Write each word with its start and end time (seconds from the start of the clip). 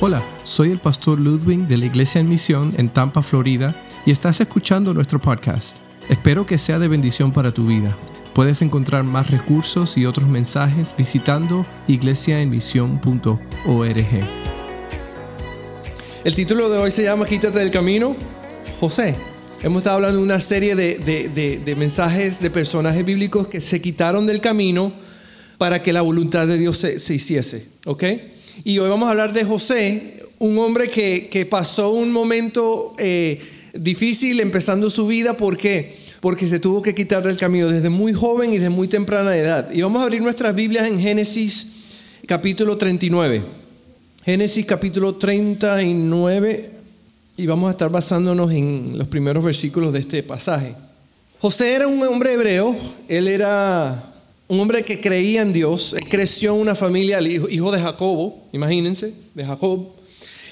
Hola, 0.00 0.24
soy 0.44 0.70
el 0.70 0.78
pastor 0.78 1.18
Ludwig 1.18 1.66
de 1.66 1.76
la 1.76 1.86
Iglesia 1.86 2.20
en 2.20 2.28
Misión 2.28 2.72
en 2.78 2.88
Tampa, 2.88 3.20
Florida, 3.20 3.74
y 4.06 4.12
estás 4.12 4.40
escuchando 4.40 4.94
nuestro 4.94 5.20
podcast. 5.20 5.78
Espero 6.08 6.46
que 6.46 6.56
sea 6.56 6.78
de 6.78 6.86
bendición 6.86 7.32
para 7.32 7.52
tu 7.52 7.66
vida. 7.66 7.98
Puedes 8.32 8.62
encontrar 8.62 9.02
más 9.02 9.28
recursos 9.28 9.96
y 9.96 10.06
otros 10.06 10.28
mensajes 10.28 10.94
visitando 10.96 11.66
iglesiaenmisión.org. 11.88 14.06
El 16.24 16.34
título 16.36 16.68
de 16.68 16.78
hoy 16.78 16.92
se 16.92 17.02
llama 17.02 17.26
Quítate 17.26 17.58
del 17.58 17.72
camino, 17.72 18.14
José. 18.78 19.16
Hemos 19.64 19.78
estado 19.78 19.96
hablando 19.96 20.18
de 20.18 20.24
una 20.24 20.38
serie 20.38 20.76
de, 20.76 21.74
mensajes 21.76 22.38
de 22.38 22.50
personajes 22.50 23.04
bíblicos 23.04 23.48
que 23.48 23.60
se 23.60 23.82
quitaron 23.82 24.26
del 24.26 24.40
camino 24.40 24.92
para 25.58 25.82
que 25.82 25.92
la 25.92 26.02
voluntad 26.02 26.46
de 26.46 26.56
Dios 26.56 26.78
se, 26.78 27.00
se 27.00 27.14
hiciese. 27.14 27.66
¿Ok? 27.84 28.04
Y 28.64 28.78
hoy 28.78 28.88
vamos 28.88 29.06
a 29.06 29.10
hablar 29.12 29.32
de 29.32 29.44
José, 29.44 30.18
un 30.40 30.58
hombre 30.58 30.88
que, 30.88 31.46
pasó 31.48 31.90
un 31.90 32.12
momento 32.12 32.94
eh, 32.98 33.40
difícil 33.74 34.40
empezando 34.40 34.90
su 34.90 35.06
vida. 35.06 35.36
¿Por 35.36 35.56
qué? 35.56 35.96
Porque 36.20 36.46
se 36.46 36.58
tuvo 36.58 36.82
que 36.82 36.94
quitar 36.94 37.22
del 37.22 37.36
camino 37.36 37.68
desde 37.68 37.88
muy 37.88 38.12
joven 38.12 38.52
y 38.52 38.58
desde 38.58 38.70
muy 38.70 38.88
temprana 38.88 39.36
edad. 39.36 39.70
Y 39.72 39.82
vamos 39.82 40.00
a 40.00 40.04
abrir 40.04 40.22
nuestras 40.22 40.54
Biblias 40.54 40.88
en 40.88 41.00
Génesis 41.00 41.66
capítulo 42.26 42.76
39. 42.76 43.42
Génesis 44.24 44.66
capítulo 44.66 45.14
39 45.14 46.72
y 47.36 47.46
vamos 47.46 47.68
a 47.68 47.70
estar 47.70 47.88
basándonos 47.88 48.50
en 48.50 48.98
los 48.98 49.06
primeros 49.06 49.44
versículos 49.44 49.92
de 49.92 50.00
este 50.00 50.24
pasaje. 50.24 50.74
José 51.40 51.74
era 51.74 51.86
un 51.86 52.02
hombre 52.02 52.32
hebreo, 52.32 52.74
él 53.06 53.28
era 53.28 54.04
un 54.48 54.60
hombre 54.60 54.82
que 54.82 54.98
creía 54.98 55.42
en 55.42 55.52
Dios, 55.52 55.94
creció 56.08 56.54
en 56.54 56.62
una 56.62 56.74
familia, 56.74 57.20
hijo 57.20 57.70
de 57.70 57.80
Jacobo, 57.80 58.48
imagínense, 58.52 59.12
de 59.34 59.44
Jacob. 59.44 59.86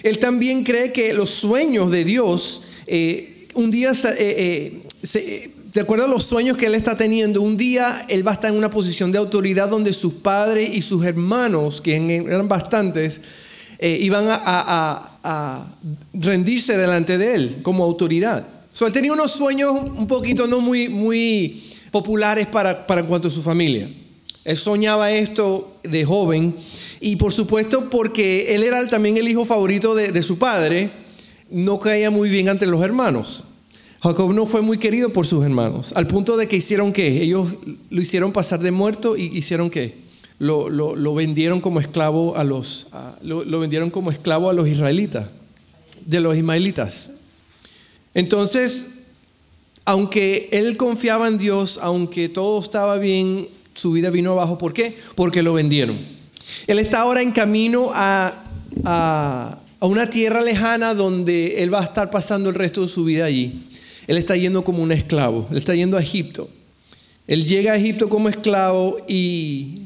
Él 0.02 0.19
también 0.19 0.64
cree 0.64 0.92
que 0.92 1.14
los 1.14 1.30
sueños 1.30 1.91
de 1.91 2.05
Dios, 2.05 2.61
eh, 2.86 3.48
un 3.55 3.70
día, 3.70 3.92
eh, 4.19 4.83
eh, 5.14 5.50
de 5.72 5.80
acuerdo 5.80 6.05
a 6.05 6.08
los 6.08 6.24
sueños 6.24 6.58
que 6.58 6.67
él 6.67 6.74
está 6.74 6.94
teniendo, 6.97 7.41
un 7.41 7.56
día 7.56 8.05
él 8.08 8.24
va 8.27 8.33
a 8.33 8.34
estar 8.34 8.50
en 8.50 8.58
una 8.58 8.70
posición 8.70 9.12
de 9.12 9.19
autoridad 9.19 9.70
donde 9.70 9.94
sus 9.94 10.12
padres 10.14 10.70
y 10.74 10.83
sus 10.83 11.05
hermanos, 11.05 11.80
que 11.80 11.97
eran 11.97 12.48
bastantes, 12.48 13.20
iban 13.80 14.27
a, 14.28 15.12
rendirse 16.14 16.77
delante 16.77 17.19
de 17.19 17.34
él 17.34 17.56
como 17.62 17.83
autoridad. 17.83 18.47
So, 18.72 18.86
él 18.86 18.92
tenía 18.92 19.12
unos 19.12 19.33
sueños 19.33 19.72
un 19.97 20.06
poquito 20.06 20.47
no 20.47 20.61
muy, 20.61 20.89
muy 20.89 21.62
populares 21.97 22.47
para, 22.47 22.86
para 22.86 23.00
en 23.00 23.06
cuanto 23.06 23.28
a 23.28 23.30
su 23.30 23.42
familia. 23.42 23.89
Él 24.44 24.56
soñaba 24.56 25.11
esto 25.11 25.78
de 25.83 26.05
joven 26.05 26.55
y 27.00 27.16
por 27.16 27.33
supuesto 27.33 27.89
porque 27.89 28.55
él 28.55 28.64
era 28.64 28.86
también 28.86 29.16
el 29.16 29.27
hijo 29.27 29.47
favorito 29.47 29.94
de, 29.94 30.22
su 30.22 30.36
padre, 30.36 30.91
no 31.50 31.78
caía 31.78 32.11
muy 32.11 32.28
bien 32.28 32.50
ante 32.50 32.67
los 32.67 32.83
hermanos. 32.83 33.44
Jacob 34.02 34.34
no 34.34 34.44
fue 34.44 34.61
muy 34.61 34.77
querido 34.77 35.08
por 35.08 35.27
sus 35.27 35.42
hermanos, 35.42 35.92
al 35.94 36.06
punto 36.06 36.36
de 36.36 36.48
que 36.48 36.56
hicieron 36.56 36.92
que 36.92 37.22
ellos 37.22 37.55
lo 37.89 38.00
hicieron 38.02 38.30
pasar 38.33 38.61
de 38.61 38.72
muerto 38.72 39.17
y 39.17 39.36
hicieron 39.36 39.70
que 39.70 39.94
lo, 40.39 40.69
lo, 40.69 41.14
vendieron 41.14 41.62
como 41.62 41.80
esclavo 41.80 42.36
a 42.36 42.44
los 42.44 42.89
lo, 43.22 43.42
lo, 43.42 43.58
vendieron 43.58 43.89
como 43.89 44.11
esclavo 44.11 44.50
a 44.50 44.52
los 44.52 44.69
israelitas, 44.69 45.28
de 46.05 46.20
los 46.20 46.36
ismaelitas. 46.36 47.11
Entonces, 48.12 48.95
aunque 49.87 50.48
él 50.53 50.77
confiaba 50.77 51.29
en 51.29 51.39
Dios, 51.39 51.79
aunque 51.81 52.29
todo 52.29 52.61
estaba 52.61 52.98
bien, 52.98 53.47
su 53.73 53.92
vida 53.92 54.11
vino 54.11 54.33
abajo. 54.33 54.59
¿Por 54.59 54.75
qué? 54.75 54.92
Porque 55.15 55.42
lo 55.42 55.55
vendieron. 55.55 55.97
Él 56.67 56.79
está 56.79 57.01
ahora 57.01 57.23
en 57.23 57.31
camino 57.31 57.91
a, 57.95 58.33
a, 58.84 59.59
una 59.81 60.11
tierra 60.11 60.41
lejana 60.42 60.95
donde 60.95 61.62
él 61.62 61.73
va 61.73 61.81
a 61.81 61.84
estar 61.84 62.11
pasando 62.11 62.48
el 62.48 62.57
resto 62.57 62.83
de 62.83 62.89
su 62.89 63.05
vida 63.05 63.25
allí. 63.25 63.62
Él 64.09 64.19
está 64.19 64.37
yendo 64.37 64.64
como 64.64 64.83
un 64.83 64.91
esclavo, 64.91 65.46
él 65.51 65.57
está 65.57 65.75
yendo 65.75 65.96
a 65.96 66.02
Egipto. 66.02 66.48
Él 67.29 67.46
llega 67.46 67.73
a 67.73 67.77
Egipto 67.77 68.08
como 68.08 68.29
esclavo 68.29 68.96
y, 69.08 69.85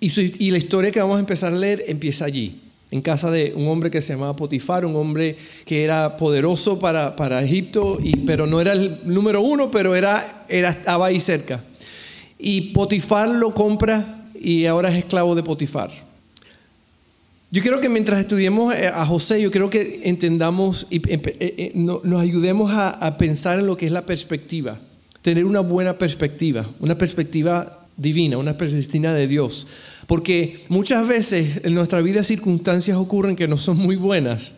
y 0.00 0.50
la 0.50 0.58
historia 0.58 0.90
que 0.90 1.00
vamos 1.00 1.16
a 1.16 1.20
empezar 1.20 1.52
a 1.52 1.56
leer 1.56 1.84
empieza 1.88 2.24
allí 2.24 2.62
en 2.92 3.00
casa 3.00 3.30
de 3.30 3.54
un 3.56 3.66
hombre 3.68 3.90
que 3.90 4.02
se 4.02 4.12
llamaba 4.12 4.36
Potifar, 4.36 4.84
un 4.84 4.94
hombre 4.94 5.34
que 5.64 5.82
era 5.82 6.18
poderoso 6.18 6.78
para, 6.78 7.16
para 7.16 7.42
Egipto, 7.42 7.98
y, 8.02 8.18
pero 8.18 8.46
no 8.46 8.60
era 8.60 8.72
el 8.74 8.98
número 9.06 9.40
uno, 9.40 9.70
pero 9.70 9.96
era, 9.96 10.44
era, 10.46 10.70
estaba 10.70 11.06
ahí 11.06 11.18
cerca. 11.18 11.58
Y 12.38 12.72
Potifar 12.72 13.30
lo 13.30 13.54
compra 13.54 14.26
y 14.38 14.66
ahora 14.66 14.90
es 14.90 14.96
esclavo 14.96 15.34
de 15.34 15.42
Potifar. 15.42 15.90
Yo 17.50 17.62
quiero 17.62 17.80
que 17.80 17.88
mientras 17.88 18.20
estudiemos 18.20 18.74
eh, 18.74 18.88
a 18.88 19.06
José, 19.06 19.40
yo 19.40 19.50
creo 19.50 19.70
que 19.70 20.02
entendamos 20.04 20.86
y 20.90 20.96
eh, 21.10 21.20
eh, 21.40 21.72
nos 21.74 22.20
ayudemos 22.20 22.72
a, 22.72 22.90
a 22.90 23.16
pensar 23.16 23.58
en 23.58 23.66
lo 23.66 23.78
que 23.78 23.86
es 23.86 23.92
la 23.92 24.04
perspectiva, 24.04 24.78
tener 25.22 25.46
una 25.46 25.60
buena 25.60 25.96
perspectiva, 25.96 26.66
una 26.80 26.98
perspectiva 26.98 27.81
divina, 27.96 28.38
una 28.38 28.56
perspectiva 28.56 29.12
de 29.12 29.26
Dios. 29.26 29.66
Porque 30.06 30.58
muchas 30.68 31.06
veces 31.06 31.64
en 31.64 31.74
nuestra 31.74 32.02
vida 32.02 32.22
circunstancias 32.22 32.96
ocurren 32.96 33.36
que 33.36 33.48
no 33.48 33.56
son 33.56 33.78
muy 33.78 33.96
buenas. 33.96 34.54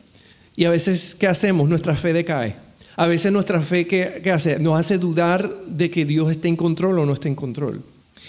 Y 0.56 0.64
a 0.64 0.70
veces, 0.70 1.16
¿qué 1.18 1.26
hacemos? 1.26 1.68
Nuestra 1.68 1.96
fe 1.96 2.12
decae. 2.12 2.54
A 2.96 3.06
veces 3.06 3.32
nuestra 3.32 3.60
fe, 3.60 3.86
¿qué, 3.86 4.30
hace? 4.32 4.58
Nos 4.58 4.78
hace 4.78 4.98
dudar 4.98 5.52
de 5.66 5.90
que 5.90 6.04
Dios 6.04 6.30
esté 6.30 6.48
en 6.48 6.56
control 6.56 6.98
o 7.00 7.06
no 7.06 7.12
esté 7.12 7.28
en 7.28 7.34
control. 7.34 7.82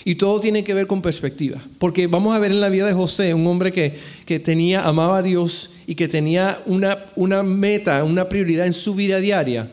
Y 0.04 0.16
todo 0.16 0.40
tiene 0.40 0.64
que 0.64 0.74
ver 0.74 0.88
con 0.88 1.02
perspectiva. 1.02 1.62
Porque 1.78 2.08
vamos 2.08 2.36
a 2.36 2.40
ver 2.40 2.52
en 2.52 2.62
la 2.62 2.70
vida 2.70 2.88
de 2.88 2.94
José, 2.94 3.34
un 3.34 3.46
hombre 3.46 3.72
que, 3.72 3.96
que 4.26 4.40
tenía, 4.40 4.88
amaba 4.88 5.20
a 5.20 5.22
Dios 5.22 5.72
y 5.86 5.96
que 5.96 6.08
tenía 6.08 6.60
una, 6.66 6.98
una 7.16 7.44
meta, 7.44 8.04
una 8.04 8.28
prioridad 8.28 8.66
en 8.66 8.74
su 8.74 8.96
vida 8.96 9.20
diaria, 9.20 9.70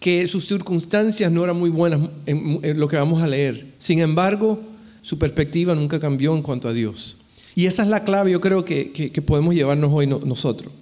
que 0.00 0.26
sus 0.26 0.46
circunstancias 0.46 1.30
no 1.30 1.44
eran 1.44 1.56
muy 1.56 1.70
buenas 1.70 2.00
en 2.26 2.78
lo 2.78 2.88
que 2.88 2.96
vamos 2.96 3.22
a 3.22 3.28
leer. 3.28 3.64
Sin 3.78 4.00
embargo, 4.00 4.58
su 5.02 5.18
perspectiva 5.18 5.74
nunca 5.74 6.00
cambió 6.00 6.34
en 6.34 6.42
cuanto 6.42 6.68
a 6.68 6.72
Dios. 6.72 7.16
Y 7.54 7.66
esa 7.66 7.82
es 7.82 7.88
la 7.88 8.04
clave, 8.04 8.30
yo 8.30 8.40
creo 8.40 8.64
que, 8.64 9.22
podemos 9.26 9.54
llevarnos 9.54 9.92
hoy 9.92 10.06
nosotros. 10.06 10.72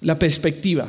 la 0.00 0.18
perspectiva. 0.18 0.86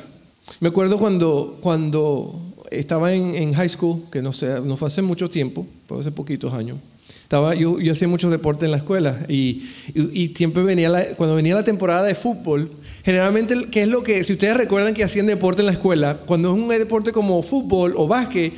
Me 0.59 0.69
acuerdo 0.69 0.97
cuando, 0.97 1.57
cuando 1.61 2.33
estaba 2.71 3.13
en, 3.13 3.53
high 3.53 3.69
school, 3.69 4.01
que 4.11 4.21
no, 4.21 4.33
sé, 4.33 4.59
no 4.61 4.75
fue 4.75 4.87
hace 4.87 5.01
mucho 5.01 5.29
tiempo, 5.29 5.65
fue 5.85 5.99
hace 5.99 6.11
poquitos 6.11 6.53
años. 6.53 6.77
Estaba, 7.23 7.55
yo, 7.55 7.79
yo 7.79 7.91
hacía 7.91 8.07
mucho 8.07 8.29
deporte 8.29 8.65
en 8.65 8.71
la 8.71 8.77
escuela 8.77 9.17
y, 9.27 9.61
y, 9.93 10.33
siempre 10.35 10.63
venía 10.63 11.15
cuando 11.15 11.35
venía 11.35 11.55
la 11.55 11.63
temporada 11.63 12.03
de 12.03 12.15
fútbol, 12.15 12.69
generalmente, 13.03 13.67
¿qué 13.69 13.83
es 13.83 13.87
lo 13.87 14.01
que, 14.01 14.23
si 14.23 14.33
ustedes 14.33 14.55
recuerdan 14.55 14.93
que 14.93 15.03
hacían 15.03 15.27
deporte 15.27 15.61
en 15.61 15.67
la 15.67 15.73
escuela, 15.73 16.17
cuando 16.25 16.55
es 16.55 16.61
un 16.61 16.69
deporte 16.69 17.11
como 17.11 17.41
fútbol 17.43 17.93
o 17.97 18.07
básquet, 18.07 18.53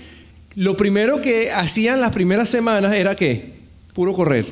lo 0.55 0.75
primero 0.75 1.21
que 1.21 1.51
hacían 1.51 2.01
las 2.01 2.11
primeras 2.11 2.49
semanas 2.49 2.95
era 2.95 3.15
que 3.15 3.53
puro 3.93 4.13
correr. 4.13 4.45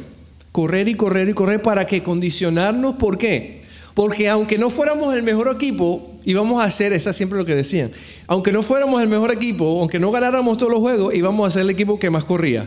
Correr 0.51 0.87
y 0.87 0.95
correr 0.95 1.29
y 1.29 1.33
correr 1.33 1.61
para 1.61 1.85
que 1.85 2.03
condicionarnos. 2.03 2.95
¿Por 2.95 3.17
qué? 3.17 3.61
Porque 3.93 4.29
aunque 4.29 4.57
no 4.57 4.69
fuéramos 4.69 5.15
el 5.15 5.23
mejor 5.23 5.49
equipo, 5.53 6.19
íbamos 6.23 6.61
a 6.61 6.65
hacer, 6.65 6.93
esa 6.93 7.13
siempre 7.13 7.37
lo 7.37 7.45
que 7.45 7.55
decían, 7.55 7.91
aunque 8.27 8.51
no 8.51 8.61
fuéramos 8.61 9.01
el 9.01 9.07
mejor 9.07 9.31
equipo, 9.31 9.79
aunque 9.79 9.97
no 9.97 10.11
ganáramos 10.11 10.57
todos 10.57 10.71
los 10.71 10.81
juegos, 10.81 11.15
íbamos 11.15 11.47
a 11.47 11.51
ser 11.51 11.61
el 11.63 11.69
equipo 11.69 11.97
que 11.97 12.09
más 12.09 12.23
corría, 12.23 12.65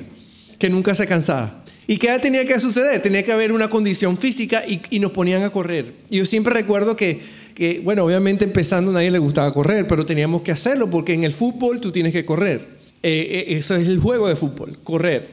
que 0.58 0.70
nunca 0.70 0.94
se 0.94 1.06
cansaba. 1.06 1.62
¿Y 1.86 1.98
qué 1.98 2.16
tenía 2.20 2.44
que 2.46 2.58
suceder? 2.58 3.02
Tenía 3.02 3.22
que 3.22 3.32
haber 3.32 3.52
una 3.52 3.68
condición 3.68 4.16
física 4.16 4.64
y, 4.66 4.98
nos 4.98 5.12
ponían 5.12 5.42
a 5.42 5.50
correr. 5.50 5.84
Y 6.08 6.18
yo 6.18 6.24
siempre 6.24 6.52
recuerdo 6.54 6.96
que, 6.96 7.20
que, 7.54 7.80
bueno, 7.84 8.04
obviamente 8.04 8.44
empezando 8.44 8.92
nadie 8.92 9.10
le 9.10 9.18
gustaba 9.18 9.52
correr, 9.52 9.86
pero 9.86 10.06
teníamos 10.06 10.42
que 10.42 10.52
hacerlo 10.52 10.88
porque 10.88 11.14
en 11.14 11.24
el 11.24 11.32
fútbol 11.32 11.80
tú 11.80 11.92
tienes 11.92 12.12
que 12.12 12.24
correr. 12.24 12.79
Eh, 13.02 13.46
eh, 13.48 13.56
es 13.56 13.70
el 13.70 13.98
juego 13.98 14.28
de 14.28 14.36
fútbol, 14.36 14.76
correr. 14.84 15.28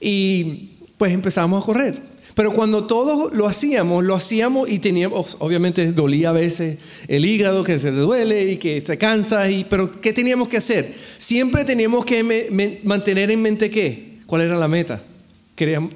Y 0.00 0.70
pues 0.96 1.12
empezamos 1.12 1.62
a 1.62 1.66
correr. 1.66 1.94
Pero 2.34 2.52
cuando 2.52 2.84
todos 2.84 3.32
lo 3.32 3.48
hacíamos, 3.48 4.04
lo 4.04 4.14
hacíamos 4.14 4.70
y 4.70 4.78
teníamos, 4.78 5.36
obviamente 5.40 5.90
dolía 5.90 6.28
a 6.28 6.32
veces 6.32 6.78
el 7.08 7.26
hígado 7.26 7.64
que 7.64 7.80
se 7.80 7.90
duele 7.90 8.52
y 8.52 8.58
que 8.58 8.80
se 8.80 8.96
cansa, 8.96 9.50
y, 9.50 9.64
pero 9.64 10.00
¿qué 10.00 10.12
teníamos 10.12 10.48
que 10.48 10.58
hacer? 10.58 10.94
Siempre 11.18 11.64
teníamos 11.64 12.04
que 12.04 12.78
mantener 12.84 13.32
en 13.32 13.42
mente 13.42 13.70
qué, 13.70 14.20
cuál 14.26 14.42
era 14.42 14.56
la 14.56 14.68
meta. 14.68 15.02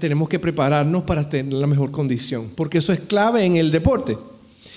tenemos 0.00 0.28
que 0.28 0.40
prepararnos 0.40 1.04
para 1.04 1.22
tener 1.22 1.52
la 1.52 1.68
mejor 1.68 1.92
condición, 1.92 2.50
porque 2.56 2.78
eso 2.78 2.92
es 2.92 2.98
clave 2.98 3.44
en 3.44 3.54
el 3.54 3.70
deporte. 3.70 4.16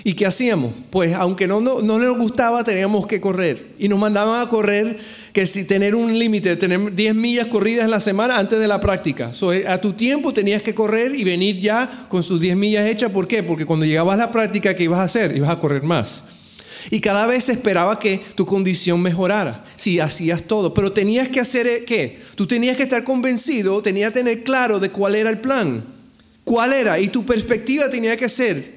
¿Y 0.04 0.14
qué 0.14 0.26
hacíamos? 0.26 0.72
Pues 0.92 1.16
aunque 1.16 1.48
no, 1.48 1.62
no, 1.62 1.82
no 1.82 1.98
nos 1.98 2.18
gustaba, 2.18 2.64
teníamos 2.64 3.08
que 3.08 3.22
correr. 3.22 3.74
Y 3.80 3.88
nos 3.88 3.98
mandaban 3.98 4.46
a 4.46 4.50
correr 4.50 5.00
que 5.34 5.48
si 5.48 5.66
tener 5.66 5.96
un 5.96 6.18
límite, 6.18 6.56
tener 6.56 6.94
10 6.94 7.16
millas 7.16 7.48
corridas 7.48 7.86
en 7.86 7.92
la 7.92 8.00
semana 8.00 8.38
antes 8.38 8.60
de 8.60 8.68
la 8.68 8.80
práctica. 8.80 9.32
Eh, 9.54 9.66
a 9.68 9.80
tu 9.80 9.94
tiempo 9.94 10.32
tenías 10.32 10.62
que 10.62 10.76
correr 10.76 11.18
y 11.20 11.24
venir 11.24 11.60
ya 11.60 11.90
con 12.10 12.24
sus 12.24 12.40
10 12.40 12.56
millas 12.56 12.86
hechas. 12.88 13.12
¿Por 13.12 13.28
qué? 13.28 13.44
Porque 13.44 13.66
cuando 13.66 13.86
llegabas 13.86 14.14
a 14.16 14.18
la 14.18 14.32
práctica, 14.32 14.76
¿qué 14.76 14.84
ibas 14.84 15.00
a 15.00 15.04
hacer? 15.04 15.36
Ibas 15.36 15.50
a 15.50 15.60
correr 15.60 15.84
más. 15.84 16.24
Y 16.92 17.00
cada 17.02 17.26
vez 17.26 17.50
esperaba 17.50 18.00
que 18.00 18.22
tu 18.36 18.46
condición 18.46 19.02
mejorara, 19.02 19.64
si 19.76 20.00
hacías 20.00 20.44
todo. 20.44 20.74
Pero 20.74 20.92
tenías 20.92 21.30
que 21.30 21.40
hacer 21.40 21.68
eh, 21.68 21.84
qué? 21.86 22.20
Tú 22.36 22.46
tenías 22.46 22.78
que 22.78 22.84
estar 22.84 23.04
convencido, 23.04 23.82
tenías 23.82 24.12
que 24.12 24.20
tener 24.20 24.44
claro 24.44 24.80
de 24.80 24.90
cuál 24.90 25.16
era 25.16 25.30
el 25.30 25.40
plan. 25.40 25.84
¿Cuál 26.44 26.74
era? 26.74 27.00
Y 27.00 27.08
tu 27.08 27.26
perspectiva 27.26 27.90
tenía 27.90 28.16
que 28.16 28.30
ser 28.30 28.75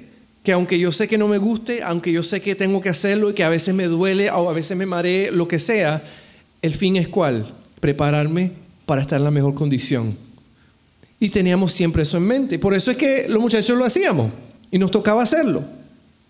que 0.49 0.53
aunque 0.55 0.79
yo 0.79 0.93
sé 0.93 1.09
que 1.09 1.19
no 1.19 1.29
me 1.29 1.37
guste, 1.37 1.83
aunque 1.83 2.11
yo 2.11 2.23
sé 2.23 2.41
que 2.41 2.55
tengo 2.55 2.81
que 2.81 2.89
hacerlo 2.89 3.29
y 3.29 3.35
que 3.35 3.45
a 3.45 3.51
veces 3.51 3.75
me 3.75 3.85
duele 3.85 4.31
o 4.31 4.49
a 4.49 4.55
veces 4.55 4.79
me 4.79 4.87
maree, 4.87 5.31
lo 5.31 5.47
que 5.47 5.59
sea, 5.59 6.03
el 6.63 6.73
fin 6.73 6.97
es 6.97 7.07
cuál? 7.07 7.47
Prepararme 7.81 8.53
para 8.87 9.03
estar 9.03 9.19
en 9.19 9.25
la 9.25 9.31
mejor 9.31 9.55
condición. 9.55 10.17
Y 11.21 11.29
teníamos 11.29 11.73
siempre 11.73 12.05
eso 12.05 12.17
en 12.17 12.23
mente. 12.23 12.59
Por 12.59 12.73
eso 12.73 12.91
es 12.91 12.97
que 12.97 13.27
los 13.29 13.43
muchachos 13.43 13.77
lo 13.77 13.85
hacíamos 13.85 14.31
y 14.71 14.79
nos 14.79 14.91
tocaba 14.91 15.23
hacerlo. 15.23 15.63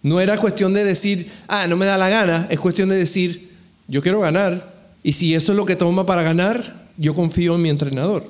No 0.02 0.20
era 0.20 0.36
cuestión 0.36 0.74
de 0.74 0.82
decir, 0.82 1.30
ah, 1.46 1.68
no 1.68 1.76
me 1.76 1.86
da 1.86 1.96
la 1.96 2.08
gana, 2.08 2.48
es 2.50 2.58
cuestión 2.58 2.88
de 2.88 2.96
decir, 2.96 3.52
yo 3.86 4.02
quiero 4.02 4.18
ganar 4.18 4.60
y 5.04 5.12
si 5.12 5.32
eso 5.36 5.52
es 5.52 5.56
lo 5.56 5.64
que 5.64 5.76
toma 5.76 6.04
para 6.06 6.24
ganar, 6.24 6.88
yo 6.96 7.14
confío 7.14 7.54
en 7.54 7.62
mi 7.62 7.68
entrenador. 7.68 8.26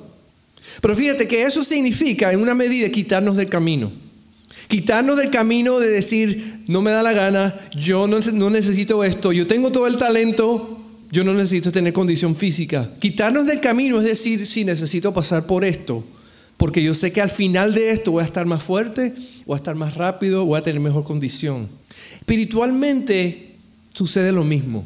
Pero 0.81 0.95
fíjate 0.95 1.27
que 1.27 1.41
eso 1.41 1.63
significa 1.63 2.31
en 2.31 2.41
una 2.41 2.53
medida 2.53 2.87
quitarnos 2.89 3.37
del 3.37 3.49
camino. 3.49 3.91
Quitarnos 4.69 5.17
del 5.17 5.31
camino 5.31 5.79
de 5.79 5.89
decir, 5.89 6.61
no 6.67 6.83
me 6.83 6.91
da 6.91 7.01
la 7.01 7.13
gana, 7.13 7.59
yo 7.75 8.05
no, 8.05 8.49
necesito 8.51 9.03
esto, 9.03 9.31
yo 9.31 9.47
tengo 9.47 9.71
todo 9.71 9.87
el 9.87 9.97
talento, 9.97 10.79
yo 11.11 11.23
no 11.23 11.33
necesito 11.33 11.71
tener 11.71 11.91
condición 11.91 12.35
física. 12.35 12.87
Quitarnos 12.99 13.47
del 13.47 13.61
camino 13.61 13.97
es 13.97 14.05
decir, 14.05 14.45
sí, 14.45 14.63
necesito 14.63 15.11
pasar 15.11 15.47
por 15.47 15.65
esto, 15.65 16.03
porque 16.55 16.83
yo 16.83 16.93
sé 16.93 17.11
que 17.11 17.19
al 17.19 17.31
final 17.31 17.73
de 17.73 17.89
esto 17.89 18.11
voy 18.11 18.21
a 18.21 18.25
estar 18.25 18.45
más 18.45 18.61
fuerte, 18.61 19.11
voy 19.47 19.55
a 19.55 19.57
estar 19.57 19.73
más 19.73 19.95
rápido, 19.95 20.45
voy 20.45 20.59
a 20.59 20.61
tener 20.61 20.79
mejor 20.79 21.03
condición. 21.03 21.67
Espiritualmente 22.19 23.55
sucede 23.91 24.31
lo 24.31 24.43
mismo. 24.43 24.85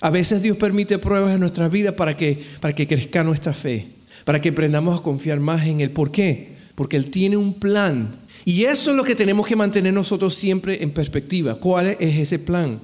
A 0.00 0.10
veces 0.10 0.42
Dios 0.42 0.58
permite 0.58 1.00
pruebas 1.00 1.34
en 1.34 1.40
nuestra 1.40 1.68
vida 1.68 1.96
para 1.96 2.16
que, 2.16 2.40
para 2.60 2.72
que 2.72 2.86
crezca 2.86 3.24
nuestra 3.24 3.52
fe, 3.52 3.84
para 4.24 4.40
que 4.40 4.50
aprendamos 4.50 5.00
a 5.00 5.02
confiar 5.02 5.40
más 5.40 5.66
en 5.66 5.80
Él. 5.80 5.90
¿Por 5.90 6.12
qué? 6.12 6.54
Porque 6.76 6.96
Él 6.96 7.10
tiene 7.10 7.36
un 7.36 7.54
plan. 7.54 8.22
Y 8.44 8.64
eso 8.64 8.90
es 8.90 8.96
lo 8.96 9.04
que 9.04 9.14
tenemos 9.14 9.46
que 9.46 9.56
mantener 9.56 9.92
nosotros 9.94 10.34
siempre 10.34 10.82
en 10.82 10.90
perspectiva. 10.90 11.54
¿Cuál 11.54 11.96
es 11.98 12.18
ese 12.18 12.38
plan? 12.38 12.78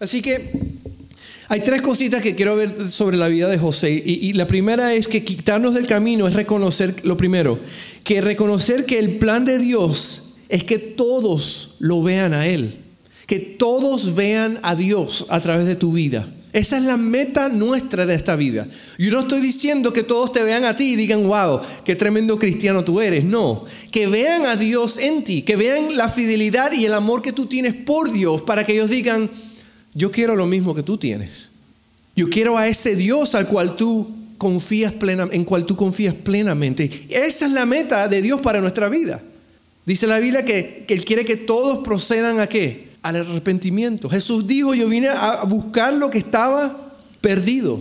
Así 0.00 0.22
que 0.22 0.50
hay 1.48 1.60
tres 1.60 1.82
cositas 1.82 2.22
que 2.22 2.34
quiero 2.34 2.56
ver 2.56 2.88
sobre 2.88 3.16
la 3.16 3.28
vida 3.28 3.48
de 3.48 3.58
José. 3.58 3.90
Y, 3.90 4.32
la 4.32 4.46
primera 4.46 4.94
es 4.94 5.06
que 5.06 5.24
quitarnos 5.24 5.74
del 5.74 5.86
camino 5.86 6.26
es 6.26 6.34
reconocer, 6.34 6.94
lo 7.04 7.16
primero, 7.16 7.58
que 8.02 8.20
reconocer 8.20 8.86
que 8.86 8.98
el 8.98 9.16
plan 9.16 9.44
de 9.44 9.58
Dios 9.58 10.36
es 10.48 10.64
que 10.64 10.78
todos 10.78 11.76
lo 11.80 12.02
vean 12.02 12.32
a 12.32 12.46
Él. 12.46 12.74
Que 13.26 13.38
todos 13.38 14.14
vean 14.14 14.58
a 14.62 14.74
Dios 14.74 15.26
a 15.28 15.40
través 15.40 15.66
de 15.66 15.76
tu 15.76 15.92
vida. 15.92 16.26
Esa 16.52 16.78
es 16.78 16.84
la 16.84 16.96
meta 16.96 17.48
nuestra 17.48 18.06
de 18.06 18.14
esta 18.14 18.36
vida. 18.36 18.66
Yo 18.96 19.10
no 19.10 19.20
estoy 19.20 19.40
diciendo 19.40 19.92
que 19.92 20.04
todos 20.04 20.32
te 20.32 20.42
vean 20.44 20.64
a 20.64 20.76
ti 20.76 20.92
y 20.92 20.96
digan, 20.96 21.26
wow, 21.26 21.60
qué 21.84 21.96
tremendo 21.96 22.38
cristiano 22.38 22.84
tú 22.84 23.00
eres. 23.00 23.24
No, 23.24 23.64
que 23.94 24.08
vean 24.08 24.44
a 24.46 24.56
Dios 24.56 24.98
en 24.98 25.22
ti, 25.22 25.42
que 25.42 25.54
vean 25.54 25.96
la 25.96 26.08
fidelidad 26.08 26.72
y 26.72 26.84
el 26.84 26.94
amor 26.94 27.22
que 27.22 27.32
tú 27.32 27.46
tienes 27.46 27.74
por 27.74 28.10
Dios 28.10 28.42
para 28.42 28.66
que 28.66 28.72
ellos 28.72 28.90
digan, 28.90 29.30
yo 29.92 30.10
quiero 30.10 30.34
lo 30.34 30.46
mismo 30.46 30.74
que 30.74 30.82
tú 30.82 30.98
tienes. 30.98 31.50
Yo 32.16 32.28
quiero 32.28 32.58
a 32.58 32.66
ese 32.66 32.96
Dios 32.96 33.36
al 33.36 33.46
cual 33.46 33.76
tú 33.76 34.04
confías 34.36 34.92
plenamente, 34.92 35.36
en 35.36 35.44
cual 35.44 35.64
tú 35.64 35.76
confías 35.76 36.12
plenamente. 36.12 37.06
Esa 37.08 37.46
es 37.46 37.52
la 37.52 37.66
meta 37.66 38.08
de 38.08 38.20
Dios 38.20 38.40
para 38.40 38.60
nuestra 38.60 38.88
vida. 38.88 39.22
Dice 39.86 40.08
la 40.08 40.18
Biblia 40.18 40.44
que, 40.44 40.82
que 40.88 40.94
Él 40.94 41.04
quiere 41.04 41.24
que 41.24 41.36
todos 41.36 41.84
procedan 41.84 42.40
a 42.40 42.48
qué? 42.48 42.88
Al 43.02 43.14
arrepentimiento. 43.14 44.08
Jesús 44.08 44.48
dijo, 44.48 44.74
yo 44.74 44.88
vine 44.88 45.06
a 45.06 45.44
buscar 45.44 45.94
lo 45.94 46.10
que 46.10 46.18
estaba 46.18 46.76
perdido. 47.20 47.80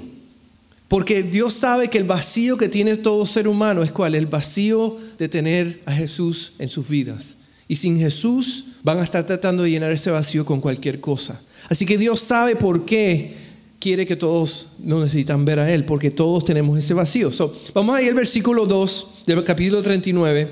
Porque 0.88 1.24
Dios 1.24 1.54
sabe 1.54 1.88
que 1.88 1.98
el 1.98 2.04
vacío 2.04 2.58
que 2.58 2.70
tiene 2.70 2.98
todo 2.98 3.26
ser 3.26 3.48
humano 3.48 3.82
es 3.82 3.92
cuál? 3.92 4.16
El 4.16 4.28
vacío 4.28 4.96
de 5.18 5.28
tener 5.30 5.82
a 5.86 5.92
Jesús 5.92 6.54
en 6.60 6.70
sus 6.70 6.88
vidas. 6.88 7.38
Y 7.68 7.76
sin 7.78 7.98
Jesús 7.98 8.66
van 8.84 9.00
a 9.00 9.04
estar 9.04 9.26
tratando 9.26 9.64
de 9.64 9.72
llenar 9.72 9.92
ese 9.92 10.12
vacío 10.12 10.46
con 10.46 10.62
cualquier 10.62 11.00
cosa. 11.00 11.42
Así 11.70 11.86
que 11.86 11.98
Dios 11.98 12.20
sabe 12.20 12.56
por 12.56 12.86
qué 12.86 13.36
quiere 13.80 14.06
que 14.06 14.16
todos 14.16 14.78
no 14.80 15.02
necesitan 15.02 15.44
ver 15.44 15.60
a 15.60 15.74
Él, 15.74 15.84
porque 15.84 16.10
todos 16.10 16.46
tenemos 16.46 16.78
ese 16.78 16.94
vacío. 16.94 17.32
vamos 17.74 17.96
a 17.96 18.02
ir 18.02 18.10
al 18.10 18.16
versículo 18.16 18.66
2 18.66 19.24
del 19.26 19.44
capítulo 19.44 19.82
39. 19.82 20.48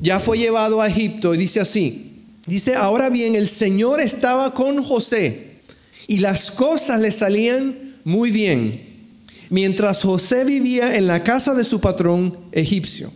Ya 0.00 0.20
fue 0.20 0.36
llevado 0.36 0.82
a 0.82 0.88
Egipto 0.88 1.34
y 1.34 1.38
dice 1.38 1.60
así. 1.60 2.24
Dice, 2.46 2.74
ahora 2.74 3.08
bien, 3.08 3.36
el 3.36 3.48
Señor 3.48 4.00
estaba 4.00 4.52
con 4.52 4.84
José 4.84 5.62
y 6.06 6.18
las 6.18 6.50
cosas 6.50 7.00
le 7.00 7.10
salían 7.10 7.74
muy 8.04 8.30
bien, 8.30 8.78
mientras 9.54 10.02
José 10.02 10.42
vivía 10.42 10.96
en 10.96 11.06
la 11.06 11.22
casa 11.22 11.54
de 11.54 11.62
su 11.62 11.80
patrón 11.80 12.36
egipcio. 12.50 13.12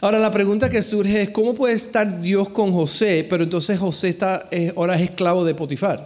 Ahora 0.00 0.20
la 0.20 0.30
pregunta 0.30 0.70
que 0.70 0.80
surge 0.80 1.22
es, 1.22 1.30
¿cómo 1.30 1.54
puede 1.54 1.74
estar 1.74 2.20
Dios 2.20 2.48
con 2.50 2.70
José, 2.72 3.26
pero 3.28 3.42
entonces 3.42 3.80
José 3.80 4.08
está, 4.08 4.48
eh, 4.52 4.72
ahora 4.76 4.94
es 4.94 5.02
esclavo 5.02 5.44
de 5.44 5.56
Potifar? 5.56 5.98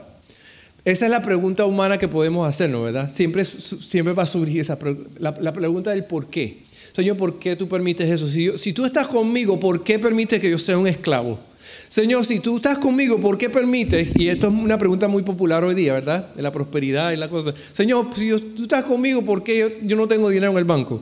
Esa 0.86 1.04
es 1.04 1.10
la 1.10 1.22
pregunta 1.22 1.66
humana 1.66 1.98
que 1.98 2.08
podemos 2.08 2.48
hacernos, 2.48 2.84
¿verdad? 2.84 3.12
Siempre, 3.12 3.44
siempre 3.44 4.14
va 4.14 4.22
a 4.22 4.26
surgir 4.26 4.62
esa 4.62 4.78
la, 5.18 5.52
pregunta 5.52 5.90
del 5.90 6.04
por 6.04 6.26
qué. 6.28 6.62
Señor, 6.94 7.18
¿por 7.18 7.38
qué 7.38 7.54
tú 7.54 7.68
permites 7.68 8.08
eso? 8.08 8.26
Si, 8.26 8.56
si 8.56 8.72
tú 8.72 8.86
estás 8.86 9.06
conmigo, 9.06 9.60
¿por 9.60 9.84
qué 9.84 9.98
permites 9.98 10.40
que 10.40 10.48
yo 10.48 10.58
sea 10.58 10.78
un 10.78 10.86
esclavo? 10.86 11.38
Señor, 11.88 12.24
si 12.24 12.40
tú 12.40 12.56
estás 12.56 12.78
conmigo, 12.78 13.18
¿por 13.20 13.38
qué 13.38 13.48
permites? 13.48 14.08
Y 14.16 14.28
esto 14.28 14.48
es 14.48 14.54
una 14.54 14.78
pregunta 14.78 15.08
muy 15.08 15.22
popular 15.22 15.64
hoy 15.64 15.74
día, 15.74 15.92
¿verdad? 15.92 16.34
De 16.34 16.42
la 16.42 16.52
prosperidad 16.52 17.12
y 17.12 17.16
la 17.16 17.28
cosa. 17.28 17.54
Señor, 17.72 18.08
si 18.14 18.30
tú 18.30 18.62
estás 18.62 18.84
conmigo, 18.84 19.22
¿por 19.22 19.42
qué 19.42 19.58
yo, 19.58 19.68
yo, 19.82 19.96
no 19.96 20.08
tengo 20.08 20.28
dinero 20.28 20.52
en 20.52 20.58
el 20.58 20.64
banco? 20.64 21.00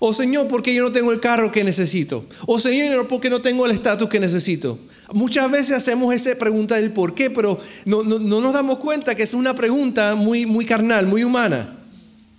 O 0.00 0.12
Señor, 0.12 0.48
¿por 0.48 0.62
qué 0.62 0.74
yo 0.74 0.82
no 0.82 0.92
tengo 0.92 1.12
el 1.12 1.20
carro 1.20 1.50
que 1.50 1.64
necesito? 1.64 2.24
O 2.46 2.58
Señor, 2.58 3.06
¿por 3.08 3.20
qué 3.20 3.30
no 3.30 3.40
tengo 3.40 3.66
el 3.66 3.72
estatus 3.72 4.08
que 4.08 4.20
necesito? 4.20 4.78
Muchas 5.12 5.50
veces 5.50 5.76
hacemos 5.76 6.12
esa 6.14 6.36
pregunta 6.36 6.76
del 6.76 6.92
por 6.92 7.14
qué, 7.14 7.30
pero 7.30 7.58
no, 7.86 8.02
nos 8.02 8.52
damos 8.52 8.78
cuenta 8.78 9.14
que 9.14 9.22
es 9.22 9.32
una 9.32 9.54
pregunta 9.54 10.14
muy, 10.14 10.44
muy 10.44 10.66
carnal, 10.66 11.06
muy 11.06 11.24
humana. 11.24 11.76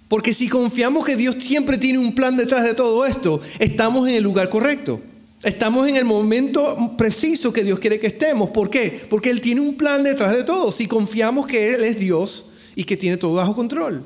Porque 0.07 0.33
si 0.33 0.47
confiamos 0.47 1.05
que 1.05 1.15
Dios 1.15 1.35
siempre 1.39 1.77
tiene 1.77 1.99
un 1.99 2.13
plan 2.13 2.37
detrás 2.37 2.63
de 2.63 2.73
todo 2.73 3.05
esto, 3.05 3.41
estamos 3.59 4.07
en 4.07 4.15
el 4.15 4.23
lugar 4.23 4.49
correcto. 4.49 5.01
Estamos 5.43 5.87
en 5.87 5.95
el 5.95 6.03
momento 6.03 6.95
preciso 6.97 7.53
que 7.53 7.63
Dios 7.63 7.79
quiere 7.79 7.99
que 7.99 8.07
estemos. 8.07 8.49
¿Por 8.49 8.69
qué? 8.69 9.01
Porque 9.09 9.29
Él 9.29 9.39
tiene 9.39 9.61
un 9.61 9.75
plan 9.75 10.03
detrás 10.03 10.35
de 10.35 10.43
todo. 10.43 10.71
Si 10.71 10.87
confiamos 10.87 11.47
que 11.47 11.73
Él 11.73 11.83
es 11.83 11.99
Dios 11.99 12.51
y 12.75 12.83
que 12.83 12.97
tiene 12.97 13.17
todo 13.17 13.33
bajo 13.33 13.55
control. 13.55 14.03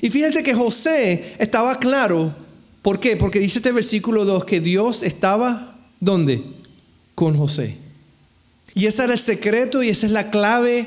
Y 0.00 0.10
fíjate 0.10 0.42
que 0.42 0.54
José 0.54 1.34
estaba 1.38 1.78
claro. 1.78 2.34
¿Por 2.80 2.98
qué? 2.98 3.16
Porque 3.16 3.40
dice 3.40 3.58
este 3.58 3.72
versículo 3.72 4.24
2 4.24 4.44
que 4.46 4.60
Dios 4.60 5.02
estaba, 5.02 5.78
¿dónde? 6.00 6.42
Con 7.14 7.36
José. 7.36 7.76
Y 8.74 8.86
ese 8.86 9.04
era 9.04 9.12
el 9.12 9.18
secreto 9.18 9.82
y 9.82 9.90
esa 9.90 10.06
es 10.06 10.12
la 10.12 10.30
clave 10.30 10.86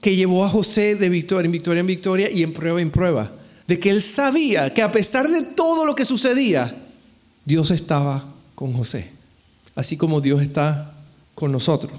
que 0.00 0.16
llevó 0.16 0.44
a 0.44 0.48
José 0.48 0.96
de 0.96 1.08
victoria 1.08 1.46
en 1.46 1.52
victoria 1.52 1.80
en 1.80 1.86
victoria 1.86 2.30
y 2.30 2.42
en 2.42 2.52
prueba 2.52 2.80
en 2.80 2.90
prueba. 2.90 3.30
De 3.68 3.78
que 3.78 3.90
él 3.90 4.02
sabía 4.02 4.74
que 4.74 4.82
a 4.82 4.90
pesar 4.90 5.28
de 5.28 5.42
todo 5.42 5.86
lo 5.86 5.94
que 5.94 6.04
sucedía, 6.04 6.76
Dios 7.44 7.70
estaba 7.70 8.24
con 8.54 8.72
José. 8.72 9.21
Así 9.74 9.96
como 9.96 10.20
Dios 10.20 10.42
está 10.42 10.94
con 11.34 11.52
nosotros. 11.52 11.92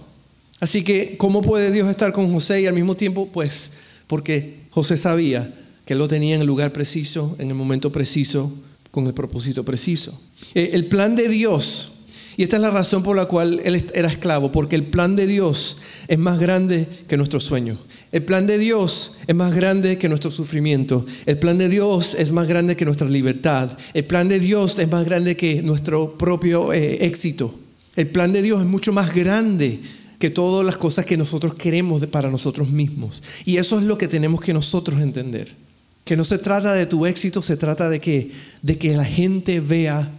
Así 0.59 0.83
que, 0.83 1.17
¿cómo 1.17 1.41
puede 1.41 1.71
Dios 1.71 1.89
estar 1.89 2.13
con 2.13 2.31
José 2.31 2.61
y 2.61 2.67
al 2.67 2.73
mismo 2.73 2.95
tiempo? 2.95 3.27
Pues 3.33 3.71
porque 4.07 4.61
José 4.69 4.97
sabía 4.97 5.53
que 5.85 5.95
lo 5.95 6.07
tenía 6.07 6.35
en 6.35 6.41
el 6.41 6.47
lugar 6.47 6.71
preciso, 6.71 7.35
en 7.39 7.49
el 7.49 7.55
momento 7.55 7.91
preciso, 7.91 8.51
con 8.91 9.07
el 9.07 9.13
propósito 9.13 9.65
preciso. 9.65 10.17
Eh, 10.53 10.69
el 10.73 10.85
plan 10.85 11.15
de 11.15 11.27
Dios 11.27 11.93
y 12.35 12.43
esta 12.43 12.55
es 12.55 12.61
la 12.61 12.71
razón 12.71 13.03
por 13.03 13.15
la 13.15 13.25
cual 13.25 13.59
él 13.63 13.85
era 13.93 14.09
esclavo, 14.09 14.51
porque 14.51 14.75
el 14.75 14.83
plan 14.83 15.15
de 15.15 15.27
Dios 15.27 15.77
es 16.07 16.17
más 16.17 16.39
grande 16.39 16.87
que 17.07 17.17
nuestro 17.17 17.39
sueño. 17.39 17.77
El 18.11 18.23
plan 18.23 18.45
de 18.45 18.57
Dios 18.57 19.17
es 19.25 19.35
más 19.35 19.55
grande 19.55 19.97
que 19.97 20.09
nuestro 20.09 20.29
sufrimiento. 20.31 21.05
El 21.25 21.37
plan 21.37 21.57
de 21.57 21.67
Dios 21.67 22.15
es 22.17 22.31
más 22.31 22.47
grande 22.47 22.75
que 22.75 22.85
nuestra 22.85 23.07
libertad. 23.07 23.75
El 23.93 24.05
plan 24.05 24.27
de 24.27 24.39
Dios 24.39 24.77
es 24.79 24.89
más 24.89 25.05
grande 25.05 25.35
que 25.35 25.63
nuestro 25.63 26.15
propio 26.17 26.73
eh, 26.73 27.05
éxito. 27.05 27.53
El 27.95 28.07
plan 28.07 28.31
de 28.31 28.41
Dios 28.41 28.62
es 28.62 28.67
mucho 28.67 28.91
más 28.91 29.13
grande 29.13 29.79
que 30.19 30.29
todas 30.29 30.65
las 30.65 30.77
cosas 30.77 31.05
que 31.05 31.17
nosotros 31.17 31.53
queremos 31.53 32.05
para 32.07 32.31
nosotros 32.31 32.69
mismos. 32.69 33.21
Y 33.45 33.57
eso 33.57 33.77
es 33.77 33.85
lo 33.85 33.97
que 33.97 34.07
tenemos 34.07 34.39
que 34.39 34.53
nosotros 34.53 35.01
entender. 35.01 35.53
Que 36.05 36.15
no 36.15 36.23
se 36.23 36.38
trata 36.38 36.73
de 36.73 36.85
tu 36.85 37.05
éxito, 37.05 37.41
se 37.41 37.57
trata 37.57 37.89
de 37.89 38.00
que, 38.00 38.31
de 38.62 38.77
que 38.77 38.95
la 38.95 39.05
gente 39.05 39.59
vea 39.59 40.09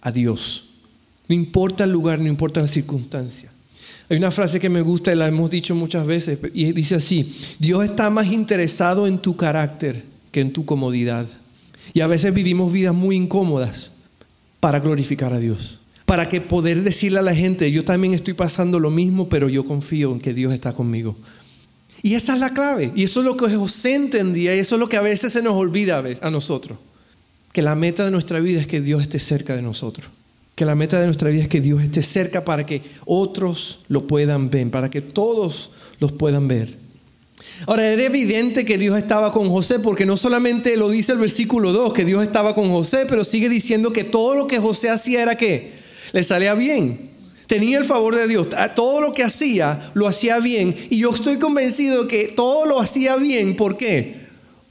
a 0.00 0.10
Dios. 0.12 0.70
No 1.28 1.34
importa 1.34 1.84
el 1.84 1.90
lugar, 1.90 2.18
no 2.18 2.28
importa 2.28 2.60
la 2.60 2.68
circunstancia. 2.68 3.50
Hay 4.10 4.18
una 4.18 4.30
frase 4.30 4.60
que 4.60 4.68
me 4.68 4.82
gusta 4.82 5.12
y 5.12 5.16
la 5.16 5.28
hemos 5.28 5.50
dicho 5.50 5.74
muchas 5.74 6.06
veces 6.06 6.38
y 6.52 6.72
dice 6.72 6.96
así, 6.96 7.34
Dios 7.58 7.84
está 7.84 8.10
más 8.10 8.30
interesado 8.30 9.06
en 9.06 9.18
tu 9.18 9.34
carácter 9.36 10.02
que 10.30 10.42
en 10.42 10.52
tu 10.52 10.66
comodidad. 10.66 11.26
Y 11.94 12.00
a 12.00 12.06
veces 12.06 12.34
vivimos 12.34 12.70
vidas 12.70 12.94
muy 12.94 13.16
incómodas 13.16 13.92
para 14.60 14.80
glorificar 14.80 15.32
a 15.32 15.38
Dios. 15.38 15.80
Para 16.06 16.28
que 16.28 16.40
poder 16.40 16.82
decirle 16.82 17.18
a 17.18 17.22
la 17.22 17.34
gente, 17.34 17.70
yo 17.72 17.84
también 17.84 18.12
estoy 18.14 18.34
pasando 18.34 18.78
lo 18.78 18.90
mismo, 18.90 19.28
pero 19.28 19.48
yo 19.48 19.64
confío 19.64 20.12
en 20.12 20.20
que 20.20 20.34
Dios 20.34 20.52
está 20.52 20.72
conmigo. 20.72 21.16
Y 22.02 22.16
esa 22.16 22.34
es 22.34 22.40
la 22.40 22.52
clave. 22.52 22.92
Y 22.94 23.04
eso 23.04 23.20
es 23.20 23.26
lo 23.26 23.36
que 23.36 23.56
José 23.56 23.94
entendía 23.94 24.54
y 24.54 24.58
eso 24.58 24.74
es 24.74 24.78
lo 24.78 24.90
que 24.90 24.98
a 24.98 25.02
veces 25.02 25.32
se 25.32 25.40
nos 25.40 25.54
olvida 25.54 26.04
a 26.20 26.30
nosotros. 26.30 26.78
Que 27.52 27.62
la 27.62 27.74
meta 27.74 28.04
de 28.04 28.10
nuestra 28.10 28.40
vida 28.40 28.60
es 28.60 28.66
que 28.66 28.82
Dios 28.82 29.00
esté 29.00 29.18
cerca 29.18 29.54
de 29.54 29.62
nosotros 29.62 30.08
Que 30.56 30.64
la 30.64 30.74
meta 30.74 30.98
de 30.98 31.06
nuestra 31.06 31.30
vida 31.30 31.42
es 31.42 31.48
que 31.48 31.60
Dios 31.60 31.82
esté 31.82 32.02
cerca 32.02 32.44
para 32.44 32.66
que 32.66 32.82
otros 33.06 33.84
lo 33.88 34.06
puedan 34.06 34.50
ver, 34.50 34.70
para 34.70 34.90
que 34.90 35.00
todos 35.00 35.70
los 36.00 36.12
puedan 36.12 36.46
ver. 36.46 36.76
Ahora, 37.66 37.86
era 37.86 38.02
evidente 38.02 38.64
que 38.64 38.76
Dios 38.76 38.98
estaba 38.98 39.32
con 39.32 39.48
José, 39.48 39.78
porque 39.78 40.04
no 40.04 40.16
solamente 40.16 40.76
lo 40.76 40.90
dice 40.90 41.12
el 41.12 41.18
versículo 41.18 41.72
2, 41.72 41.94
que 41.94 42.04
Dios 42.04 42.22
estaba 42.22 42.54
con 42.54 42.70
José, 42.70 43.06
pero 43.08 43.24
sigue 43.24 43.48
diciendo 43.48 43.92
que 43.92 44.04
todo 44.04 44.34
lo 44.34 44.46
que 44.46 44.58
José 44.58 44.90
hacía 44.90 45.22
era 45.22 45.36
que 45.36 45.72
le 46.14 46.22
salía 46.22 46.54
bien. 46.54 46.96
Tenía 47.48 47.76
el 47.76 47.84
favor 47.84 48.14
de 48.14 48.28
Dios. 48.28 48.48
Todo 48.76 49.00
lo 49.00 49.12
que 49.12 49.24
hacía, 49.24 49.90
lo 49.94 50.06
hacía 50.06 50.38
bien. 50.38 50.74
Y 50.88 50.98
yo 50.98 51.10
estoy 51.10 51.38
convencido 51.38 52.04
de 52.04 52.08
que 52.08 52.28
todo 52.28 52.66
lo 52.66 52.80
hacía 52.80 53.16
bien. 53.16 53.56
¿Por 53.56 53.76
qué? 53.76 54.14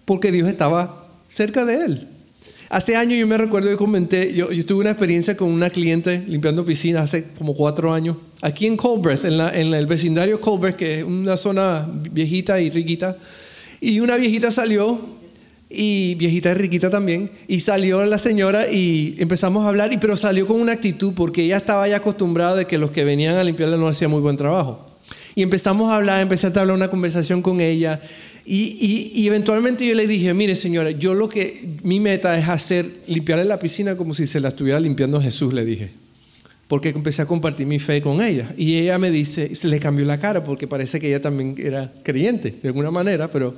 Porque 0.05 0.31
Dios 0.31 0.47
estaba 0.47 1.05
cerca 1.27 1.65
de 1.65 1.85
él. 1.85 2.07
Hace 2.69 2.95
años 2.95 3.19
yo 3.19 3.27
me 3.27 3.38
recuerdo 3.38 3.69
que 3.69 3.75
comenté, 3.75 4.33
yo, 4.33 4.47
tuve 4.65 4.79
una 4.79 4.91
experiencia 4.91 5.35
con 5.35 5.51
una 5.51 5.69
cliente 5.69 6.23
limpiando 6.27 6.65
piscinas 6.65 7.03
hace 7.03 7.25
como 7.38 7.53
cuatro 7.55 7.93
años, 7.93 8.17
aquí 8.41 8.65
en 8.65 8.77
Colbert, 8.77 9.23
en, 9.25 9.33
en 9.33 9.73
el 9.73 9.85
vecindario 9.85 10.41
Colbert, 10.41 10.77
que 10.77 11.00
es 11.00 11.03
una 11.03 11.38
zona 11.38 11.85
viejita 12.09 12.59
y 12.62 12.69
riquita. 12.69 13.15
Y 13.81 14.00
una 14.00 14.15
viejita 14.15 14.50
salió 14.50 14.97
y 15.74 16.15
viejita 16.15 16.51
y 16.51 16.53
riquita 16.53 16.89
también, 16.89 17.30
y 17.48 17.60
salió 17.60 18.06
la 18.06 18.18
señora 18.18 18.72
y 18.72 19.15
empezamos 19.18 19.65
a 19.65 19.70
hablar, 19.70 19.92
y, 19.92 19.98
pero 19.98 20.15
salió 20.15 20.46
con 20.46 20.62
una 20.62 20.74
actitud 20.74 21.13
porque 21.15 21.44
ella 21.44 21.58
estaba 21.58 21.88
ya 21.88 21.98
acostumbrada 21.98 22.56
de 22.58 22.68
que 22.68 22.77
los 22.77 22.92
que 22.92 23.03
venían 23.03 23.36
a 23.36 23.44
limpiarla 23.44 23.77
no 23.77 23.88
hacían 23.88 24.12
muy 24.12 24.22
buen 24.22 24.38
trabajo. 24.38 24.88
Y 25.36 25.42
empezamos 25.42 25.92
a 25.92 25.96
hablar, 25.96 26.22
empecé 26.22 26.48
a 26.48 26.50
hablar 26.51 26.75
una 26.75 26.89
conversación 26.89 27.42
con 27.42 27.60
ella, 27.60 28.00
y, 28.46 29.12
y, 29.15 29.25
eventualmente 29.25 29.88
yo 29.88 29.96
le 29.96 30.06
dije, 30.06 30.34
mire 30.34 30.53
señora, 30.56 30.92
yo 30.92 31.13
lo 31.13 31.30
que, 31.30 31.65
mi 31.84 32.01
meta 32.01 32.38
es 32.38 32.50
hacer, 32.50 32.86
limpiarle 33.08 33.46
la 33.46 33.58
piscina 33.58 33.96
como 33.96 34.13
si 34.13 34.27
se 34.27 34.42
la 34.42 34.50
estuviera 34.50 34.82
limpiando 34.82 35.22
Jesús, 35.22 35.53
le 35.53 35.63
dije. 35.63 35.89
Porque 36.68 36.89
empecé 36.89 37.22
a 37.22 37.25
compartir 37.25 37.68
mi 37.68 37.80
fe 37.80 38.01
con 38.01 38.22
ella. 38.22 38.50
Y 38.58 38.77
ella 38.77 38.98
me 38.98 39.12
dice, 39.12 39.56
se 39.56 39.70
le 39.70 39.80
cambió 39.80 40.06
la 40.06 40.20
cara 40.20 40.44
porque 40.44 40.68
parece 40.68 41.00
que 41.00 41.08
ella 41.08 41.22
también 41.22 41.56
era 41.58 41.89
creyente, 42.03 42.51
de 42.51 42.68
alguna 42.68 42.92
manera, 42.92 43.30
pero 43.30 43.53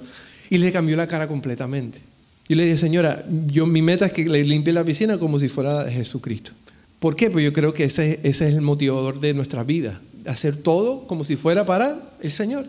y 0.49 0.57
le 0.57 0.71
cambió 0.71 0.95
la 0.95 1.07
cara 1.07 1.27
completamente. 1.27 1.99
Y 2.47 2.55
le 2.55 2.63
dije, 2.63 2.77
señora, 2.77 3.23
yo, 3.47 3.65
mi 3.65 3.81
meta 3.81 4.05
es 4.05 4.13
que 4.13 4.25
le 4.25 4.43
limpie 4.43 4.73
la 4.73 4.83
piscina 4.83 5.17
como 5.17 5.39
si 5.39 5.47
fuera 5.47 5.83
de 5.83 5.91
Jesucristo. 5.91 6.51
¿Por 6.99 7.15
qué? 7.15 7.29
Pues 7.29 7.43
yo 7.43 7.53
creo 7.53 7.73
que 7.73 7.85
ese, 7.85 8.19
ese 8.23 8.47
es 8.47 8.53
el 8.53 8.61
motivador 8.61 9.19
de 9.19 9.33
nuestra 9.33 9.63
vida. 9.63 9.99
Hacer 10.27 10.55
todo 10.55 11.07
como 11.07 11.23
si 11.23 11.35
fuera 11.35 11.65
para 11.65 11.95
el 12.21 12.31
Señor. 12.31 12.65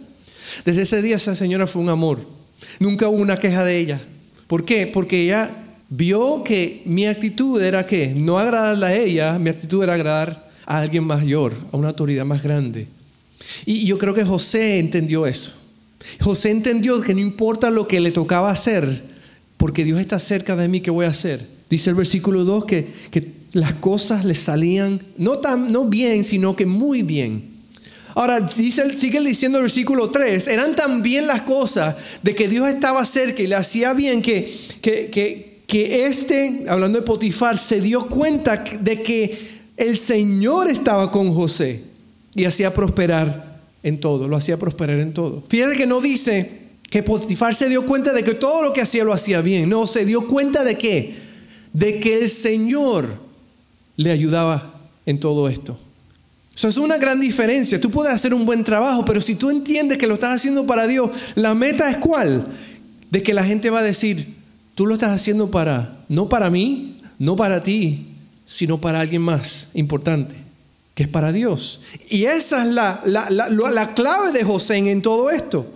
Desde 0.65 0.83
ese 0.83 1.03
día 1.03 1.17
esa 1.17 1.35
señora 1.35 1.67
fue 1.67 1.83
un 1.83 1.89
amor. 1.89 2.21
Nunca 2.79 3.09
hubo 3.09 3.19
una 3.19 3.37
queja 3.37 3.65
de 3.65 3.79
ella. 3.79 4.01
¿Por 4.47 4.65
qué? 4.65 4.87
Porque 4.87 5.25
ella 5.25 5.51
vio 5.89 6.43
que 6.45 6.83
mi 6.87 7.07
actitud 7.07 7.61
era 7.63 7.85
que 7.85 8.09
no 8.15 8.39
agradarla 8.39 8.89
a 8.89 8.95
ella, 8.95 9.39
mi 9.39 9.51
actitud 9.51 9.83
era 9.83 9.95
agradar 9.95 10.47
a 10.67 10.79
alguien 10.79 11.05
mayor, 11.05 11.53
a 11.73 11.77
una 11.77 11.89
autoridad 11.89 12.25
más 12.25 12.43
grande. 12.43 12.87
Y 13.65 13.87
yo 13.87 13.99
creo 13.99 14.15
que 14.15 14.25
José 14.25 14.79
entendió 14.79 15.27
eso. 15.27 15.53
José 16.21 16.51
entendió 16.51 17.01
que 17.01 17.15
no 17.15 17.21
importa 17.21 17.71
lo 17.71 17.87
que 17.89 18.01
le 18.01 18.13
tocaba 18.13 18.51
hacer, 18.51 19.03
porque 19.57 19.85
Dios 19.85 20.01
está 20.01 20.19
cerca 20.19 20.57
de 20.57 20.69
mí, 20.69 20.81
¿qué 20.81 20.91
voy 20.91 21.07
a 21.07 21.11
hacer? 21.11 21.45
Dice 21.71 21.91
el 21.91 21.97
versículo 21.97 22.45
2 22.45 22.65
que, 22.65 22.87
que 23.11 23.33
las 23.53 23.73
cosas 23.75 24.25
le 24.25 24.35
salían 24.35 25.01
no, 25.19 25.39
tan, 25.39 25.73
no 25.73 25.87
bien, 25.87 26.25
sino 26.25 26.55
que 26.55 26.67
muy 26.67 27.03
bien. 27.03 27.57
Ahora, 28.15 28.41
dice, 28.41 28.93
sigue 28.95 29.21
diciendo 29.21 29.59
el 29.59 29.65
versículo 29.65 30.11
3, 30.11 30.49
eran 30.49 30.75
tan 30.75 31.03
bien 31.03 31.27
las 31.27 31.43
cosas 31.43 31.97
de 32.23 32.35
que 32.35 32.49
Dios 32.49 32.69
estaba 32.69 33.05
cerca 33.05 33.43
y 33.43 33.47
le 33.47 33.57
hacía 33.57 33.93
bien 33.93 34.23
que, 34.23 34.51
que, 34.81 35.11
que, 35.11 35.63
que 35.67 36.07
este, 36.07 36.65
hablando 36.69 36.99
de 36.99 37.05
Potifar, 37.05 37.59
se 37.59 37.81
dio 37.81 38.07
cuenta 38.07 38.65
de 38.81 39.03
que 39.03 39.57
el 39.77 39.99
Señor 39.99 40.69
estaba 40.69 41.11
con 41.11 41.31
José 41.35 41.83
y 42.35 42.47
hacía 42.47 42.73
prosperar 42.73 43.46
en 43.87 44.01
todo, 44.01 44.27
lo 44.27 44.35
hacía 44.35 44.57
prosperar 44.57 44.99
en 44.99 45.15
todo. 45.15 45.45
Fíjate 45.49 45.77
que 45.77 45.87
no 45.87 46.01
dice 46.01 46.71
que 46.91 47.05
Potifar 47.05 47.55
se 47.55 47.69
dio 47.69 47.87
cuenta 47.87 48.13
de 48.13 48.25
que 48.25 48.35
todo 48.35 48.65
lo 48.65 48.73
que 48.73 48.81
hacía 48.81 49.05
lo 49.05 49.13
hacía 49.13 49.41
bien. 49.43 49.69
No, 49.69 49.87
se 49.87 50.05
dio 50.05 50.27
cuenta 50.27 50.65
de 50.65 50.77
qué? 50.77 51.15
De 51.73 52.01
que 52.01 52.19
el 52.19 52.29
Señor 52.29 53.07
le 53.97 54.11
ayudaba 54.11 54.75
en 55.07 55.21
todo 55.21 55.49
esto. 55.49 55.79
Eso 56.53 56.69
es 56.69 56.79
una 56.79 56.99
gran 56.99 57.21
diferencia. 57.21 57.81
Tú 57.81 57.93
puedes 57.93 58.13
hacer 58.13 58.35
un 58.35 58.45
buen 58.45 58.65
trabajo, 58.65 59.05
pero 59.05 59.21
si 59.21 59.37
tú 59.37 59.51
entiendes 59.51 59.99
que 59.99 60.09
lo 60.09 60.15
estás 60.15 60.31
haciendo 60.31 60.67
para 60.67 60.89
Dios, 60.89 61.09
la 61.37 61.55
meta 61.55 61.89
es 61.89 61.99
cuál? 61.99 62.45
De 63.13 63.23
que 63.23 63.35
la 63.35 63.45
gente 63.45 63.71
va 63.71 63.79
a 63.79 63.85
decir, 63.85 64.35
tú 64.75 64.87
lo 64.87 64.95
estás 64.95 65.11
haciendo 65.11 65.53
para, 65.53 65.97
no 66.09 66.29
para 66.29 66.51
mí, 66.51 66.97
no 67.21 67.37
para 67.37 67.63
ti, 67.63 68.05
sino 68.47 68.81
para 68.81 68.99
alguien 68.99 69.23
más 69.23 69.69
importante 69.75 70.46
que 70.97 71.03
es 71.03 71.09
para 71.11 71.31
Dios. 71.31 71.81
Y 72.09 72.25
esa 72.25 72.67
es 72.67 72.73
la, 72.73 73.03
la, 73.05 73.95
clave 73.95 74.33
de 74.33 74.43
José 74.45 74.79
en 74.79 75.03
todo 75.03 75.31
esto. 75.31 75.71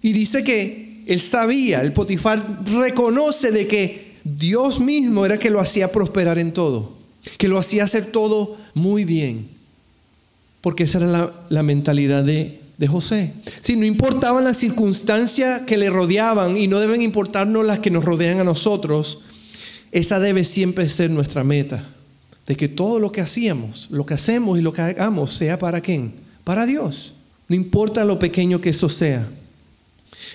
Y 0.00 0.14
dice 0.14 0.42
que 0.42 1.04
él 1.06 1.20
sabía, 1.20 1.82
el 1.82 1.92
Potifar 1.92 2.42
reconoce 2.64 3.52
de 3.52 3.68
que 3.68 4.16
Dios 4.24 4.80
mismo 4.80 5.26
era 5.26 5.38
que 5.38 5.50
lo 5.50 5.60
hacía 5.60 5.92
prosperar 5.92 6.38
en 6.38 6.54
todo, 6.54 6.90
que 7.36 7.48
lo 7.48 7.58
hacía 7.58 7.84
hacer 7.84 8.06
todo 8.06 8.56
muy 8.72 9.04
bien, 9.04 9.46
porque 10.62 10.84
esa 10.84 10.98
era 10.98 11.34
la, 11.50 11.62
mentalidad 11.62 12.24
de, 12.24 12.58
de 12.78 12.86
José. 12.88 13.34
Si 13.60 13.76
no 13.76 13.84
importaban 13.84 14.42
las 14.42 14.56
circunstancias 14.56 15.62
que 15.66 15.76
le 15.76 15.90
rodeaban 15.90 16.56
y 16.56 16.66
no 16.66 16.80
deben 16.80 17.02
importarnos 17.02 17.66
las 17.66 17.80
que 17.80 17.90
nos 17.90 18.06
rodean 18.06 18.40
a 18.40 18.44
nosotros, 18.44 19.20
esa 19.92 20.18
debe 20.18 20.44
siempre 20.44 20.88
ser 20.88 21.10
nuestra 21.10 21.44
meta 21.44 21.84
de 22.46 22.56
que 22.56 22.68
todo 22.68 23.00
lo 23.00 23.12
que 23.12 23.20
hacíamos, 23.20 23.88
lo 23.90 24.06
que 24.06 24.14
hacemos 24.14 24.58
y 24.58 24.62
lo 24.62 24.72
que 24.72 24.82
hagamos 24.82 25.34
sea 25.34 25.58
para 25.58 25.80
quién? 25.80 26.12
Para 26.44 26.66
Dios. 26.66 27.14
No 27.48 27.56
importa 27.56 28.04
lo 28.04 28.18
pequeño 28.18 28.60
que 28.60 28.70
eso 28.70 28.88
sea. 28.88 29.26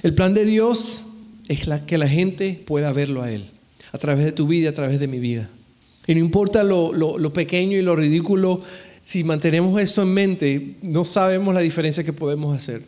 El 0.03 0.13
plan 0.13 0.34
de 0.34 0.46
Dios 0.46 1.03
es 1.48 1.68
que 1.86 1.98
la 1.98 2.08
gente 2.08 2.63
pueda 2.65 2.94
verlo 2.94 3.22
a 3.22 3.32
Él, 3.32 3.44
a 3.91 3.98
través 3.98 4.25
de 4.25 4.32
tu 4.32 4.48
vida, 4.48 4.70
a 4.70 4.74
través 4.74 5.00
de 5.00 5.08
mi 5.08 5.20
vida. 5.20 5.50
Y 6.08 6.15
no 6.15 6.20
importa 6.20 6.63
lo, 6.63 7.34
pequeño 7.34 7.77
y 7.77 7.82
lo 7.82 7.96
ridículo, 7.96 8.62
si 9.03 9.24
mantenemos 9.24 9.80
eso 9.80 10.01
en 10.03 10.13
mente, 10.13 10.75
no 10.82 11.06
sabemos 11.06 11.53
la 11.53 11.62
diferencia 11.62 12.03
que 12.03 12.13
podemos 12.13 12.56
hacer. 12.56 12.84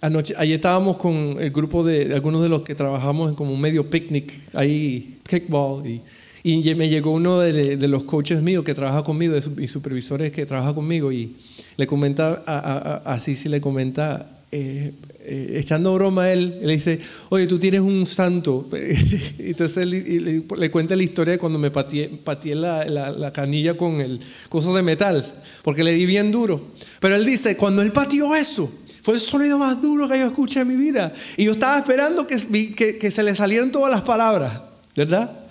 Anoche, 0.00 0.34
ayer 0.36 0.56
estábamos 0.56 0.96
con 0.96 1.36
el 1.40 1.50
grupo 1.50 1.82
de 1.82 2.14
algunos 2.14 2.42
de 2.42 2.48
los 2.48 2.62
que 2.62 2.74
trabajamos 2.74 3.30
en 3.30 3.34
como 3.34 3.52
un 3.52 3.60
medio 3.60 3.88
picnic, 3.88 4.32
ahí, 4.52 5.18
kickball, 5.26 5.86
y 5.86 6.02
y 6.48 6.74
me 6.76 6.88
llegó 6.88 7.10
uno 7.10 7.40
de, 7.40 7.88
los 7.88 8.04
coaches 8.04 8.40
míos 8.40 8.62
que 8.62 8.72
trabaja 8.72 9.02
conmigo, 9.02 9.34
y 9.58 9.66
supervisores 9.66 10.30
que 10.30 10.46
trabaja 10.46 10.72
conmigo, 10.72 11.10
y 11.10 11.34
le 11.76 11.88
comenta, 11.88 13.02
así 13.04 13.34
sí 13.34 13.48
le 13.48 13.60
comenta, 13.60 14.24
eh, 14.52 14.92
eh, 15.24 15.56
echando 15.58 15.92
broma 15.94 16.22
a 16.22 16.32
él, 16.32 16.56
le 16.62 16.74
dice, 16.74 17.00
oye, 17.30 17.48
tú 17.48 17.58
tienes 17.58 17.80
un 17.80 18.06
santo. 18.06 18.64
Entonces 19.38 19.88
le, 19.88 20.70
cuenta 20.70 20.94
la 20.94 21.02
historia 21.02 21.32
de 21.32 21.38
cuando 21.38 21.58
me 21.58 21.72
pateé, 21.72 22.54
la, 22.54 22.84
la, 22.84 23.32
canilla 23.32 23.76
con 23.76 24.00
el 24.00 24.20
coso 24.48 24.72
de 24.72 24.84
metal, 24.84 25.26
porque 25.64 25.82
le 25.82 25.94
di 25.94 26.06
bien 26.06 26.30
duro. 26.30 26.60
Pero 27.00 27.16
él 27.16 27.26
dice, 27.26 27.56
cuando 27.56 27.82
él 27.82 27.90
pateó 27.90 28.36
eso, 28.36 28.72
fue 29.02 29.14
el 29.14 29.20
sonido 29.20 29.58
más 29.58 29.82
duro 29.82 30.08
que 30.08 30.16
yo 30.16 30.28
escuché 30.28 30.60
en 30.60 30.68
mi 30.68 30.76
vida. 30.76 31.12
Y 31.36 31.46
yo 31.46 31.50
estaba 31.50 31.76
esperando 31.76 32.24
que, 32.24 32.36
que, 32.72 32.98
que 32.98 33.10
se 33.10 33.24
le 33.24 33.34
salieran 33.34 33.72
todas 33.72 33.90
las 33.90 34.02
palabras, 34.02 34.60
¿verdad? 34.94 35.45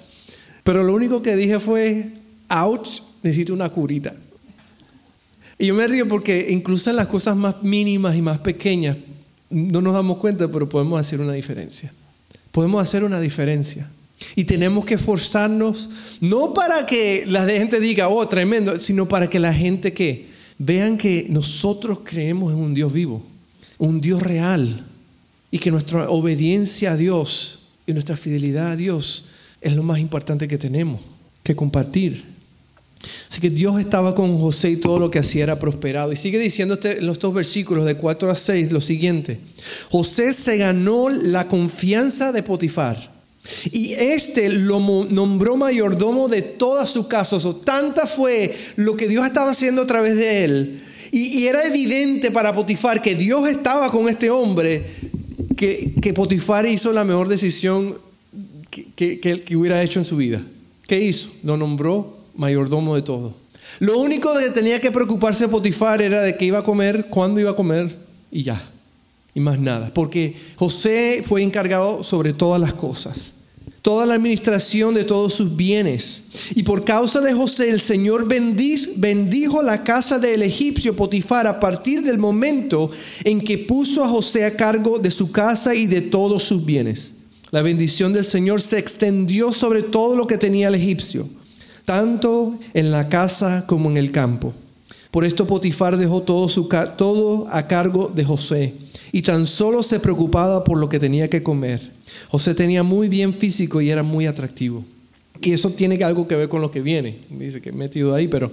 Pero 0.65 0.81
lo 0.81 0.95
único 0.95 1.21
que 1.21 1.35
dije 1.35 1.59
fue, 1.59 2.03
ouch, 2.49 3.01
necesito 3.21 3.53
una 3.53 3.69
curita. 3.69 4.15
Y 5.59 5.67
yo 5.67 5.75
me 5.75 5.87
río 5.87 6.07
porque 6.07 6.47
incluso 6.49 6.89
en 6.89 6.95
las 6.95 7.05
cosas 7.05 7.37
más 7.37 7.61
mínimas 7.61 8.15
y 8.15 8.23
más 8.23 8.39
pequeñas, 8.39 8.97
no 9.51 9.79
nos 9.79 9.93
damos 9.93 10.17
cuenta, 10.17 10.47
pero 10.47 10.67
podemos 10.67 10.99
hacer 10.99 11.21
una 11.21 11.33
diferencia. 11.33 11.93
Podemos 12.51 12.81
hacer 12.81 13.03
una 13.03 13.19
diferencia. 13.19 13.87
Y 14.35 14.45
tenemos 14.45 14.85
que 14.85 14.95
esforzarnos, 14.95 16.17
no 16.19 16.55
para 16.55 16.87
que 16.87 17.25
la 17.27 17.45
gente 17.45 17.79
diga, 17.79 18.09
oh, 18.09 18.27
tremendo, 18.27 18.79
sino 18.79 19.07
para 19.07 19.29
que 19.29 19.39
la 19.39 19.53
gente 19.53 19.93
que 19.93 20.29
vean 20.57 20.97
que 20.97 21.27
nosotros 21.29 21.99
creemos 22.03 22.51
en 22.51 22.59
un 22.59 22.73
Dios 22.73 22.91
vivo, 22.91 23.23
un 23.77 24.01
Dios 24.01 24.23
real, 24.23 24.67
y 25.51 25.59
que 25.59 25.69
nuestra 25.69 26.09
obediencia 26.09 26.93
a 26.93 26.97
Dios 26.97 27.67
y 27.85 27.93
nuestra 27.93 28.17
fidelidad 28.17 28.71
a 28.71 28.75
Dios 28.75 29.27
es 29.65 29.75
lo 29.75 29.83
más 29.83 29.99
importante 29.99 30.47
que 30.47 30.59
tenemos 30.59 31.01
que 31.43 31.55
compartir. 31.55 32.23
Así 33.29 33.41
que 33.41 33.49
Dios 33.49 33.79
estaba 33.79 34.15
con 34.15 34.37
José 34.37 34.69
y 34.69 34.77
todo 34.77 34.99
lo 34.99 35.11
que 35.11 35.19
hacía 35.19 35.43
era 35.43 35.59
prosperado. 35.59 36.13
Y 36.13 36.15
sigue 36.15 36.39
diciendo 36.39 36.77
dos 36.77 37.33
versículos 37.33 37.85
de 37.85 37.95
4 37.95 38.29
a 38.29 38.35
6 38.35 38.71
lo 38.71 38.79
siguiente. 38.79 39.39
José 39.89 40.33
se 40.33 40.57
ganó 40.57 41.09
la 41.09 41.47
confianza 41.47 42.31
de 42.31 42.43
Potifar. 42.43 43.13
Y 43.71 43.93
este 43.93 44.49
lo 44.49 44.79
nombró 45.09 45.57
mayordomo 45.57 46.27
de 46.27 46.43
toda 46.43 46.85
su 46.85 47.07
casa. 47.07 47.35
O 47.37 47.55
tanta 47.55 48.07
fue 48.07 48.55
lo 48.75 48.95
que 48.95 49.07
Dios 49.07 49.25
estaba 49.25 49.51
haciendo 49.51 49.81
a 49.81 49.87
través 49.87 50.15
de 50.15 50.45
él. 50.45 50.83
Y, 51.11 51.45
era 51.45 51.63
evidente 51.63 52.31
para 52.31 52.53
Potifar 52.53 53.01
que 53.01 53.15
Dios 53.15 53.49
estaba 53.49 53.89
con 53.91 54.09
este 54.09 54.29
hombre, 54.29 54.85
que, 55.55 55.93
que 56.01 56.13
Potifar 56.13 56.65
hizo 56.65 56.91
la 56.91 57.03
mejor 57.03 57.29
decisión 57.29 58.04
que, 58.95 59.19
que, 59.19 59.57
hubiera 59.57 59.81
hecho 59.81 59.99
en 59.99 60.05
su 60.05 60.15
vida. 60.17 60.41
¿Qué 60.87 60.99
hizo? 60.99 61.29
Lo 61.43 61.57
nombró 61.57 62.15
mayordomo 62.35 62.95
de 62.95 63.01
todo. 63.01 63.35
Lo 63.79 63.97
único 63.99 64.33
que 64.37 64.49
tenía 64.49 64.79
que 64.79 64.91
preocuparse 64.91 65.47
Potifar 65.47 66.01
era 66.01 66.21
de 66.21 66.37
qué 66.37 66.45
iba 66.45 66.59
a 66.59 66.63
comer, 66.63 67.07
cuándo 67.09 67.39
iba 67.39 67.51
a 67.51 67.55
comer 67.55 67.93
y 68.31 68.43
ya. 68.43 68.61
Y 69.33 69.39
más 69.41 69.59
nada. 69.59 69.91
Porque 69.93 70.35
José 70.55 71.23
fue 71.27 71.43
encargado 71.43 72.03
sobre 72.03 72.33
todas 72.33 72.61
las 72.61 72.73
cosas. 72.73 73.33
Toda 73.81 74.05
la 74.05 74.15
administración 74.15 74.95
de 74.95 75.03
todos 75.03 75.33
sus 75.33 75.55
bienes. 75.55 76.23
Y 76.55 76.63
por 76.63 76.85
causa 76.85 77.19
de 77.19 77.33
José 77.33 77.69
el 77.69 77.79
Señor 77.79 78.27
bendijo 78.27 79.61
la 79.61 79.83
casa 79.83 80.17
del 80.17 80.41
egipcio 80.41 80.95
Potifar 80.95 81.45
a 81.47 81.59
partir 81.59 82.01
del 82.01 82.17
momento 82.17 82.89
en 83.23 83.41
que 83.41 83.57
puso 83.57 84.03
a 84.03 84.09
José 84.09 84.45
a 84.45 84.55
cargo 84.55 84.97
de 84.97 85.11
su 85.11 85.31
casa 85.31 85.75
y 85.75 85.85
de 85.85 86.01
todos 86.01 86.43
sus 86.43 86.65
bienes. 86.65 87.11
La 87.51 87.61
bendición 87.61 88.13
del 88.13 88.25
Señor 88.25 88.61
se 88.61 88.79
extendió 88.79 89.53
sobre 89.53 89.83
todo 89.83 90.15
lo 90.15 90.27
que 90.27 90.37
tenía 90.37 90.67
el 90.67 90.75
egipcio 90.75 91.27
tanto 91.85 92.57
en 92.73 92.91
la 92.91 93.07
casa 93.07 93.63
como 93.67 93.89
en 93.89 93.97
el 93.97 94.11
campo. 94.11 94.53
Por 95.11 95.23
esto 95.23 95.47
Potifar 95.47 95.95
dejó 95.95 96.23
todo, 96.23 96.47
su, 96.49 96.67
todo 96.97 97.47
a 97.49 97.67
cargo 97.67 98.11
de 98.13 98.25
José 98.25 98.73
y 99.11 99.21
tan 99.21 99.45
solo 99.45 99.81
se 99.81 99.99
preocupaba 99.99 100.63
por 100.63 100.77
lo 100.77 100.89
que 100.89 100.99
tenía 100.99 101.29
que 101.29 101.41
comer. 101.41 101.79
José 102.29 102.53
tenía 102.53 102.83
muy 102.83 103.07
bien 103.07 103.33
físico 103.33 103.79
y 103.79 103.89
era 103.89 104.03
muy 104.03 104.25
atractivo. 104.25 104.83
Y 105.41 105.53
eso 105.53 105.69
tiene 105.69 106.03
algo 106.03 106.27
que 106.27 106.35
ver 106.35 106.49
con 106.49 106.61
lo 106.61 106.71
que 106.71 106.81
viene. 106.81 107.15
Dice 107.29 107.61
que 107.61 107.69
he 107.69 107.73
metido 107.73 108.13
ahí, 108.13 108.27
pero, 108.27 108.51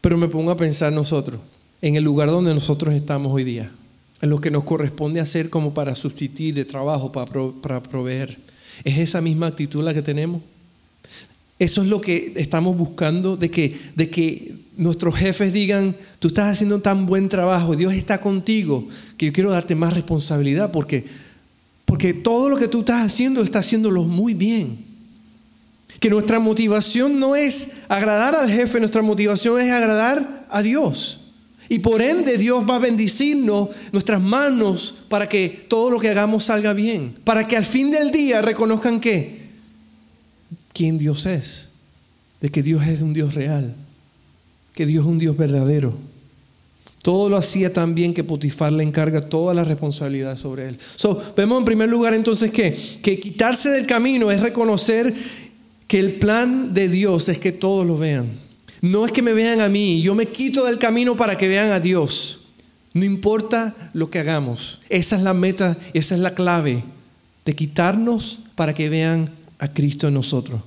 pero 0.00 0.16
me 0.16 0.28
pongo 0.28 0.52
a 0.52 0.56
pensar 0.56 0.92
nosotros, 0.92 1.40
en 1.80 1.96
el 1.96 2.04
lugar 2.04 2.28
donde 2.28 2.54
nosotros 2.54 2.94
estamos 2.94 3.32
hoy 3.32 3.44
día, 3.44 3.70
lo 4.22 4.40
que 4.40 4.50
nos 4.50 4.64
corresponde 4.64 5.20
hacer 5.20 5.48
como 5.50 5.72
para 5.72 5.94
sustituir 5.94 6.54
de 6.54 6.64
trabajo, 6.64 7.12
para, 7.12 7.30
para 7.62 7.82
proveer. 7.82 8.36
¿Es 8.84 8.98
esa 8.98 9.20
misma 9.20 9.46
actitud 9.46 9.82
la 9.82 9.94
que 9.94 10.02
tenemos? 10.02 10.42
Eso 11.58 11.82
es 11.82 11.88
lo 11.88 12.00
que 12.00 12.32
estamos 12.36 12.76
buscando, 12.76 13.36
de 13.36 13.50
que, 13.50 13.78
de 13.94 14.08
que 14.08 14.54
nuestros 14.76 15.14
jefes 15.14 15.52
digan, 15.52 15.94
tú 16.18 16.28
estás 16.28 16.52
haciendo 16.52 16.80
tan 16.80 17.04
buen 17.04 17.28
trabajo, 17.28 17.76
Dios 17.76 17.92
está 17.92 18.20
contigo, 18.20 18.86
que 19.18 19.26
yo 19.26 19.32
quiero 19.32 19.50
darte 19.50 19.74
más 19.74 19.92
responsabilidad, 19.92 20.72
porque, 20.72 21.04
porque 21.84 22.14
todo 22.14 22.48
lo 22.48 22.56
que 22.56 22.68
tú 22.68 22.80
estás 22.80 23.04
haciendo, 23.04 23.42
está 23.42 23.58
haciéndolo 23.58 24.04
muy 24.04 24.32
bien. 24.32 24.78
Que 26.00 26.08
nuestra 26.08 26.38
motivación 26.38 27.20
no 27.20 27.36
es 27.36 27.72
agradar 27.88 28.34
al 28.34 28.50
jefe, 28.50 28.80
nuestra 28.80 29.02
motivación 29.02 29.60
es 29.60 29.70
agradar 29.70 30.46
a 30.48 30.62
Dios. 30.62 31.19
Y 31.72 31.78
por 31.78 32.02
ende 32.02 32.36
Dios 32.36 32.68
va 32.68 32.76
a 32.76 32.80
bendecirnos 32.80 33.68
nuestras 33.92 34.20
manos 34.20 35.04
para 35.08 35.28
que 35.28 35.66
todo 35.68 35.88
lo 35.88 36.00
que 36.00 36.10
hagamos 36.10 36.44
salga 36.44 36.72
bien. 36.72 37.16
Para 37.22 37.46
que 37.46 37.56
al 37.56 37.64
fin 37.64 37.92
del 37.92 38.10
día 38.10 38.42
reconozcan 38.42 39.00
que 39.00 39.38
quién 40.72 40.98
Dios 40.98 41.26
es, 41.26 41.68
de 42.40 42.48
que 42.48 42.64
Dios 42.64 42.84
es 42.88 43.02
un 43.02 43.14
Dios 43.14 43.34
real, 43.34 43.72
que 44.74 44.84
Dios 44.84 45.04
es 45.04 45.10
un 45.12 45.20
Dios 45.20 45.36
verdadero. 45.36 45.94
Todo 47.02 47.28
lo 47.28 47.36
hacía 47.36 47.72
tan 47.72 47.94
bien 47.94 48.14
que 48.14 48.24
Potifar 48.24 48.72
le 48.72 48.82
encarga 48.82 49.20
toda 49.20 49.54
la 49.54 49.62
responsabilidad 49.62 50.36
sobre 50.36 50.70
él. 50.70 50.78
So, 50.96 51.22
vemos 51.36 51.60
en 51.60 51.64
primer 51.66 51.88
lugar 51.88 52.14
entonces 52.14 52.50
que, 52.50 52.76
que 53.00 53.20
quitarse 53.20 53.70
del 53.70 53.86
camino 53.86 54.32
es 54.32 54.40
reconocer 54.40 55.14
que 55.86 56.00
el 56.00 56.14
plan 56.14 56.74
de 56.74 56.88
Dios 56.88 57.28
es 57.28 57.38
que 57.38 57.52
todos 57.52 57.86
lo 57.86 57.96
vean. 57.96 58.49
No 58.80 59.04
es 59.04 59.12
que 59.12 59.22
me 59.22 59.32
vean 59.32 59.60
a 59.60 59.68
mí, 59.68 60.00
yo 60.02 60.14
me 60.14 60.26
quito 60.26 60.64
del 60.64 60.78
camino 60.78 61.16
para 61.16 61.36
que 61.36 61.48
vean 61.48 61.70
a 61.70 61.80
Dios. 61.80 62.40
No 62.92 63.04
importa 63.04 63.74
lo 63.92 64.10
que 64.10 64.18
hagamos. 64.18 64.80
Esa 64.88 65.16
es 65.16 65.22
la 65.22 65.34
meta, 65.34 65.76
esa 65.94 66.14
es 66.14 66.20
la 66.20 66.34
clave 66.34 66.82
de 67.44 67.54
quitarnos 67.54 68.40
para 68.54 68.74
que 68.74 68.88
vean 68.88 69.30
a 69.58 69.68
Cristo 69.68 70.08
en 70.08 70.14
nosotros. 70.14 70.60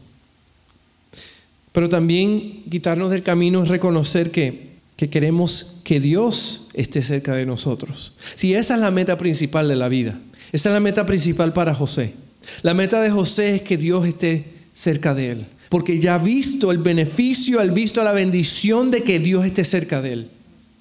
Pero 1.71 1.89
también 1.89 2.63
quitarnos 2.69 3.11
del 3.11 3.23
camino 3.23 3.63
es 3.63 3.69
reconocer 3.69 4.31
que, 4.31 4.73
queremos 5.11 5.81
que 5.83 5.99
Dios 5.99 6.69
esté 6.73 7.01
cerca 7.01 7.35
de 7.35 7.45
nosotros. 7.45 8.13
Si 8.35 8.53
esa 8.53 8.75
es 8.75 8.79
la 8.79 8.91
meta 8.91 9.17
principal 9.17 9.67
de 9.67 9.75
la 9.75 9.89
vida, 9.89 10.17
esa 10.53 10.69
es 10.69 10.73
la 10.73 10.79
meta 10.79 11.05
principal 11.05 11.51
para 11.51 11.73
José. 11.73 12.13
La 12.61 12.73
meta 12.73 13.01
de 13.01 13.09
José 13.09 13.55
es 13.55 13.61
que 13.63 13.75
Dios 13.75 14.05
esté 14.05 14.45
cerca 14.73 15.13
de 15.13 15.31
él, 15.31 15.45
porque 15.73 15.97
ya 15.97 16.13
ha 16.13 16.17
visto 16.19 16.71
el 16.71 16.77
beneficio, 16.77 17.59
ha 17.59 17.63
visto 17.63 18.03
la 18.03 18.11
bendición 18.11 18.91
de 18.91 19.01
que 19.01 19.17
Dios 19.17 19.43
esté 19.43 19.65
cerca 19.65 20.03
de 20.03 20.13
él. 20.13 20.27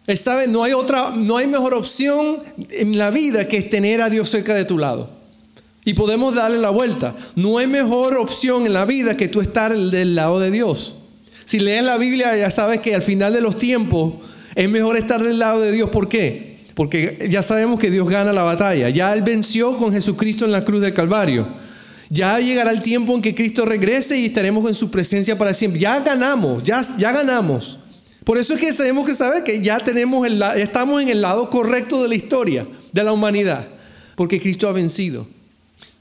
Él 0.06 0.18
sabe, 0.18 0.48
no 0.48 0.64
hay 0.64 0.74
otra, 0.74 1.14
no 1.16 1.38
hay 1.38 1.46
mejor 1.46 1.72
opción 1.72 2.36
en 2.68 2.98
la 2.98 3.10
vida 3.10 3.48
que 3.48 3.62
tener 3.62 4.02
a 4.02 4.10
Dios 4.10 4.28
cerca 4.28 4.52
de 4.52 4.66
tu 4.66 4.76
lado. 4.76 5.08
Y 5.86 5.94
podemos 5.94 6.34
darle 6.34 6.58
la 6.58 6.68
vuelta. 6.68 7.16
No 7.36 7.56
hay 7.56 7.68
mejor 7.68 8.18
opción 8.18 8.66
en 8.66 8.74
la 8.74 8.84
vida 8.84 9.16
que 9.16 9.28
tú 9.28 9.40
estar 9.40 9.74
del 9.74 10.14
lado 10.14 10.38
de 10.38 10.50
Dios. 10.50 10.96
Si 11.46 11.58
lees 11.58 11.84
la 11.84 11.96
Biblia 11.96 12.36
ya 12.36 12.50
sabes 12.50 12.80
que 12.80 12.94
al 12.94 13.00
final 13.00 13.32
de 13.32 13.40
los 13.40 13.56
tiempos 13.56 14.12
es 14.54 14.68
mejor 14.68 14.98
estar 14.98 15.22
del 15.22 15.38
lado 15.38 15.62
de 15.62 15.72
Dios. 15.72 15.88
¿Por 15.88 16.06
qué? 16.06 16.58
Porque 16.74 17.28
ya 17.30 17.42
sabemos 17.42 17.80
que 17.80 17.90
Dios 17.90 18.10
gana 18.10 18.34
la 18.34 18.42
batalla. 18.42 18.90
Ya 18.90 19.14
Él 19.14 19.22
venció 19.22 19.74
con 19.78 19.90
Jesucristo 19.90 20.44
en 20.44 20.52
la 20.52 20.66
cruz 20.66 20.82
del 20.82 20.92
Calvario. 20.92 21.46
Ya 22.12 22.38
llegará 22.40 22.72
el 22.72 22.82
tiempo 22.82 23.14
en 23.16 23.22
que 23.22 23.34
Cristo 23.34 23.64
regrese 23.64 24.18
y 24.18 24.26
estaremos 24.26 24.68
en 24.68 24.74
su 24.74 24.90
presencia 24.90 25.38
para 25.38 25.54
siempre. 25.54 25.80
Ya 25.80 25.98
ganamos, 26.00 26.62
ya, 26.62 26.84
ya 26.98 27.10
ganamos. 27.10 27.78
Por 28.22 28.36
eso 28.36 28.52
es 28.52 28.60
que 28.60 28.70
tenemos 28.74 29.06
que 29.06 29.14
saber 29.14 29.42
que 29.44 29.62
ya 29.62 29.78
tenemos 29.78 30.26
el, 30.26 30.42
estamos 30.56 31.02
en 31.02 31.08
el 31.08 31.22
lado 31.22 31.48
correcto 31.48 32.02
de 32.02 32.10
la 32.10 32.14
historia, 32.14 32.66
de 32.92 33.02
la 33.02 33.14
humanidad. 33.14 33.66
Porque 34.14 34.38
Cristo 34.38 34.68
ha 34.68 34.72
vencido. 34.72 35.26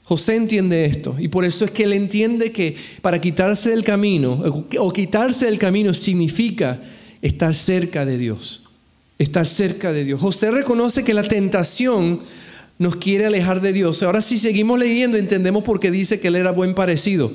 José 0.04 0.36
entiende 0.36 0.84
esto 0.84 1.16
y 1.18 1.28
por 1.28 1.46
eso 1.46 1.64
es 1.64 1.70
que 1.70 1.84
él 1.84 1.94
entiende 1.94 2.52
que 2.52 2.76
para 3.00 3.18
quitarse 3.18 3.70
del 3.70 3.82
camino 3.82 4.38
o 4.80 4.92
quitarse 4.92 5.46
del 5.46 5.58
camino 5.58 5.94
significa 5.94 6.78
estar 7.22 7.54
cerca 7.54 8.04
de 8.04 8.18
Dios, 8.18 8.64
estar 9.18 9.46
cerca 9.46 9.94
de 9.94 10.04
Dios. 10.04 10.20
José 10.20 10.50
reconoce 10.50 11.04
que 11.04 11.14
la 11.14 11.22
tentación 11.22 12.20
nos 12.78 12.96
quiere 12.96 13.26
alejar 13.26 13.60
de 13.60 13.72
Dios. 13.72 14.02
Ahora 14.02 14.20
si 14.20 14.38
seguimos 14.38 14.78
leyendo 14.78 15.18
entendemos 15.18 15.62
por 15.64 15.80
qué 15.80 15.90
dice 15.90 16.20
que 16.20 16.28
él 16.28 16.36
era 16.36 16.52
buen 16.52 16.74
parecido. 16.74 17.30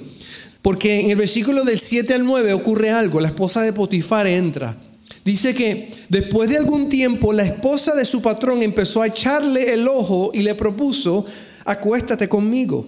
Porque 0.61 0.99
en 0.99 1.11
el 1.11 1.15
versículo 1.15 1.63
del 1.63 1.79
7 1.79 2.13
al 2.13 2.25
9 2.25 2.53
ocurre 2.53 2.89
algo, 2.89 3.19
la 3.19 3.29
esposa 3.29 3.61
de 3.61 3.73
Potifar 3.73 4.27
entra. 4.27 4.77
Dice 5.23 5.53
que 5.53 5.89
después 6.09 6.49
de 6.49 6.57
algún 6.57 6.89
tiempo 6.89 7.33
la 7.33 7.43
esposa 7.43 7.95
de 7.95 8.05
su 8.05 8.21
patrón 8.21 8.61
empezó 8.61 9.01
a 9.01 9.07
echarle 9.07 9.73
el 9.73 9.87
ojo 9.87 10.31
y 10.33 10.41
le 10.41 10.55
propuso, 10.55 11.25
acuéstate 11.65 12.27
conmigo. 12.27 12.85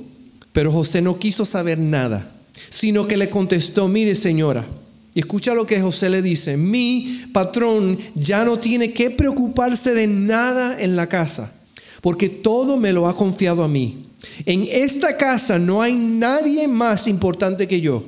Pero 0.51 0.71
José 0.71 1.01
no 1.01 1.19
quiso 1.19 1.45
saber 1.45 1.77
nada, 1.77 2.29
sino 2.69 3.07
que 3.07 3.17
le 3.17 3.29
contestó, 3.29 3.87
mire 3.87 4.15
señora, 4.15 4.65
y 5.13 5.19
escucha 5.19 5.53
lo 5.53 5.65
que 5.65 5.81
José 5.81 6.09
le 6.09 6.21
dice, 6.21 6.57
mi 6.57 7.25
patrón 7.33 7.97
ya 8.15 8.43
no 8.43 8.57
tiene 8.57 8.93
que 8.93 9.11
preocuparse 9.11 9.93
de 9.93 10.07
nada 10.07 10.81
en 10.81 10.95
la 10.95 11.07
casa, 11.07 11.51
porque 12.01 12.29
todo 12.29 12.77
me 12.77 12.93
lo 12.93 13.07
ha 13.07 13.15
confiado 13.15 13.63
a 13.63 13.67
mí. 13.67 14.05
En 14.45 14.67
esta 14.71 15.17
casa 15.17 15.59
no 15.59 15.81
hay 15.81 15.93
nadie 15.93 16.67
más 16.67 17.07
importante 17.07 17.67
que 17.67 17.81
yo. 17.81 18.03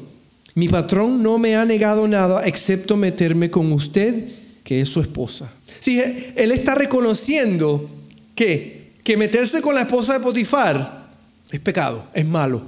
Mi 0.56 0.67
patrón 0.67 1.23
no 1.23 1.38
me 1.38 1.56
ha 1.56 1.65
negado 1.65 2.08
nada 2.08 2.43
excepto 2.45 2.97
meterme 2.97 3.49
con 3.49 3.71
usted, 3.71 4.27
que 4.63 4.82
es 4.82 4.89
su 4.89 4.99
esposa. 4.99 5.51
Sí, 5.80 6.01
él 6.36 6.51
está 6.51 6.75
reconociendo 6.75 7.89
que 8.36 8.82
que 9.04 9.17
meterse 9.17 9.62
con 9.62 9.75
la 9.75 9.82
esposa 9.82 10.13
de 10.13 10.19
Potifar 10.19 11.10
es 11.49 11.60
pecado, 11.60 12.08
es 12.13 12.25
malo. 12.25 12.62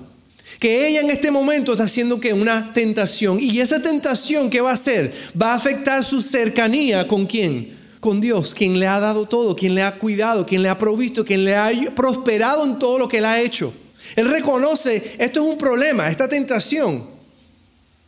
Que 0.59 0.87
ella 0.87 1.01
en 1.01 1.09
este 1.09 1.31
momento 1.31 1.73
está 1.73 1.85
haciendo 1.85 2.19
que 2.19 2.33
una 2.33 2.73
tentación. 2.73 3.39
Y 3.39 3.59
esa 3.59 3.81
tentación, 3.81 4.49
¿qué 4.49 4.61
va 4.61 4.71
a 4.71 4.75
hacer? 4.75 5.13
Va 5.39 5.53
a 5.53 5.55
afectar 5.55 6.03
su 6.03 6.21
cercanía 6.21 7.07
con 7.07 7.25
quién? 7.25 7.72
Con 8.03 8.19
Dios, 8.19 8.53
quien 8.53 8.81
le 8.81 8.85
ha 8.85 8.99
dado 8.99 9.25
todo, 9.29 9.55
quien 9.55 9.75
le 9.75 9.81
ha 9.81 9.95
cuidado, 9.95 10.45
quien 10.45 10.61
le 10.61 10.67
ha 10.67 10.77
provisto, 10.77 11.23
quien 11.23 11.45
le 11.45 11.55
ha 11.55 11.71
prosperado 11.95 12.65
en 12.65 12.77
todo 12.77 12.99
lo 12.99 13.07
que 13.07 13.19
él 13.19 13.25
ha 13.25 13.39
hecho. 13.39 13.73
Él 14.17 14.29
reconoce, 14.29 15.15
esto 15.19 15.41
es 15.41 15.53
un 15.53 15.57
problema, 15.57 16.09
esta 16.09 16.27
tentación. 16.27 17.01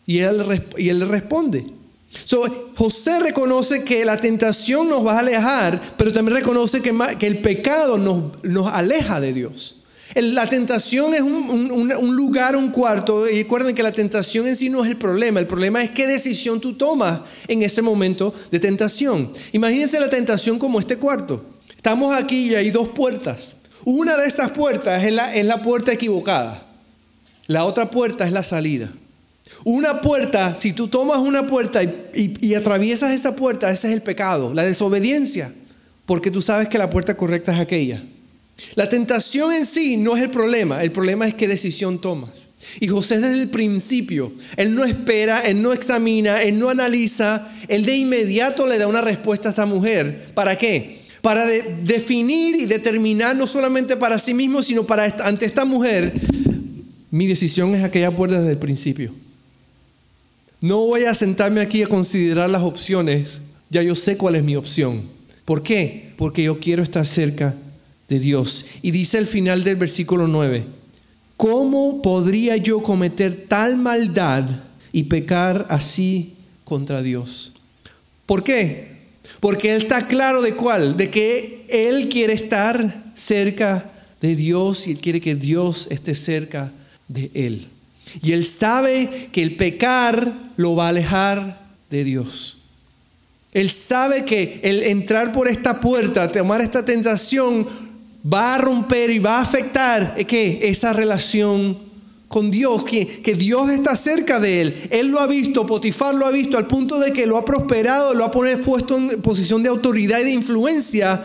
Y 0.05 0.19
él, 0.19 0.43
y 0.77 0.89
él 0.89 1.07
responde. 1.07 1.63
José 2.75 3.21
reconoce 3.21 3.85
que 3.85 4.03
la 4.03 4.19
tentación 4.19 4.89
nos 4.89 5.05
va 5.05 5.13
a 5.13 5.19
alejar, 5.19 5.81
pero 5.97 6.11
también 6.11 6.39
reconoce 6.39 6.81
que, 6.81 6.91
el 7.21 7.37
pecado 7.37 7.97
nos, 7.97 8.43
nos, 8.43 8.67
aleja 8.67 9.21
de 9.21 9.31
Dios. 9.31 9.84
La 10.13 10.45
tentación 10.45 11.13
es 11.13 11.21
un, 11.21 12.15
lugar, 12.15 12.55
un 12.55 12.69
cuarto, 12.69 13.27
y 13.27 13.41
recuerden 13.43 13.75
que 13.75 13.81
la 13.81 13.91
tentación 13.91 14.47
en 14.47 14.55
sí 14.55 14.69
no 14.69 14.83
es 14.83 14.89
el 14.89 14.97
problema, 14.97 15.39
el 15.39 15.47
problema 15.47 15.83
es 15.83 15.89
qué 15.89 16.05
decisión 16.05 16.61
tú 16.61 16.73
tomas 16.73 17.21
en 17.47 17.63
ese 17.63 17.81
momento 17.81 18.33
de 18.51 18.59
tentación. 18.59 19.33
Imagínense 19.51 19.99
la 19.99 20.09
tentación 20.09 20.59
como 20.59 20.79
este 20.79 20.97
cuarto. 20.97 21.43
Estamos 21.75 22.13
aquí 22.13 22.51
y 22.51 22.55
hay 22.55 22.69
dos 22.69 22.89
puertas. 22.89 23.55
Una 23.83 24.15
de 24.17 24.27
esas 24.27 24.51
puertas 24.51 25.03
es 25.03 25.13
la, 25.13 25.35
es 25.35 25.45
la 25.45 25.61
puerta 25.61 25.91
equivocada. 25.91 26.63
La 27.47 27.65
otra 27.65 27.89
puerta 27.89 28.25
es 28.25 28.31
la 28.31 28.43
salida. 28.43 28.91
Una 29.63 30.01
puerta, 30.01 30.55
si 30.55 30.73
tú 30.73 30.87
tomas 30.87 31.19
una 31.19 31.47
puerta 31.47 31.81
y, 31.83 32.55
atraviesas 32.55 33.11
esa 33.11 33.35
puerta, 33.35 33.71
ese 33.71 33.87
es 33.87 33.93
el 33.93 34.01
pecado, 34.01 34.53
la 34.53 34.63
desobediencia, 34.63 35.51
porque 36.05 36.31
tú 36.31 36.41
sabes 36.41 36.67
que 36.67 36.77
la 36.77 36.89
puerta 36.89 37.17
correcta 37.17 37.51
es 37.53 37.59
aquella. 37.59 38.01
La 38.75 38.89
tentación 38.89 39.53
en 39.53 39.65
sí 39.65 39.97
no 39.97 40.15
es 40.15 40.23
el 40.23 40.29
problema, 40.29 40.83
el 40.83 40.91
problema 40.91 41.27
es 41.27 41.35
qué 41.35 41.47
decisión 41.47 41.99
tomas. 41.99 42.45
Y 42.79 42.87
José 42.87 43.19
desde 43.19 43.41
el 43.41 43.49
principio, 43.49 44.31
él 44.57 44.75
no 44.75 44.83
espera, 44.83 45.39
él 45.39 45.61
no 45.61 45.71
examina, 45.71 46.41
él 46.41 46.59
no 46.59 46.69
analiza, 46.69 47.49
él 47.67 47.85
de 47.85 47.95
inmediato 47.95 48.67
le 48.67 48.77
da 48.77 48.87
una 48.87 49.01
respuesta 49.01 49.49
a 49.49 49.51
esta 49.51 49.65
mujer. 49.65 50.31
¿Para 50.33 50.57
qué? 50.57 51.01
Para 51.21 51.45
definir 51.45 52.59
y 52.59 52.65
determinar 52.65 53.35
no 53.35 53.47
solamente 53.47 53.95
para 53.95 54.19
sí 54.19 54.33
mismo, 54.33 54.61
sino 54.61 54.85
para 54.85 55.05
ante 55.25 55.45
esta 55.45 55.63
mujer, 55.63 56.13
mi 57.11 57.27
decisión 57.27 57.73
es 57.75 57.83
aquella 57.83 58.11
puerta 58.11 58.39
desde 58.39 58.51
el 58.51 58.57
principio. 58.57 59.11
No 60.61 60.79
voy 60.79 61.05
a 61.05 61.15
sentarme 61.15 61.61
aquí 61.61 61.83
a 61.83 61.87
considerar 61.87 62.49
las 62.49 62.61
opciones, 62.61 63.41
ya 63.69 63.81
yo 63.81 63.95
sé 63.95 64.17
cuál 64.17 64.35
es 64.35 64.43
mi 64.43 64.55
opción. 64.55 65.01
¿Por 65.45 65.63
qué? 65.63 66.13
Porque 66.17 66.43
yo 66.43 66.59
quiero 66.59 66.83
estar 66.83 67.05
cerca 67.05 67.55
de 68.09 68.19
Dios. 68.19 68.65
Y 68.81 68.91
dice 68.91 69.17
al 69.17 69.27
final 69.27 69.63
del 69.63 69.75
versículo 69.75 70.27
9, 70.27 70.63
¿cómo 71.37 72.01
podría 72.01 72.57
yo 72.57 72.81
cometer 72.81 73.47
tal 73.47 73.77
maldad 73.77 74.43
y 74.91 75.03
pecar 75.03 75.65
así 75.69 76.35
contra 76.63 77.01
Dios? 77.01 77.53
¿Por 78.25 78.43
qué? 78.43 78.95
Porque 79.39 79.71
Él 79.71 79.81
está 79.81 80.07
claro 80.07 80.41
de 80.41 80.53
cuál, 80.53 80.97
de 80.97 81.09
que 81.09 81.65
Él 81.69 82.09
quiere 82.09 82.33
estar 82.33 83.11
cerca 83.15 83.89
de 84.21 84.35
Dios 84.35 84.87
y 84.87 84.91
Él 84.91 84.99
quiere 84.99 85.21
que 85.21 85.35
Dios 85.35 85.87
esté 85.91 86.15
cerca 86.15 86.71
de 87.07 87.29
Él. 87.33 87.67
Y 88.21 88.31
Él 88.31 88.43
sabe 88.43 89.29
que 89.31 89.41
el 89.41 89.55
pecar 89.55 90.31
lo 90.57 90.75
va 90.75 90.85
a 90.85 90.89
alejar 90.89 91.65
de 91.89 92.03
Dios. 92.03 92.57
Él 93.51 93.69
sabe 93.69 94.25
que 94.25 94.59
el 94.63 94.83
entrar 94.83 95.31
por 95.31 95.47
esta 95.47 95.79
puerta, 95.79 96.27
tomar 96.27 96.61
esta 96.61 96.83
tentación, 96.83 97.65
va 98.33 98.55
a 98.55 98.57
romper 98.57 99.11
y 99.11 99.19
va 99.19 99.37
a 99.37 99.41
afectar 99.41 100.15
esa 100.17 100.93
relación 100.93 101.77
con 102.27 102.49
Dios, 102.51 102.83
que, 102.83 103.21
que, 103.21 103.35
Dios 103.35 103.69
está 103.69 103.95
cerca 103.95 104.39
de 104.39 104.61
él. 104.61 104.87
Él 104.89 105.07
lo 105.07 105.19
ha 105.19 105.27
visto, 105.27 105.65
Potifar 105.65 106.15
lo 106.15 106.25
ha 106.25 106.31
visto 106.31 106.57
al 106.57 106.65
punto 106.65 106.99
de 106.99 107.13
que 107.13 107.27
lo 107.27 107.37
ha 107.37 107.45
prosperado, 107.45 108.13
lo 108.13 108.25
ha 108.25 108.31
puesto 108.31 108.97
en 108.97 109.21
posición 109.21 109.63
de 109.63 109.69
autoridad 109.69 110.19
y 110.19 110.23
de 110.25 110.31
influencia. 110.31 111.23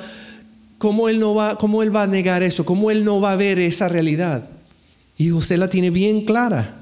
¿Cómo 0.79 1.09
él, 1.09 1.19
no 1.19 1.35
va, 1.35 1.59
¿Cómo 1.59 1.83
él 1.83 1.95
va 1.95 2.03
a 2.03 2.07
negar 2.07 2.43
eso? 2.43 2.65
¿Cómo 2.65 2.91
él 2.91 3.05
no 3.05 3.21
va 3.21 3.33
a 3.33 3.37
ver 3.37 3.59
esa 3.59 3.89
realidad? 3.89 4.49
Y 5.17 5.31
José 5.31 5.57
la 5.57 5.69
tiene 5.69 5.91
bien 5.91 6.25
clara. 6.25 6.77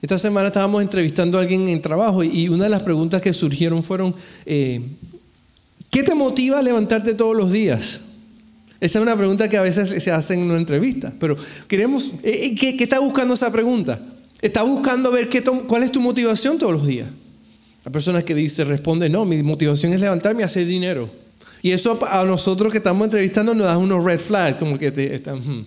Esta 0.00 0.18
semana 0.18 0.48
estábamos 0.48 0.82
entrevistando 0.82 1.38
a 1.38 1.42
alguien 1.42 1.68
en 1.68 1.80
trabajo 1.80 2.22
y 2.22 2.48
una 2.48 2.64
de 2.64 2.70
las 2.70 2.82
preguntas 2.82 3.22
que 3.22 3.32
surgieron 3.32 3.82
fueron, 3.82 4.14
eh, 4.46 4.80
¿qué 5.90 6.02
te 6.02 6.14
motiva 6.14 6.58
a 6.58 6.62
levantarte 6.62 7.14
todos 7.14 7.36
los 7.36 7.50
días? 7.50 8.00
Esa 8.82 8.98
es 8.98 9.02
una 9.04 9.16
pregunta 9.16 9.48
que 9.48 9.56
a 9.56 9.62
veces 9.62 10.02
se 10.02 10.10
hace 10.10 10.34
en 10.34 10.40
una 10.40 10.56
entrevista, 10.56 11.12
pero 11.20 11.36
queremos, 11.68 12.14
eh, 12.24 12.46
eh, 12.46 12.54
¿qué, 12.56 12.82
está 12.82 12.98
buscando 12.98 13.34
esa 13.34 13.52
pregunta? 13.52 13.96
Está 14.40 14.64
buscando 14.64 15.12
ver 15.12 15.28
qué 15.28 15.40
cuál 15.40 15.84
es 15.84 15.92
tu 15.92 16.00
motivación 16.00 16.58
todos 16.58 16.72
los 16.72 16.84
días. 16.84 17.06
Hay 17.84 17.92
personas 17.92 18.24
que 18.24 18.34
dicen, 18.34 18.66
responde, 18.66 19.08
no, 19.08 19.24
mi 19.24 19.40
motivación 19.44 19.92
es 19.92 20.00
levantarme 20.00 20.42
y 20.42 20.44
hacer 20.44 20.66
dinero. 20.66 21.08
Y 21.62 21.70
eso 21.70 21.96
a 22.10 22.24
nosotros 22.24 22.72
que 22.72 22.78
estamos 22.78 23.04
entrevistando 23.04 23.54
nos 23.54 23.66
da 23.66 23.78
unos 23.78 24.02
red 24.02 24.18
flags, 24.18 24.58
como 24.58 24.76
que 24.76 24.88
están... 24.88 25.38
Hmm. 25.38 25.64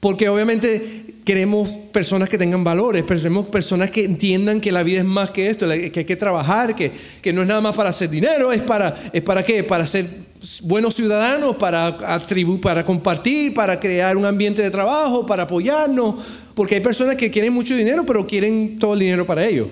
Porque 0.00 0.30
obviamente 0.30 1.04
queremos 1.22 1.68
personas 1.92 2.30
que 2.30 2.38
tengan 2.38 2.64
valores, 2.64 3.04
queremos 3.04 3.44
personas 3.48 3.90
que 3.90 4.06
entiendan 4.06 4.62
que 4.62 4.72
la 4.72 4.82
vida 4.82 5.00
es 5.00 5.04
más 5.04 5.30
que 5.32 5.48
esto, 5.48 5.68
que 5.68 5.92
hay 5.94 6.04
que 6.06 6.16
trabajar, 6.16 6.74
que, 6.74 6.90
que 7.20 7.34
no 7.34 7.42
es 7.42 7.46
nada 7.46 7.60
más 7.60 7.76
para 7.76 7.90
hacer 7.90 8.08
dinero, 8.08 8.52
es 8.52 8.62
para, 8.62 8.96
es 9.12 9.20
para 9.20 9.42
qué, 9.42 9.62
para 9.62 9.86
ser 9.86 10.25
buenos 10.62 10.94
ciudadanos, 10.94 11.56
para, 11.56 11.86
atribu 11.86 12.60
para 12.60 12.84
compartir, 12.84 13.54
para 13.54 13.78
crear 13.80 14.16
un 14.16 14.24
ambiente 14.24 14.62
de 14.62 14.70
trabajo, 14.70 15.26
para 15.26 15.44
apoyarnos, 15.44 16.14
porque 16.54 16.76
hay 16.76 16.80
personas 16.80 17.16
que 17.16 17.30
quieren 17.30 17.52
mucho 17.52 17.76
dinero, 17.76 18.04
pero 18.06 18.26
quieren 18.26 18.78
todo 18.78 18.94
el 18.94 19.00
dinero 19.00 19.26
para 19.26 19.44
ellos. 19.44 19.68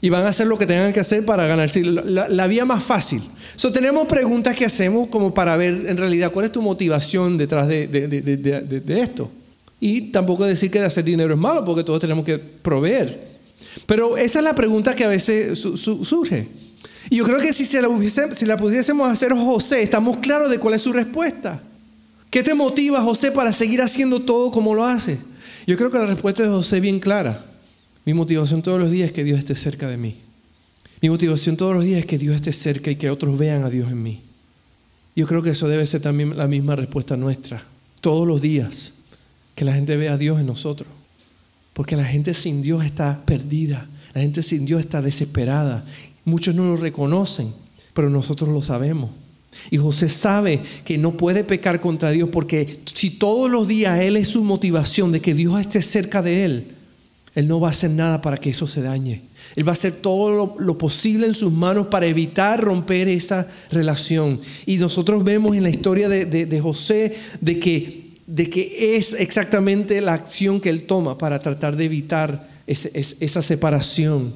Y 0.00 0.08
van 0.08 0.24
a 0.24 0.28
hacer 0.28 0.46
lo 0.46 0.56
que 0.56 0.66
tengan 0.66 0.92
que 0.92 1.00
hacer 1.00 1.24
para 1.24 1.46
ganarse 1.46 1.82
la, 1.82 2.28
la, 2.28 2.46
vía 2.46 2.64
más 2.64 2.82
fácil. 2.82 3.20
So, 3.56 3.70
tenemos 3.70 4.06
preguntas 4.06 4.54
que 4.54 4.64
hacemos 4.64 5.08
como 5.08 5.34
para 5.34 5.56
ver 5.56 5.86
en 5.88 5.96
realidad 5.96 6.32
cuál 6.32 6.46
es 6.46 6.52
tu 6.52 6.62
motivación 6.62 7.36
detrás 7.36 7.68
de, 7.68 9.02
esto. 9.02 9.30
Y 9.78 10.12
tampoco 10.12 10.46
decir 10.46 10.70
que 10.70 10.78
hacer 10.80 11.04
dinero 11.04 11.34
es 11.34 11.40
malo, 11.40 11.64
porque 11.64 11.84
todos 11.84 12.00
tenemos 12.00 12.24
que 12.24 12.38
proveer. 12.38 13.30
Pero 13.86 14.16
esa 14.16 14.38
es 14.38 14.44
la 14.44 14.54
pregunta 14.54 14.94
que 14.94 15.04
a 15.04 15.08
veces 15.08 15.58
surge. 15.58 16.48
Y 17.08 17.16
yo 17.16 17.24
creo 17.24 17.40
que 17.40 17.52
si, 17.52 17.64
se 17.64 17.80
la 17.80 18.56
pudiésemos 18.56 19.10
hacer 19.10 19.32
José, 19.32 19.82
estamos 19.82 20.18
claros 20.18 20.50
de 20.50 20.58
cuál 20.58 20.74
es 20.74 20.82
su 20.82 20.92
respuesta. 20.92 21.62
¿Qué 22.30 22.42
te 22.42 22.54
motiva, 22.54 23.00
José, 23.00 23.32
para 23.32 23.52
seguir 23.52 23.80
haciendo 23.82 24.20
todo 24.20 24.50
como 24.50 24.74
lo 24.74 24.84
hace? 24.84 25.18
Yo 25.66 25.76
creo 25.76 25.90
que 25.90 25.98
la 25.98 26.06
respuesta 26.06 26.42
de 26.42 26.48
José 26.48 26.76
es 26.76 26.82
bien 26.82 27.00
clara. 27.00 27.42
Mi 28.04 28.14
motivación 28.14 28.62
todos 28.62 28.78
los 28.78 28.90
días 28.90 29.06
es 29.06 29.12
que 29.12 29.24
Dios 29.24 29.38
esté 29.38 29.54
cerca 29.54 29.88
de 29.88 29.96
mí. 29.96 30.14
Mi 31.02 31.08
motivación 31.08 31.56
todos 31.56 31.74
los 31.74 31.84
días 31.84 32.00
es 32.00 32.06
que 32.06 32.18
Dios 32.18 32.34
esté 32.34 32.52
cerca 32.52 32.90
y 32.90 32.96
que 32.96 33.10
otros 33.10 33.38
vean 33.38 33.64
a 33.64 33.70
Dios 33.70 33.90
en 33.90 34.02
mí. 34.02 34.20
Yo 35.16 35.26
creo 35.26 35.42
que 35.42 35.50
eso 35.50 35.68
debe 35.68 35.84
ser 35.86 36.02
también 36.02 36.36
la 36.36 36.46
misma 36.46 36.76
respuesta 36.76 37.16
nuestra. 37.16 37.62
Todos 38.00 38.26
los 38.26 38.42
días. 38.42 38.94
Que 39.54 39.64
la 39.64 39.74
gente 39.74 39.96
vea 39.96 40.14
a 40.14 40.18
Dios 40.18 40.40
en 40.40 40.46
nosotros. 40.46 40.88
Porque 41.72 41.96
la 41.96 42.04
gente 42.04 42.34
sin 42.34 42.62
Dios 42.62 42.84
está 42.84 43.22
perdida. 43.24 43.86
La 44.14 44.20
gente 44.20 44.42
sin 44.42 44.66
Dios 44.66 44.80
está 44.80 45.02
desesperada. 45.02 45.84
Muchos 46.24 46.54
no 46.54 46.64
lo 46.64 46.76
reconocen, 46.76 47.52
pero 47.94 48.10
nosotros 48.10 48.50
lo 48.50 48.62
sabemos. 48.62 49.10
Y 49.70 49.76
José 49.78 50.08
sabe 50.08 50.60
que 50.84 50.98
no 50.98 51.16
puede 51.16 51.44
pecar 51.44 51.80
contra 51.80 52.10
Dios 52.10 52.28
porque 52.30 52.66
si 52.94 53.10
todos 53.10 53.50
los 53.50 53.68
días 53.68 54.00
Él 54.00 54.16
es 54.16 54.28
su 54.28 54.44
motivación 54.44 55.12
de 55.12 55.20
que 55.20 55.34
Dios 55.34 55.58
esté 55.58 55.82
cerca 55.82 56.22
de 56.22 56.44
Él, 56.44 56.64
Él 57.34 57.48
no 57.48 57.60
va 57.60 57.68
a 57.68 57.72
hacer 57.72 57.90
nada 57.90 58.22
para 58.22 58.36
que 58.36 58.50
eso 58.50 58.66
se 58.66 58.82
dañe. 58.82 59.22
Él 59.56 59.66
va 59.66 59.72
a 59.72 59.74
hacer 59.74 59.92
todo 59.94 60.56
lo, 60.58 60.78
posible 60.78 61.26
en 61.26 61.34
sus 61.34 61.52
manos 61.52 61.88
para 61.88 62.06
evitar 62.06 62.60
romper 62.62 63.08
esa 63.08 63.48
relación. 63.70 64.38
Y 64.64 64.76
nosotros 64.76 65.24
vemos 65.24 65.56
en 65.56 65.64
la 65.64 65.70
historia 65.70 66.08
de, 66.08 66.60
José 66.60 67.16
de 67.40 67.58
que, 67.58 68.12
de 68.26 68.48
que, 68.48 68.96
es 68.96 69.14
exactamente 69.14 70.00
la 70.00 70.14
acción 70.14 70.60
que 70.60 70.70
Él 70.70 70.84
toma 70.84 71.18
para 71.18 71.40
tratar 71.40 71.76
de 71.76 71.84
evitar 71.84 72.48
esa 72.66 73.42
separación. 73.42 74.32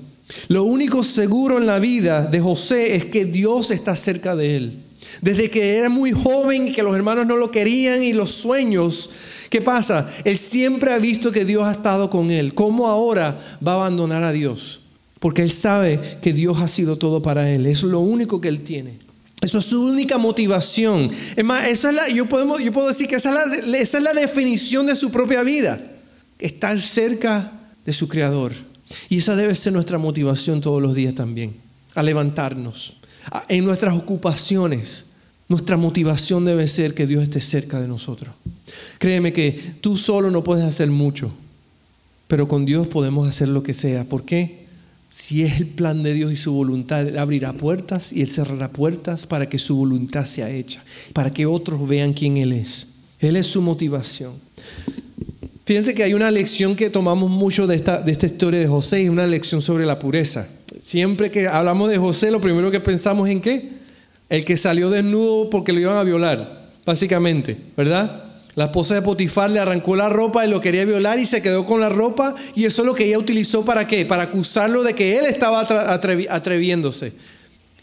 Lo 0.49 0.65
único 0.65 1.05
seguro 1.05 1.59
en 1.59 1.67
la 1.67 1.79
vida 1.79 2.27
de 2.27 2.41
José 2.41 2.97
es 2.97 3.05
que 3.07 3.25
Dios 3.25 3.71
está 3.71 3.97
cerca 3.97 4.35
de 4.37 4.57
él. 4.57 4.73
Desde 5.21 5.51
que 5.51 5.77
era 5.77 5.89
muy 5.89 6.13
joven 6.13 6.69
y 6.69 6.73
que 6.73 6.83
los 6.83 6.97
hermanos 6.97 7.27
no 7.27 7.37
lo 7.37 7.51
querían 7.51 8.03
y 8.03 8.13
los 8.13 8.31
sueños, 8.31 9.11
¿qué 9.49 9.61
pasa? 9.61 10.11
Él 10.25 10.37
siempre 10.37 10.93
ha 10.93 10.99
visto 10.99 11.31
que 11.31 11.45
Dios 11.45 11.67
ha 11.67 11.73
estado 11.73 12.11
con 12.11 12.31
él. 12.31 12.55
¿Cómo 12.55 12.89
ahora 12.89 13.39
va 13.67 13.73
a 13.73 13.77
abandonar 13.77 14.25
a 14.25 14.33
Dios? 14.33 14.81
Porque 15.21 15.43
él 15.43 15.51
sabe 15.51 15.99
que 16.21 16.33
Dios 16.33 16.59
ha 16.61 16.69
sido 16.69 16.97
todo 16.97 17.23
para 17.23 17.51
él. 17.51 17.67
Es 17.67 17.83
lo 17.83 18.01
único 18.01 18.41
que 18.41 18.49
él 18.49 18.63
tiene. 18.65 18.95
Eso 19.41 19.59
es 19.59 19.65
su 19.67 19.83
única 19.83 20.19
motivación. 20.19 21.11
Es 21.37 21.45
más, 21.45 21.67
es 21.69 21.85
la, 21.85 22.09
yo, 22.09 22.27
podemos, 22.27 22.63
yo 22.63 22.73
puedo 22.73 22.89
decir 22.89 23.07
que 23.07 23.17
esa 23.17 23.31
es, 23.31 23.67
la, 23.67 23.79
esa 23.79 23.99
es 23.99 24.05
la 24.05 24.13
definición 24.15 24.87
de 24.87 24.97
su 24.97 25.11
propia 25.11 25.43
vida. 25.43 25.79
Estar 26.39 26.81
cerca 26.81 27.53
de 27.85 27.93
su 27.93 28.09
Creador. 28.09 28.53
Y 29.09 29.19
esa 29.19 29.37
debe 29.37 29.55
ser 29.55 29.73
nuestra 29.73 29.99
motivación 29.99 30.61
todos 30.61 30.83
los 30.83 30.95
días 30.95 31.15
también, 31.15 31.55
a 31.95 32.03
levantarnos. 32.03 32.99
En 33.49 33.65
nuestras 33.65 33.95
ocupaciones, 33.95 35.07
nuestra 35.49 35.77
motivación 35.77 36.45
debe 36.45 36.67
ser 36.69 36.95
que 36.95 37.07
Dios 37.07 37.23
esté 37.23 37.41
cerca 37.41 37.81
de 37.81 37.89
nosotros. 37.89 38.35
Créeme 38.99 39.33
que 39.33 39.53
tú 39.81 39.97
solo 39.97 40.31
no 40.31 40.45
puedes 40.45 40.65
hacer 40.65 40.91
mucho, 40.91 41.31
pero 42.29 42.49
con 42.49 42.65
Dios 42.65 42.87
podemos 42.87 43.29
hacer 43.29 43.49
lo 43.49 43.63
que 43.63 43.73
sea. 43.73 44.05
¿Por 44.05 44.25
qué? 44.25 44.65
Si 45.11 45.43
es 45.43 45.61
el 45.61 45.67
plan 45.69 46.03
de 46.03 46.13
Dios 46.13 46.33
y 46.33 46.37
su 46.37 46.53
voluntad, 46.53 47.07
Él 47.07 47.19
abrirá 47.19 47.53
puertas 47.53 48.13
y 48.13 48.23
Él 48.23 48.29
cerrará 48.29 48.73
puertas 48.73 49.27
para 49.27 49.49
que 49.49 49.59
su 49.59 49.77
voluntad 49.77 50.25
sea 50.25 50.51
hecha, 50.51 50.83
para 51.13 51.33
que 51.33 51.47
otros 51.47 51.87
vean 51.87 52.15
quién 52.15 52.37
Él 52.37 52.53
es. 52.53 52.89
Él 53.21 53.37
es 53.37 53.47
su 53.47 53.63
motivación. 53.63 54.33
Fíjense 55.65 55.95
que 55.95 56.05
hay 56.05 56.13
una 56.13 56.31
lección 56.31 56.77
que 56.77 56.91
tomamos 56.91 57.31
mucho 57.31 57.67
de 57.67 57.75
esta, 57.75 57.99
de 58.03 58.13
esta 58.13 58.27
historia 58.27 58.61
de 58.61 58.67
José 58.67 59.03
y 59.03 59.09
una 59.09 59.27
lección 59.27 59.63
sobre 59.63 59.87
la 59.87 59.99
pureza. 59.99 60.47
Siempre 60.83 61.31
que 61.31 61.49
hablamos 61.49 61.91
de 61.91 61.97
José, 61.97 62.31
lo 62.31 62.39
primero 62.39 62.71
que 62.71 62.81
pensamos 62.81 63.31
en 63.31 63.41
qué? 63.41 63.67
El 64.29 64.45
que 64.45 64.59
salió 64.59 64.91
desnudo 64.91 65.49
porque 65.49 65.73
lo 65.73 65.81
iban 65.81 65.97
a 65.97 66.03
violar, 66.03 66.71
básicamente, 66.85 67.57
¿verdad? 67.79 68.25
La 68.57 68.67
esposa 68.67 68.95
de 68.95 69.03
Potifar 69.03 69.51
le 69.51 69.59
arrancó 69.59 69.97
la 69.97 70.11
ropa 70.11 70.45
y 70.45 70.51
lo 70.51 70.61
quería 70.61 70.85
violar 70.85 71.19
y 71.19 71.25
se 71.25 71.41
quedó 71.41 71.65
con 71.65 71.81
la 71.81 71.89
ropa 71.89 72.35
y 72.55 72.67
eso 72.67 72.83
es 72.83 72.87
lo 72.87 72.95
que 72.95 73.07
ella 73.07 73.19
utilizó 73.19 73.65
para 73.65 73.87
qué? 73.87 74.05
Para 74.05 74.25
acusarlo 74.25 74.83
de 74.83 74.95
que 74.95 75.19
él 75.19 75.25
estaba 75.25 75.61
atreviéndose. 76.31 77.15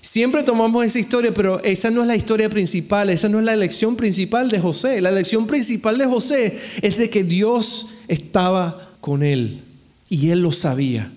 Siempre 0.01 0.41
tomamos 0.41 0.83
esa 0.83 0.99
historia, 0.99 1.31
pero 1.31 1.61
esa 1.63 1.91
no 1.91 2.01
es 2.01 2.07
la 2.07 2.15
historia 2.15 2.49
principal, 2.49 3.11
esa 3.11 3.29
no 3.29 3.37
es 3.39 3.45
la 3.45 3.53
elección 3.53 3.95
principal 3.95 4.49
de 4.49 4.59
José. 4.59 4.99
La 4.99 5.09
elección 5.09 5.45
principal 5.45 5.97
de 5.97 6.07
José 6.07 6.59
es 6.81 6.97
de 6.97 7.09
que 7.09 7.23
Dios 7.23 7.89
estaba 8.07 8.89
con 8.99 9.21
él 9.21 9.61
y 10.09 10.29
él 10.29 10.41
lo 10.41 10.51
sabía. 10.51 11.11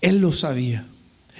Él 0.00 0.18
lo 0.18 0.32
sabía. 0.32 0.84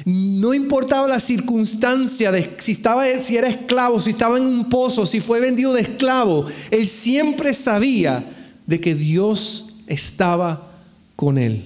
No 0.06 0.54
importaba 0.54 1.08
la 1.08 1.20
circunstancia 1.20 2.32
de 2.32 2.50
si 2.58 2.72
estaba 2.72 3.04
si 3.20 3.36
era 3.36 3.48
esclavo, 3.48 4.00
si 4.00 4.10
estaba 4.10 4.38
en 4.38 4.44
un 4.44 4.68
pozo, 4.68 5.06
si 5.06 5.20
fue 5.20 5.40
vendido 5.40 5.72
de 5.72 5.82
esclavo, 5.82 6.46
él 6.70 6.86
siempre 6.86 7.52
sabía 7.54 8.24
de 8.66 8.80
que 8.80 8.94
Dios 8.94 9.80
estaba 9.86 10.70
con 11.16 11.36
él. 11.38 11.62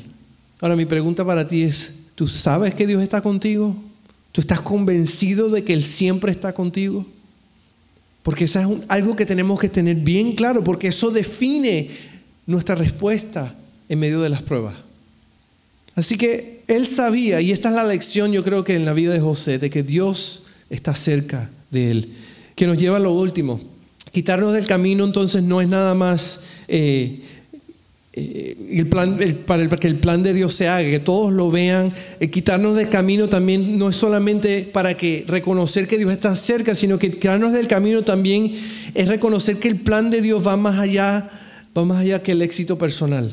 Ahora 0.61 0.77
mi 0.77 0.87
pregunta 0.87 1.25
para 1.25 1.47
ti 1.47 1.63
es, 1.63 1.93
¿tú 2.15 2.27
sabes 2.27 2.75
que 2.75 2.87
Dios 2.87 3.03
está 3.03 3.23
contigo? 3.23 3.75
¿Tú 4.39 4.43
estás 4.43 4.61
convencido 4.61 5.49
de 5.49 5.65
que 5.65 5.73
Él 5.73 5.83
siempre 5.83 6.31
está 6.31 6.53
contigo? 6.53 7.05
Porque 8.23 8.45
eso 8.45 8.61
es 8.61 8.83
algo 8.87 9.17
que 9.17 9.27
tenemos 9.27 9.59
que 9.59 9.69
tener 9.69 9.97
bien 9.97 10.37
claro, 10.37 10.63
porque 10.63 10.87
eso 10.87 11.11
define 11.11 11.91
nuestra 12.47 12.77
respuesta 12.77 13.53
en 13.89 13.99
medio 13.99 14.21
de 14.21 14.29
las 14.29 14.43
pruebas. 14.43 14.77
Así 15.97 16.17
que 16.17 16.63
él 16.69 16.87
sabía, 16.87 17.41
y 17.41 17.51
esta 17.51 17.71
es 17.71 17.75
la 17.75 17.83
lección 17.83 18.31
yo 18.31 18.45
creo 18.45 18.63
que 18.63 18.77
en 18.77 18.85
la 18.85 18.93
vida 18.93 19.13
de 19.13 19.19
José, 19.19 19.59
de 19.59 19.71
que 19.71 19.83
Dios 19.83 20.45
está 20.71 20.95
cerca 20.95 21.51
de 21.73 21.91
él, 21.91 22.09
que 22.55 22.69
nos 22.69 22.79
lleva 22.79 22.99
a 22.99 23.01
lo 23.01 23.11
último. 23.11 23.59
Quitarnos 24.13 24.55
del 24.55 24.69
camino 24.69 25.05
entonces 25.05 25.43
no 25.43 25.61
es 25.61 25.67
nada 25.67 25.97
más 25.97 26.43
eh, 26.69 27.21
el 28.13 28.89
plan, 28.89 29.19
para 29.47 29.67
que 29.69 29.87
el 29.87 29.99
plan 29.99 30.23
de 30.23 30.33
Dios 30.33 30.55
se 30.55 30.69
haga, 30.69 30.89
que 30.89 31.01
todos 31.01 31.33
lo 31.33 31.51
vean. 31.51 31.93
Eh, 32.21 32.31
quitarnos 32.31 32.77
del 32.77 32.89
camino 32.89 33.29
también 33.29 33.79
no 33.79 33.91
es 33.91 33.97
solamente 33.97 34.69
para 34.73 34.95
que 34.95 35.25
reconocer 35.29 35.87
que 35.87 35.99
Dios 35.99 36.13
está 36.13 36.35
cerca, 36.35 36.75
sino 36.75 36.99
que 36.99 37.11
quitarnos 37.11 37.53
del 37.53 37.69
camino 37.69 38.03
también 38.03 38.53
es 38.95 39.09
reconocer 39.09 39.59
que 39.59 39.69
el 39.69 39.77
plan 39.77 40.11
de 40.11 40.23
Dios 40.23 40.47
va 40.47 40.57
más 40.57 40.79
allá, 40.79 41.31
va 41.77 41.85
más 41.85 41.99
allá 41.99 42.23
que 42.23 42.33
el 42.33 42.43
éxito 42.43 42.79
personal. 42.79 43.31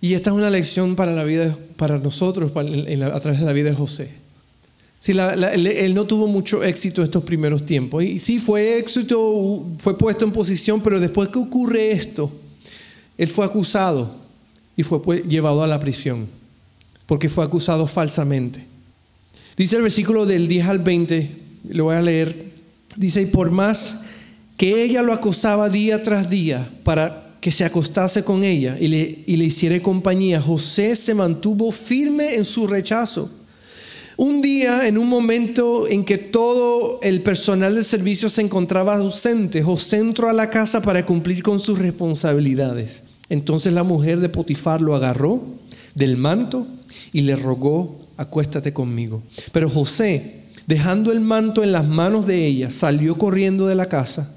Y 0.00 0.14
esta 0.14 0.30
es 0.30 0.36
una 0.36 0.50
lección 0.50 0.96
para 0.96 1.12
la 1.12 1.24
vida, 1.24 1.56
para 1.76 1.98
nosotros, 1.98 2.52
a 2.54 3.20
través 3.20 3.40
de 3.40 3.46
la 3.46 3.52
vida 3.52 3.70
de 3.70 3.76
José. 3.76 4.10
Si 5.00 5.12
él 5.12 5.94
no 5.94 6.06
tuvo 6.06 6.28
mucho 6.28 6.62
éxito 6.62 7.02
estos 7.02 7.24
primeros 7.24 7.66
tiempos. 7.66 8.04
Y 8.04 8.20
sí, 8.20 8.38
fue 8.38 8.78
éxito, 8.78 9.66
fue 9.78 9.98
puesto 9.98 10.24
en 10.24 10.32
posición, 10.32 10.82
pero 10.82 11.00
después 11.00 11.28
que 11.28 11.38
ocurre 11.38 11.92
esto, 11.92 12.30
él 13.18 13.28
fue 13.28 13.44
acusado 13.44 14.12
y 14.76 14.82
fue 14.82 15.00
llevado 15.28 15.62
a 15.62 15.68
la 15.68 15.78
prisión, 15.78 16.26
porque 17.06 17.28
fue 17.28 17.44
acusado 17.44 17.86
falsamente. 17.86 18.64
Dice 19.56 19.76
el 19.76 19.82
versículo 19.82 20.26
del 20.26 20.48
10 20.48 20.66
al 20.66 20.78
20, 20.80 21.30
lo 21.70 21.84
voy 21.84 21.96
a 21.96 22.02
leer, 22.02 22.34
dice, 22.96 23.22
y 23.22 23.26
por 23.26 23.50
más 23.50 24.00
que 24.56 24.84
ella 24.84 25.02
lo 25.02 25.12
acosaba 25.12 25.68
día 25.68 26.02
tras 26.02 26.28
día 26.28 26.68
para 26.82 27.22
que 27.40 27.52
se 27.52 27.64
acostase 27.64 28.24
con 28.24 28.42
ella 28.42 28.76
y 28.80 28.88
le, 28.88 29.24
y 29.26 29.36
le 29.36 29.44
hiciera 29.44 29.78
compañía, 29.80 30.40
José 30.40 30.96
se 30.96 31.14
mantuvo 31.14 31.70
firme 31.70 32.36
en 32.36 32.44
su 32.44 32.66
rechazo. 32.66 33.30
Un 34.16 34.42
día, 34.42 34.86
en 34.86 34.96
un 34.96 35.08
momento 35.08 35.88
en 35.88 36.04
que 36.04 36.18
todo 36.18 37.00
el 37.02 37.22
personal 37.22 37.74
de 37.74 37.82
servicio 37.82 38.28
se 38.28 38.42
encontraba 38.42 38.94
ausente, 38.94 39.62
José 39.62 39.98
entró 39.98 40.28
a 40.28 40.32
la 40.32 40.50
casa 40.50 40.80
para 40.82 41.04
cumplir 41.04 41.42
con 41.42 41.58
sus 41.58 41.80
responsabilidades. 41.80 43.02
Entonces 43.28 43.72
la 43.72 43.82
mujer 43.82 44.20
de 44.20 44.28
Potifar 44.28 44.80
lo 44.80 44.94
agarró 44.94 45.42
del 45.96 46.16
manto 46.16 46.64
y 47.12 47.22
le 47.22 47.34
rogó, 47.34 48.00
acuéstate 48.16 48.72
conmigo. 48.72 49.22
Pero 49.50 49.68
José, 49.68 50.42
dejando 50.68 51.10
el 51.10 51.20
manto 51.20 51.64
en 51.64 51.72
las 51.72 51.88
manos 51.88 52.26
de 52.26 52.46
ella, 52.46 52.70
salió 52.70 53.18
corriendo 53.18 53.66
de 53.66 53.74
la 53.74 53.86
casa. 53.86 54.32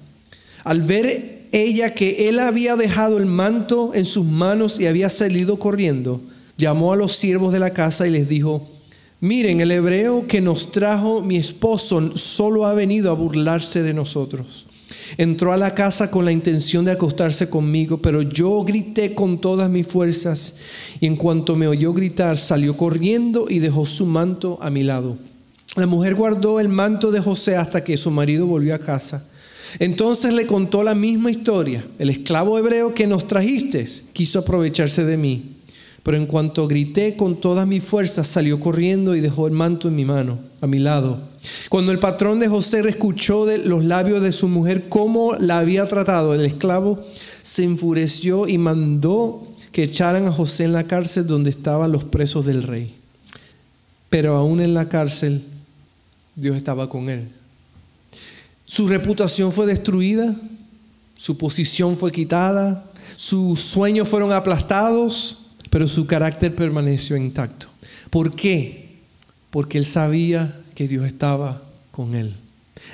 Al 0.64 0.82
ver 0.82 1.50
ella 1.52 1.94
que 1.94 2.30
él 2.30 2.40
había 2.40 2.76
dejado 2.76 3.20
el 3.20 3.28
manto 3.28 3.92
en 3.94 4.06
sus 4.06 4.26
manos 4.26 4.80
y 4.80 4.88
había 4.88 5.10
salido 5.12 5.60
corriendo, 5.60 6.20
llamó 6.58 6.94
a 6.94 6.98
los 6.98 7.16
siervos 7.16 7.54
de 7.54 7.60
la 7.60 7.70
casa 7.70 8.08
y 8.08 8.12
les 8.12 8.28
dijo, 8.28 8.68
Miren, 9.20 9.62
el 9.62 9.72
hebreo 9.72 10.28
que 10.28 10.42
nos 10.42 10.72
trajo 10.72 11.24
mi 11.24 11.38
esposo 11.38 12.16
solo 12.16 12.68
ha 12.68 12.74
venido 12.74 13.10
a 13.10 13.16
burlarse 13.16 13.82
de 13.82 13.96
nosotros. 13.96 14.68
Entró 15.18 15.54
a 15.54 15.58
la 15.58 15.74
casa 15.74 16.12
con 16.12 16.24
la 16.24 16.32
intención 16.32 16.86
de 16.86 16.92
acostarse 16.92 17.50
conmigo, 17.50 17.98
pero 17.98 18.22
yo 18.22 18.64
grité 18.64 19.16
con 19.16 19.40
todas 19.40 19.72
mis 19.72 19.88
fuerzas 19.88 20.54
y 21.00 21.08
en 21.08 21.16
cuanto 21.16 21.56
me 21.56 21.68
oyó 21.68 21.94
gritar 21.94 22.38
salió 22.38 22.78
corriendo 22.78 23.48
y 23.50 23.58
dejó 23.58 23.88
su 23.88 24.06
manto 24.06 24.60
a 24.62 24.70
mi 24.70 24.84
lado. 24.84 25.18
La 25.76 25.88
mujer 25.88 26.14
guardó 26.14 26.60
el 26.60 26.70
manto 26.70 27.12
de 27.12 27.20
José 27.20 27.56
hasta 27.56 27.84
que 27.84 27.98
su 27.98 28.12
marido 28.12 28.46
volvió 28.46 28.76
a 28.76 28.80
casa. 28.80 29.24
Entonces 29.80 30.34
le 30.34 30.46
contó 30.46 30.84
la 30.84 30.94
misma 30.94 31.32
historia. 31.32 31.84
El 31.98 32.12
esclavo 32.12 32.58
hebreo 32.60 32.94
que 32.94 33.08
nos 33.08 33.26
trajiste 33.26 33.88
quiso 34.14 34.40
aprovecharse 34.40 35.06
de 35.06 35.18
mí 35.18 35.57
pero 36.04 36.18
en 36.18 36.26
cuanto 36.26 36.68
grité 36.68 37.16
con 37.16 37.36
todas 37.36 37.68
mis 37.68 37.84
fuerzas, 37.84 38.28
salió 38.28 38.60
corriendo 38.60 39.16
y 39.16 39.22
dejó 39.22 39.48
el 39.48 39.54
manto 39.54 39.88
en 39.88 39.96
mi 39.96 40.06
mano, 40.06 40.38
a 40.62 40.68
mi 40.68 40.80
lado. 40.80 41.20
Cuando 41.70 41.92
el 41.92 42.00
patrón 42.00 42.40
de 42.40 42.48
José 42.48 42.80
escuchó 42.88 43.46
de 43.46 43.60
los 43.60 43.86
labios 43.86 44.24
de 44.24 44.32
su 44.32 44.48
mujer 44.48 44.90
cómo 44.90 45.36
la 45.36 45.60
había 45.60 45.88
tratado, 45.88 46.34
el 46.34 46.46
esclavo 46.46 47.00
se 47.44 47.64
enfureció 47.64 48.48
y 48.48 48.58
mandó 48.58 49.46
que 49.72 49.84
echaran 49.84 50.26
a 50.26 50.32
José 50.32 50.64
en 50.64 50.74
la 50.74 50.86
cárcel 50.86 51.28
donde 51.28 51.50
estaban 51.50 51.92
los 51.92 52.04
presos 52.04 52.46
del 52.46 52.64
rey. 52.64 52.94
Pero 54.10 54.36
aún 54.36 54.62
en 54.62 54.74
la 54.74 54.90
cárcel, 54.90 55.42
Dios 56.36 56.56
estaba 56.56 56.90
con 56.90 57.10
él. 57.10 57.28
Su 58.66 58.88
reputación 58.88 59.52
fue 59.52 59.66
destruida, 59.66 60.34
su 61.16 61.38
posición 61.38 61.98
fue 61.98 62.12
quitada, 62.12 62.84
sus 63.16 63.60
sueños 63.60 64.08
fueron 64.08 64.32
aplastados, 64.32 65.47
pero 65.70 65.88
su 65.88 66.08
carácter 66.08 66.56
permaneció 66.56 67.18
intacto. 67.18 67.68
¿Por 68.10 68.36
qué? 68.36 68.98
Porque 69.50 69.78
él 69.78 69.86
sabía 69.86 70.54
que 70.76 70.88
Dios 70.88 71.06
estaba 71.06 71.62
con 71.92 72.16
él. 72.16 72.34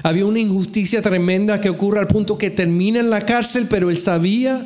Había 0.02 0.26
una 0.26 0.40
injusticia 0.40 1.02
tremenda 1.02 1.62
que 1.62 1.70
ocurre 1.70 2.00
al 2.00 2.08
punto 2.08 2.38
que 2.38 2.50
termina 2.50 3.00
en 3.00 3.10
la 3.10 3.22
cárcel, 3.22 3.68
pero 3.70 3.90
él 3.90 3.98
sabía 3.98 4.66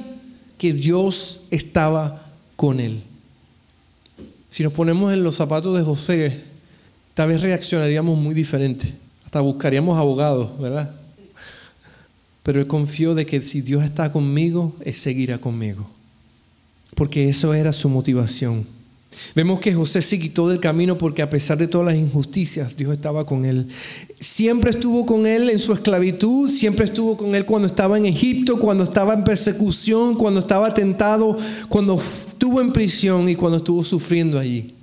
que 0.57 0.73
Dios 0.73 1.47
estaba 1.51 2.23
con 2.55 2.79
él. 2.79 3.01
Si 4.49 4.63
nos 4.63 4.73
ponemos 4.73 5.13
en 5.13 5.23
los 5.23 5.35
zapatos 5.35 5.77
de 5.77 5.83
José, 5.83 6.39
tal 7.13 7.29
vez 7.29 7.41
reaccionaríamos 7.41 8.17
muy 8.17 8.33
diferente. 8.33 8.91
Hasta 9.25 9.41
buscaríamos 9.41 9.97
abogados, 9.97 10.59
¿verdad? 10.59 10.89
Pero 12.43 12.61
él 12.61 12.67
confió 12.67 13.13
de 13.13 13.25
que 13.25 13.41
si 13.41 13.61
Dios 13.61 13.83
está 13.83 14.09
conmigo, 14.11 14.73
Él 14.85 14.93
seguirá 14.93 15.37
conmigo 15.37 15.89
porque 16.97 17.29
eso 17.29 17.53
era 17.53 17.71
su 17.71 17.89
motivación. 17.89 18.65
Vemos 19.35 19.59
que 19.59 19.73
José 19.73 20.01
se 20.01 20.17
quitó 20.17 20.49
del 20.49 20.59
camino 20.59 20.97
porque 20.97 21.21
a 21.21 21.29
pesar 21.29 21.57
de 21.59 21.67
todas 21.67 21.93
las 21.93 21.95
injusticias, 21.95 22.75
Dios 22.75 22.91
estaba 22.91 23.23
con 23.23 23.45
él. 23.45 23.67
Siempre 24.19 24.71
estuvo 24.71 25.05
con 25.05 25.27
él 25.27 25.49
en 25.49 25.59
su 25.59 25.73
esclavitud, 25.73 26.49
siempre 26.49 26.85
estuvo 26.85 27.15
con 27.15 27.35
él 27.35 27.45
cuando 27.45 27.67
estaba 27.67 27.99
en 27.99 28.07
Egipto, 28.07 28.59
cuando 28.59 28.83
estaba 28.83 29.13
en 29.13 29.23
persecución, 29.23 30.15
cuando 30.15 30.39
estaba 30.39 30.73
tentado, 30.73 31.37
cuando 31.69 32.01
estuvo 32.29 32.61
en 32.61 32.73
prisión 32.73 33.29
y 33.29 33.35
cuando 33.35 33.59
estuvo 33.59 33.83
sufriendo 33.83 34.39
allí. 34.39 34.73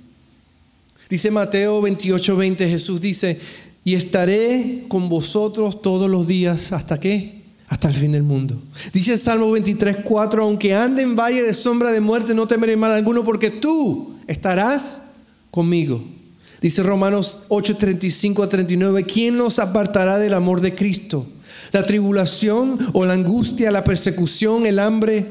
Dice 1.09 1.31
Mateo 1.31 1.81
28, 1.81 2.35
20, 2.37 2.69
Jesús 2.69 3.01
dice, 3.01 3.37
y 3.83 3.93
estaré 3.93 4.85
con 4.87 5.09
vosotros 5.09 5.81
todos 5.81 6.09
los 6.09 6.27
días 6.27 6.71
hasta 6.71 6.97
qué? 6.97 7.44
Hasta 7.67 7.87
el 7.87 7.95
fin 7.95 8.11
del 8.11 8.23
mundo. 8.23 8.55
Dice 8.93 9.17
Salmo 9.17 9.51
23, 9.51 9.97
4, 10.03 10.43
aunque 10.43 10.75
ande 10.75 11.01
en 11.01 11.15
valle 11.15 11.41
de 11.43 11.53
sombra 11.53 11.91
de 11.91 12.01
muerte, 12.01 12.33
no 12.33 12.47
temeré 12.47 12.77
mal 12.77 12.91
alguno 12.91 13.23
porque 13.23 13.51
tú 13.51 14.15
estarás 14.27 15.01
conmigo. 15.51 16.03
Dice 16.61 16.83
Romanos 16.83 17.37
8, 17.49 17.77
35 17.77 18.43
a 18.43 18.49
39, 18.49 19.03
¿quién 19.03 19.37
nos 19.37 19.59
apartará 19.59 20.17
del 20.17 20.33
amor 20.33 20.61
de 20.61 20.73
Cristo? 20.73 21.25
La 21.71 21.83
tribulación 21.83 22.77
o 22.93 23.05
la 23.05 23.13
angustia, 23.13 23.71
la 23.71 23.83
persecución, 23.83 24.65
el 24.65 24.79
hambre, 24.79 25.25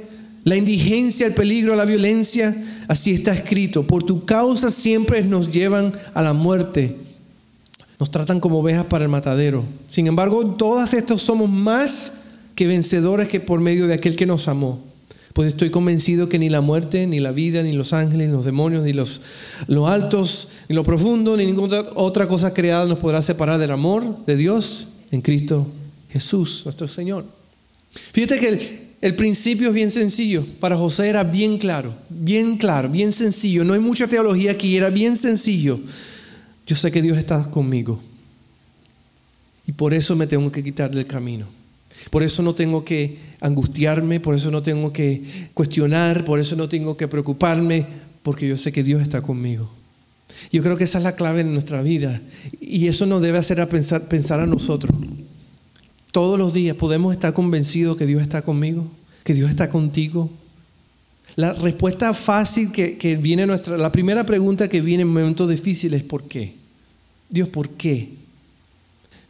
la 0.44 0.57
indigencia, 0.57 1.27
el 1.27 1.35
peligro, 1.35 1.77
la 1.77 1.85
violencia. 1.85 2.55
Así 2.88 3.12
está 3.12 3.33
escrito. 3.33 3.87
Por 3.87 4.03
tu 4.03 4.25
causa 4.25 4.70
siempre 4.70 5.23
nos 5.23 5.51
llevan 5.51 5.92
a 6.12 6.23
la 6.23 6.35
muerte. 6.35 6.97
Nos 7.99 8.11
tratan 8.11 8.40
como 8.40 8.59
ovejas 8.59 8.87
para 8.87 9.05
el 9.05 9.11
matadero. 9.11 9.64
Sin 9.88 10.07
embargo, 10.07 10.57
todas 10.57 10.92
estas 10.92 11.23
somos 11.23 11.49
más 11.49 12.23
que 12.54 12.66
vencedores 12.66 13.28
que 13.28 13.40
por 13.40 13.60
medio 13.60 13.86
de 13.86 13.94
aquel 13.94 14.16
que 14.16 14.26
nos 14.26 14.48
amó. 14.48 14.82
Pues 15.32 15.48
estoy 15.48 15.70
convencido 15.70 16.28
que 16.28 16.38
ni 16.38 16.48
la 16.48 16.60
muerte, 16.60 17.08
ni 17.08 17.18
la 17.18 17.32
vida, 17.32 17.62
ni 17.64 17.72
los 17.72 17.92
ángeles, 17.92 18.28
ni 18.28 18.32
los 18.32 18.44
demonios, 18.44 18.84
ni 18.84 18.92
los, 18.92 19.20
altos, 19.84 20.48
ni 20.68 20.76
lo 20.76 20.84
profundo, 20.84 21.36
ni 21.36 21.44
ninguna 21.44 21.82
otra 21.96 22.28
cosa 22.28 22.54
creada 22.54 22.86
nos 22.86 23.00
podrá 23.00 23.20
separar 23.20 23.58
del 23.58 23.72
amor 23.72 24.04
de 24.26 24.36
Dios 24.36 24.86
en 25.10 25.22
Cristo 25.22 25.66
Jesús, 26.10 26.62
nuestro 26.64 26.86
Señor. 26.86 27.24
Fíjate 28.12 28.38
que 28.38 28.48
el, 28.48 28.60
el 29.00 29.16
principio 29.16 29.68
es 29.68 29.74
bien 29.74 29.90
sencillo. 29.90 30.44
Para 30.60 30.76
José 30.76 31.08
era 31.08 31.24
bien 31.24 31.58
claro, 31.58 31.92
bien 32.10 32.56
claro, 32.56 32.88
bien 32.88 33.12
sencillo. 33.12 33.64
No 33.64 33.72
hay 33.72 33.80
mucha 33.80 34.06
teología 34.06 34.52
aquí, 34.52 34.76
era 34.76 34.88
bien 34.88 35.16
sencillo. 35.16 35.80
Yo 36.64 36.76
sé 36.76 36.92
que 36.92 37.02
Dios 37.02 37.18
está 37.18 37.42
conmigo. 37.50 38.00
Y 39.66 39.72
por 39.72 39.94
eso 39.94 40.14
me 40.14 40.28
tengo 40.28 40.52
que 40.52 40.62
quitar 40.62 40.90
del 40.92 41.06
camino. 41.06 41.46
Por 42.14 42.22
eso 42.22 42.44
no 42.44 42.55
tengo 42.55 42.85
que 42.85 43.18
angustiarme, 43.40 44.20
por 44.20 44.37
eso 44.37 44.53
no 44.53 44.62
tengo 44.62 44.92
que 44.92 45.20
cuestionar, 45.53 46.24
por 46.24 46.38
eso 46.38 46.55
no 46.55 46.68
tengo 46.68 46.96
que 46.96 47.09
preocuparme, 47.09 47.85
porque 48.22 48.46
yo 48.46 48.57
sé 48.57 48.70
que 48.70 48.85
Dios 48.85 49.03
está 49.03 49.20
conmigo. 49.20 49.68
Yo 50.53 50.62
creo 50.62 50.77
que 50.77 50.85
esa 50.85 50.98
es 50.98 51.03
la 51.03 51.16
clave 51.16 51.40
en 51.40 51.50
nuestra 51.50 51.83
vida 51.83 52.22
y 52.61 52.87
eso 52.87 53.05
nos 53.07 53.20
debe 53.20 53.38
hacer 53.38 53.61
a 53.61 53.68
pensar, 53.68 54.38
a 54.38 54.46
nosotros. 54.46 54.96
Todos 56.12 56.38
los 56.38 56.55
días 56.55 56.77
podemos 56.77 57.12
estar 57.12 57.35
convencidos 57.35 57.96
que 57.96 58.07
Dios 58.07 58.22
está 58.22 58.42
conmigo, 58.42 58.88
que 59.24 59.35
Dios 59.35 59.50
está 59.50 59.68
contigo. 59.68 60.31
La 61.35 61.53
respuesta 61.53 62.14
fácil 62.14 62.70
que, 62.70 62.96
que 62.96 63.16
viene 63.16 63.44
nuestra, 63.44 63.77
la 63.77 63.90
primera 63.90 64.24
pregunta 64.24 64.68
que 64.68 64.81
viene 64.81 65.03
en 65.03 65.09
momentos 65.09 65.50
difíciles 65.50 66.03
es 66.03 66.07
¿por 66.07 66.22
qué? 66.29 66.55
Dios, 67.29 67.48
¿por 67.48 67.70
qué? 67.70 68.09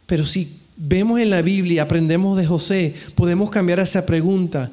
Pero 0.05 0.23
si 0.23 0.64
vemos 0.77 1.19
en 1.19 1.29
la 1.29 1.41
Biblia, 1.41 1.83
aprendemos 1.83 2.37
de 2.37 2.45
José, 2.45 2.93
podemos 3.15 3.49
cambiar 3.49 3.79
esa 3.79 4.05
pregunta 4.05 4.71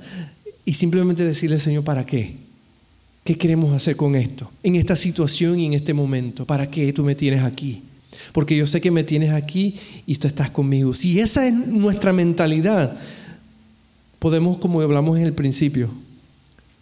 y 0.64 0.74
simplemente 0.74 1.24
decirle, 1.24 1.58
Señor, 1.58 1.84
¿para 1.84 2.04
qué? 2.04 2.36
¿Qué 3.24 3.36
queremos 3.36 3.72
hacer 3.72 3.96
con 3.96 4.16
esto? 4.16 4.50
En 4.62 4.76
esta 4.76 4.96
situación 4.96 5.58
y 5.58 5.66
en 5.66 5.74
este 5.74 5.94
momento. 5.94 6.44
¿Para 6.44 6.68
qué 6.68 6.92
tú 6.92 7.04
me 7.04 7.14
tienes 7.14 7.42
aquí? 7.42 7.82
Porque 8.32 8.56
yo 8.56 8.66
sé 8.66 8.80
que 8.80 8.90
me 8.90 9.04
tienes 9.04 9.30
aquí 9.30 9.74
y 10.06 10.16
tú 10.16 10.26
estás 10.26 10.50
conmigo. 10.50 10.92
Si 10.92 11.20
esa 11.20 11.46
es 11.46 11.54
nuestra 11.68 12.12
mentalidad, 12.12 12.94
podemos, 14.18 14.58
como 14.58 14.80
hablamos 14.80 15.18
en 15.18 15.24
el 15.24 15.32
principio, 15.34 15.88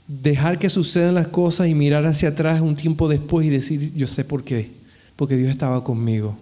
dejar 0.06 0.58
que 0.58 0.70
sucedan 0.70 1.14
las 1.14 1.28
cosas 1.28 1.68
y 1.68 1.74
mirar 1.74 2.06
hacia 2.06 2.30
atrás 2.30 2.60
un 2.60 2.74
tiempo 2.74 3.08
después 3.08 3.46
y 3.46 3.50
decir, 3.50 3.92
yo 3.94 4.06
sé 4.06 4.24
por 4.24 4.42
qué. 4.42 4.70
Porque 5.16 5.36
Dios 5.36 5.50
estaba 5.50 5.84
conmigo. 5.84 6.36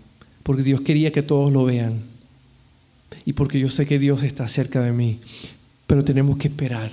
Porque 0.44 0.62
Dios 0.62 0.80
quería 0.80 1.10
que 1.10 1.22
todos 1.22 1.52
lo 1.52 1.64
vean. 1.64 2.00
Y 3.24 3.32
porque 3.32 3.58
yo 3.60 3.68
sé 3.68 3.86
que 3.86 3.98
Dios 3.98 4.22
está 4.22 4.46
cerca 4.48 4.82
de 4.82 4.92
mí. 4.92 5.20
Pero 5.86 6.04
tenemos 6.04 6.36
que 6.36 6.48
esperar 6.48 6.90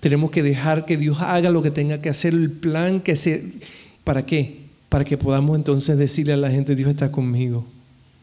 tenemos 0.00 0.30
que 0.30 0.42
dejar 0.42 0.84
que 0.84 0.96
Dios 0.96 1.20
haga 1.20 1.50
lo 1.50 1.62
que 1.62 1.70
tenga 1.70 2.00
que 2.00 2.10
hacer, 2.10 2.34
el 2.34 2.50
plan 2.50 3.00
que 3.00 3.16
se... 3.16 3.52
¿Para 4.02 4.26
qué? 4.26 4.64
Para 4.88 5.04
que 5.04 5.16
podamos 5.16 5.56
entonces 5.56 5.96
decirle 5.96 6.34
a 6.34 6.36
la 6.36 6.50
gente, 6.50 6.74
Dios 6.76 6.90
está 6.90 7.10
conmigo. 7.10 7.64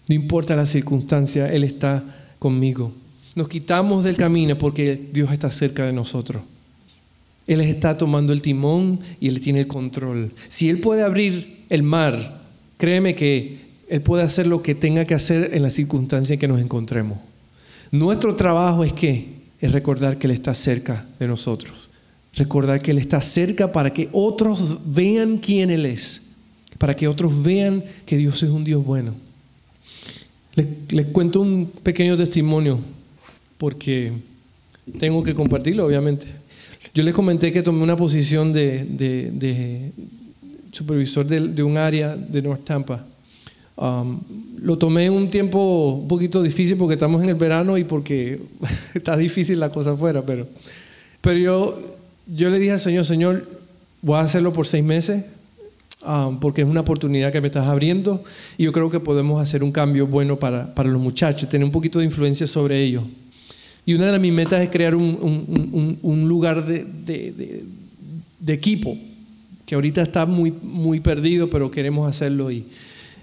No 0.08 0.16
importa 0.16 0.56
la 0.56 0.66
circunstancia, 0.66 1.52
Él 1.52 1.64
está 1.64 2.04
conmigo. 2.40 2.92
Nos 3.36 3.48
quitamos 3.48 4.04
del 4.04 4.18
camino 4.18 4.58
porque 4.58 5.10
Dios 5.12 5.32
está 5.32 5.50
cerca 5.50 5.86
de 5.86 5.94
nosotros. 5.94 6.44
Él 7.48 7.62
está 7.62 7.98
tomando 7.98 8.34
el 8.34 8.42
timón 8.42 9.00
y 9.20 9.28
Él 9.28 9.40
tiene 9.40 9.62
el 9.62 9.68
control. 9.68 10.32
Si 10.50 10.70
Él 10.70 10.80
puede 10.80 11.02
abrir 11.02 11.66
el 11.70 11.84
mar, 11.84 12.42
créeme 12.78 13.16
que 13.16 13.58
Él 13.90 14.02
puede 14.02 14.24
hacer 14.24 14.46
lo 14.48 14.62
que 14.62 14.76
tenga 14.76 15.06
que 15.06 15.16
hacer 15.16 15.52
en 15.54 15.64
la 15.64 15.70
circunstancia 15.70 16.36
en 16.36 16.40
que 16.40 16.48
nos 16.48 16.62
encontremos. 16.62 17.18
Nuestro 17.92 18.36
trabajo 18.36 18.84
es 18.86 18.94
que 18.94 19.42
es 19.60 19.72
recordar 19.74 20.18
que 20.18 20.28
Él 20.28 20.32
está 20.32 20.54
cerca 20.54 21.06
de 21.20 21.28
nosotros. 21.28 21.90
Recordar 22.34 22.82
que 22.82 22.92
Él 22.92 22.98
está 22.98 23.20
cerca 23.20 23.72
para 23.72 23.92
que 23.92 24.10
otros 24.14 24.80
vean 24.86 25.38
quién 25.38 25.70
Él 25.70 25.86
es. 25.86 26.30
Para 26.78 26.96
que 26.96 27.08
otros 27.08 27.44
vean 27.44 27.84
que 28.06 28.18
Dios 28.18 28.42
es 28.42 28.50
un 28.50 28.64
Dios 28.64 28.84
bueno. 28.84 29.14
Les, 30.90 31.06
cuento 31.08 31.42
un 31.42 31.72
pequeño 31.84 32.18
testimonio 32.18 32.80
porque 33.58 34.12
tengo 35.00 35.22
que 35.22 35.36
compartirlo, 35.36 35.86
obviamente. 35.86 36.28
Yo 36.94 37.04
les 37.04 37.14
comenté 37.14 37.52
que 37.52 37.62
tomé 37.62 37.84
una 37.84 37.96
posición 37.96 38.52
de, 38.52 39.92
supervisor 40.72 41.26
de, 41.26 41.64
un 41.64 41.78
área 41.78 42.16
de 42.16 42.42
North 42.42 42.64
Tampa. 42.64 43.06
Um, 43.78 44.20
lo 44.62 44.78
tomé 44.78 45.10
un 45.10 45.30
tiempo 45.30 46.00
un 46.02 46.08
poquito 46.08 46.44
difícil 46.44 46.78
porque 46.78 46.94
estamos 46.94 47.24
en 47.24 47.30
el 47.30 47.36
verano 47.36 47.78
y 47.78 47.84
porque 47.84 48.40
está 48.94 49.18
difícil 49.18 49.60
la 49.60 49.70
cosa 49.70 49.92
afuera, 49.92 50.24
pero, 50.24 50.48
pero 51.22 51.38
yo, 51.40 51.96
yo 52.28 52.50
le 52.50 52.60
dije 52.60 52.74
al 52.74 52.80
Señor, 52.80 53.06
Señor, 53.06 53.48
voy 54.02 54.18
a 54.18 54.22
hacerlo 54.22 54.54
por 54.54 54.68
seis 54.68 54.84
meses 54.84 55.26
um, 56.06 56.40
porque 56.40 56.62
es 56.62 56.68
una 56.68 56.82
oportunidad 56.82 57.32
que 57.32 57.42
me 57.42 57.48
estás 57.48 57.68
abriendo 57.68 58.24
y 58.58 58.66
yo 58.66 58.72
creo 58.72 58.90
que 58.90 59.00
podemos 59.00 59.42
hacer 59.42 59.64
un 59.64 59.72
cambio 59.72 60.06
bueno 60.06 60.38
para, 60.38 60.74
para 60.76 60.90
los 60.90 61.02
muchachos, 61.02 61.50
tener 61.50 61.66
un 61.66 61.72
poquito 61.72 62.00
de 62.00 62.06
influencia 62.06 62.46
sobre 62.46 62.84
ellos. 62.84 63.04
Y 63.86 63.96
una 63.96 64.12
de 64.12 64.20
mis 64.20 64.32
metas 64.32 64.62
es 64.62 64.70
crear 64.70 64.96
un, 64.96 65.18
un, 65.22 65.98
un, 66.02 66.28
lugar 66.28 66.66
de, 66.68 66.86
de, 66.86 67.64
de, 68.40 68.54
equipo, 68.54 68.96
que 69.66 69.74
ahorita 69.74 70.04
está 70.04 70.28
muy, 70.28 70.54
muy 70.62 71.00
perdido, 71.00 71.50
pero 71.50 71.72
queremos 71.72 72.08
hacerlo 72.08 72.52
y 72.52 72.64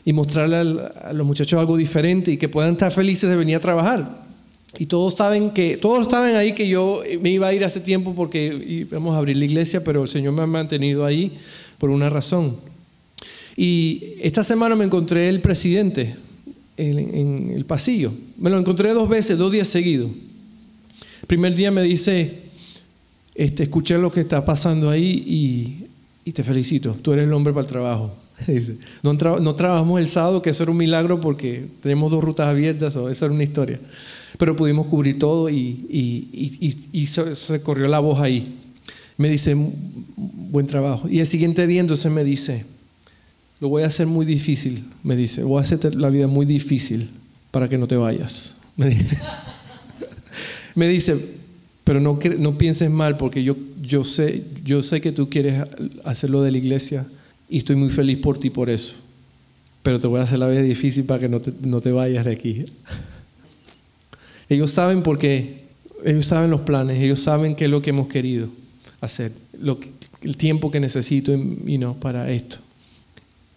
y 0.08 0.14
mostrarle 0.14 0.80
a 1.02 1.12
los 1.12 1.26
muchachos 1.26 1.60
algo 1.60 1.76
diferente 1.76 2.32
y 2.32 2.38
que 2.38 2.48
puedan 2.48 2.72
estar 2.72 2.90
felices 2.90 3.28
de 3.28 3.36
venir 3.36 3.56
a 3.56 3.60
trabajar. 3.60 4.08
Y 4.78 4.86
todos 4.86 5.12
saben 5.12 5.50
que, 5.50 5.76
todos 5.76 6.08
saben 6.08 6.34
ahí 6.34 6.54
que 6.54 6.66
yo 6.66 7.02
me 7.20 7.28
iba 7.28 7.46
a 7.46 7.52
ir 7.52 7.62
hace 7.62 7.80
tiempo 7.80 8.14
porque 8.14 8.86
íbamos 8.88 9.14
a 9.14 9.18
abrir 9.18 9.36
la 9.36 9.44
iglesia, 9.44 9.84
pero 9.84 10.04
el 10.04 10.08
Señor 10.08 10.32
me 10.32 10.40
ha 10.40 10.46
mantenido 10.46 11.04
ahí 11.04 11.30
por 11.76 11.90
una 11.90 12.08
razón. 12.08 12.56
Y 13.54 14.14
esta 14.22 14.42
semana 14.42 14.76
me 14.76 14.86
encontré 14.86 15.28
el 15.28 15.40
presidente 15.40 16.16
en, 16.78 17.50
el 17.50 17.66
pasillo. 17.66 18.10
Me 18.38 18.48
lo 18.48 18.58
encontré 18.58 18.94
dos 18.94 19.10
veces, 19.10 19.36
dos 19.36 19.52
días 19.52 19.68
seguidos. 19.68 20.10
Primer 21.26 21.54
día 21.54 21.70
me 21.70 21.82
dice, 21.82 22.44
este, 23.34 23.64
escuché 23.64 23.98
lo 23.98 24.10
que 24.10 24.20
está 24.20 24.42
pasando 24.46 24.88
ahí 24.88 25.22
y, 25.26 25.86
y 26.24 26.32
te 26.32 26.42
felicito, 26.42 26.96
tú 27.02 27.12
eres 27.12 27.26
el 27.26 27.32
hombre 27.34 27.52
para 27.52 27.66
el 27.66 27.70
trabajo. 27.70 28.10
no, 29.02 29.14
no, 29.14 29.54
trabajamos 29.54 30.00
el 30.00 30.08
sábado, 30.08 30.42
que 30.42 30.50
eso 30.50 30.62
era 30.62 30.72
un 30.72 30.78
milagro 30.78 31.20
porque 31.20 31.66
tenemos 31.82 32.12
dos 32.12 32.22
rutas 32.22 32.46
abiertas, 32.46 32.96
o 32.96 33.10
esa 33.10 33.26
era 33.26 33.34
una 33.34 33.44
historia. 33.44 33.78
Pero 34.38 34.56
pudimos 34.56 34.86
cubrir 34.86 35.18
todo 35.18 35.48
y, 35.48 35.84
y, 36.92 37.06
se, 37.06 37.62
corrió 37.62 37.88
la 37.88 37.98
voz 37.98 38.20
ahí. 38.20 38.54
Me 39.16 39.28
dice, 39.28 39.56
buen 40.16 40.66
trabajo. 40.66 41.08
Y 41.08 41.20
el 41.20 41.26
siguiente 41.26 41.66
día 41.66 41.80
entonces 41.80 42.10
me 42.12 42.22
dice, 42.22 42.64
lo 43.60 43.68
voy 43.68 43.82
a 43.82 43.86
hacer 43.86 44.06
muy 44.06 44.24
difícil, 44.24 44.84
me 45.02 45.16
dice, 45.16 45.42
voy 45.42 45.58
a 45.58 45.62
hacer 45.62 45.94
la 45.96 46.10
vida 46.10 46.28
muy 46.28 46.46
difícil 46.46 47.10
para 47.50 47.68
que 47.68 47.78
no 47.78 47.88
te 47.88 47.96
vayas. 47.96 48.56
Me 48.78 48.86
dice, 48.86 49.18
me 50.76 50.86
dice 50.86 51.16
pero 51.88 52.00
no, 52.00 52.18
no 52.38 52.58
pienses 52.58 52.90
mal 52.90 53.16
porque 53.16 53.42
yo, 53.42 53.56
yo, 53.80 54.04
sé, 54.04 54.44
yo 54.62 54.82
sé 54.82 55.00
que 55.00 55.10
tú 55.10 55.30
quieres 55.30 55.66
hacerlo 56.04 56.42
de 56.42 56.52
la 56.52 56.58
iglesia 56.58 57.06
y 57.48 57.58
estoy 57.58 57.76
muy 57.76 57.90
feliz 57.90 58.18
por 58.18 58.38
ti 58.38 58.50
por 58.50 58.70
eso. 58.70 58.94
Pero 59.82 60.00
te 60.00 60.06
voy 60.06 60.20
a 60.20 60.24
hacer 60.24 60.38
la 60.38 60.48
vida 60.48 60.62
difícil 60.62 61.04
para 61.04 61.20
que 61.20 61.28
no 61.28 61.40
te, 61.40 61.52
no 61.62 61.80
te 61.80 61.92
vayas 61.92 62.24
de 62.24 62.32
aquí. 62.32 62.64
Ellos 64.48 64.70
saben 64.70 65.02
por 65.02 65.18
qué, 65.18 65.64
ellos 66.04 66.26
saben 66.26 66.50
los 66.50 66.62
planes, 66.62 66.98
ellos 67.02 67.18
saben 67.18 67.54
qué 67.54 67.66
es 67.66 67.70
lo 67.70 67.82
que 67.82 67.90
hemos 67.90 68.08
querido 68.08 68.48
hacer, 69.00 69.32
lo 69.60 69.78
el 70.22 70.36
tiempo 70.36 70.70
que 70.70 70.80
necesito 70.80 71.32
y 71.34 71.78
no 71.78 71.94
para 71.94 72.30
esto. 72.30 72.58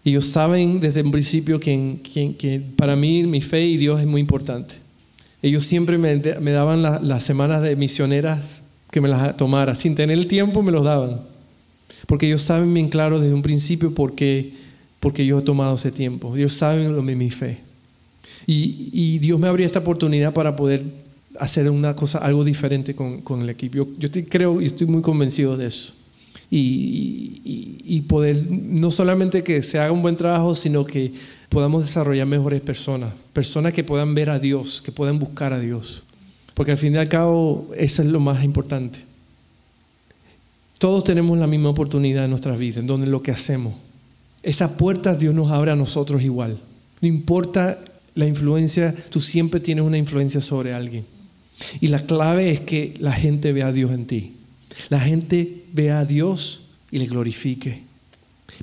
Ellos 0.03 0.25
saben 0.25 0.79
desde 0.79 1.03
un 1.03 1.11
principio 1.11 1.59
que, 1.59 1.97
que, 2.37 2.61
para 2.75 2.95
mí 2.95 3.23
mi 3.23 3.41
fe 3.41 3.65
y 3.65 3.77
Dios 3.77 3.99
es 3.99 4.07
muy 4.07 4.21
importante. 4.21 4.75
Ellos 5.41 5.63
siempre 5.65 5.97
me, 5.97 6.15
me 6.39 6.51
daban 6.51 6.81
las 6.81 7.23
semanas 7.23 7.61
de 7.61 7.75
misioneras 7.75 8.61
que 8.91 9.01
me 9.01 9.09
las 9.09 9.37
tomara. 9.37 9.75
Sin 9.75 9.95
tener 9.95 10.17
el 10.17 10.27
tiempo 10.27 10.61
me 10.63 10.71
los 10.71 10.83
daban. 10.83 11.19
Porque 12.11 12.27
ellos 12.27 12.41
saben 12.41 12.73
bien 12.73 12.89
claro 12.89 13.21
desde 13.21 13.33
un 13.33 13.41
principio 13.41 13.95
por 13.95 14.15
qué, 14.15 14.51
porque 14.99 15.25
yo 15.25 15.39
he 15.39 15.41
tomado 15.43 15.75
ese 15.75 15.93
tiempo. 15.93 16.35
Ellos 16.35 16.51
saben 16.51 16.93
lo 16.93 17.01
de 17.01 17.15
mi 17.15 17.29
fe. 17.29 17.57
Y, 18.45 19.19
Dios 19.19 19.39
me 19.39 19.47
abrió 19.47 19.65
esta 19.65 19.79
oportunidad 19.79 20.33
para 20.33 20.57
poder 20.57 20.83
hacer 21.39 21.69
una 21.69 21.95
cosa, 21.95 22.17
algo 22.17 22.43
diferente 22.43 22.95
con, 22.95 23.41
el 23.41 23.49
equipo. 23.49 23.77
Yo, 23.77 23.87
yo 23.97 24.07
estoy, 24.07 24.23
creo 24.23 24.61
y 24.61 24.65
estoy 24.65 24.87
muy 24.87 25.01
convencido 25.01 25.55
de 25.55 25.67
eso. 25.67 25.93
Y, 26.49 27.79
y, 27.85 28.01
poder, 28.01 28.43
no 28.49 28.91
solamente 28.91 29.41
que 29.41 29.63
se 29.63 29.79
haga 29.79 29.93
un 29.93 30.01
buen 30.01 30.17
trabajo, 30.17 30.53
sino 30.53 30.83
que 30.83 31.13
podamos 31.47 31.81
desarrollar 31.81 32.27
mejores 32.27 32.59
personas, 32.59 33.13
personas 33.31 33.71
que 33.71 33.85
puedan 33.85 34.15
ver 34.15 34.31
a 34.31 34.37
Dios, 34.37 34.81
que 34.81 34.91
puedan 34.91 35.17
buscar 35.17 35.53
a 35.53 35.59
Dios. 35.61 36.03
Porque 36.55 36.73
al 36.73 36.77
fin 36.77 36.93
y 36.93 36.97
al 36.97 37.07
cabo, 37.07 37.69
eso 37.77 38.01
es 38.01 38.09
lo 38.09 38.19
más 38.19 38.43
importante. 38.43 39.10
Todos 40.81 41.03
tenemos 41.03 41.37
la 41.37 41.45
misma 41.45 41.69
oportunidad 41.69 42.23
en 42.23 42.31
nuestras 42.31 42.57
vidas, 42.57 42.77
en 42.77 42.87
donde 42.87 43.05
lo 43.05 43.21
que 43.21 43.29
hacemos. 43.29 43.71
Esas 44.41 44.71
puertas 44.71 45.19
Dios 45.19 45.35
nos 45.35 45.51
abre 45.51 45.69
a 45.69 45.75
nosotros 45.75 46.23
igual. 46.23 46.57
No 47.01 47.07
importa 47.07 47.79
la 48.15 48.25
influencia, 48.25 48.91
tú 49.11 49.19
siempre 49.19 49.59
tienes 49.59 49.85
una 49.85 49.99
influencia 49.99 50.41
sobre 50.41 50.73
alguien. 50.73 51.05
Y 51.81 51.89
la 51.89 52.03
clave 52.03 52.49
es 52.49 52.61
que 52.61 52.95
la 52.97 53.11
gente 53.11 53.53
vea 53.53 53.67
a 53.67 53.71
Dios 53.71 53.91
en 53.91 54.07
ti. 54.07 54.33
La 54.89 54.99
gente 54.99 55.65
vea 55.73 55.99
a 55.99 56.05
Dios 56.05 56.61
y 56.89 56.97
le 56.97 57.05
glorifique. 57.05 57.83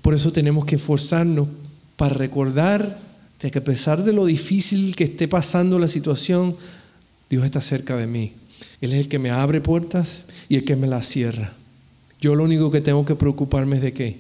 Por 0.03 0.13
eso 0.13 0.33
tenemos 0.33 0.65
que 0.65 0.75
esforzarnos 0.75 1.47
para 1.95 2.15
recordar 2.15 2.99
de 3.41 3.53
que 3.53 3.61
a 3.61 3.65
pesar 3.65 4.03
de 4.03 4.13
lo 4.13 4.27
difícil 4.27 4.97
que 4.97 5.05
esté 5.05 5.29
pasando 5.29 5.79
la 5.79 5.87
situación, 5.87 6.57
Dios 7.31 7.45
está 7.45 7.61
cerca 7.61 7.97
de 7.97 8.09
mí. 8.09 8.33
Él 8.81 8.93
es 8.93 8.99
el 8.99 9.09
que 9.09 9.21
me 9.21 9.31
abre 9.31 9.61
puertas 9.61 10.25
y 10.49 10.57
el 10.57 10.65
que 10.65 10.75
me 10.75 10.89
las 10.89 11.07
cierra. 11.07 11.55
Yo 12.21 12.35
lo 12.35 12.45
único 12.45 12.71
que 12.71 12.81
tengo 12.81 13.05
que 13.05 13.15
preocuparme 13.15 13.77
es 13.77 13.83
de 13.83 13.93
qué? 13.93 14.19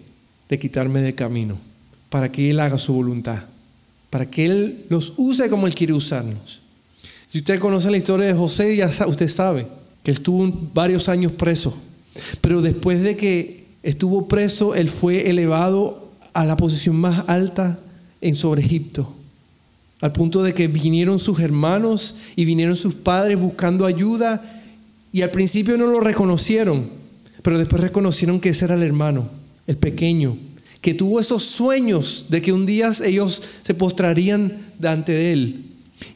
De 0.49 0.59
quitarme 0.59 1.01
de 1.01 1.15
camino, 1.15 1.57
para 2.11 2.31
que 2.31 2.51
Él 2.51 2.61
haga 2.61 2.79
su 2.79 2.93
voluntad, 2.93 3.43
para 4.11 4.27
que 4.27 4.47
Él 4.47 4.85
nos 4.89 5.15
use 5.17 5.51
como 5.51 5.67
Él 5.67 5.75
quiere 5.75 5.93
usarnos. 5.93 6.61
Si 7.27 7.39
usted 7.39 7.59
conoce 7.59 7.91
la 7.91 7.99
historia 7.99 8.27
de 8.27 8.35
José, 8.35 8.75
ya 8.77 8.89
usted 9.07 9.29
sabe 9.29 9.67
que 10.03 10.13
estuvo 10.13 10.51
varios 10.73 11.09
años 11.09 11.33
preso, 11.33 11.77
pero 12.41 12.63
después 12.63 13.03
de 13.03 13.17
que 13.17 13.67
estuvo 13.83 14.29
preso, 14.29 14.75
él 14.75 14.89
fue 14.89 15.29
elevado 15.29 16.11
a 16.33 16.45
la 16.45 16.57
posición 16.57 16.97
más 16.97 17.29
alta 17.29 17.79
en 18.21 18.37
sobre 18.37 18.63
Egipto, 18.63 19.13
al 20.01 20.13
punto 20.13 20.43
de 20.43 20.55
que 20.55 20.69
vinieron 20.69 21.19
sus 21.19 21.41
hermanos 21.41 22.15
y 22.37 22.45
vinieron 22.45 22.77
sus 22.77 22.95
padres 22.95 23.39
buscando 23.39 23.85
ayuda 23.85 24.63
y 25.13 25.23
al 25.23 25.31
principio 25.31 25.77
no 25.77 25.87
lo 25.87 26.01
reconocieron, 26.01 26.83
pero 27.43 27.59
después 27.59 27.83
reconocieron 27.83 28.41
que 28.41 28.51
ese 28.51 28.65
era 28.65 28.75
el 28.75 28.83
hermano, 28.83 29.29
el 29.67 29.77
pequeño, 29.77 30.37
que 30.81 30.95
tuvo 30.95 31.21
esos 31.21 31.43
sueños 31.43 32.27
de 32.31 32.43
que 32.43 32.53
un 32.53 32.67
día 32.67 32.93
ellos 33.05 33.43
se 33.63 33.75
postrarían 33.75 34.53
delante 34.79 35.13
de 35.13 35.33
él. 35.33 35.65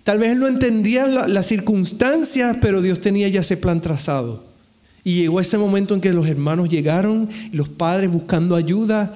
Tal 0.04 0.18
vez 0.18 0.30
él 0.30 0.38
no 0.38 0.46
entendía 0.46 1.06
las 1.06 1.46
circunstancias, 1.46 2.56
pero 2.60 2.82
Dios 2.82 3.00
tenía 3.00 3.28
ya 3.28 3.40
ese 3.40 3.56
plan 3.56 3.80
trazado. 3.80 4.42
Y 5.04 5.14
llegó 5.14 5.40
ese 5.40 5.58
momento 5.58 5.94
en 5.94 6.00
que 6.00 6.12
los 6.12 6.28
hermanos 6.28 6.68
llegaron, 6.68 7.28
los 7.52 7.68
padres 7.68 8.10
buscando 8.10 8.54
ayuda 8.54 9.12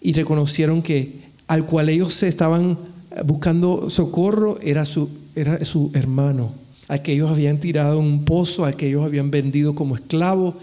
y 0.00 0.12
reconocieron 0.12 0.82
que 0.82 1.12
al 1.46 1.64
cual 1.66 1.88
ellos 1.88 2.12
se 2.14 2.28
estaban 2.28 2.76
buscando 3.24 3.88
socorro 3.90 4.58
era 4.62 4.84
su, 4.84 5.08
era 5.36 5.64
su 5.64 5.92
hermano, 5.94 6.52
al 6.88 7.02
que 7.02 7.12
ellos 7.12 7.30
habían 7.30 7.58
tirado 7.58 8.00
en 8.00 8.06
un 8.06 8.24
pozo, 8.24 8.64
al 8.64 8.76
que 8.76 8.88
ellos 8.88 9.04
habían 9.04 9.30
vendido 9.30 9.74
como 9.74 9.94
esclavo, 9.94 10.54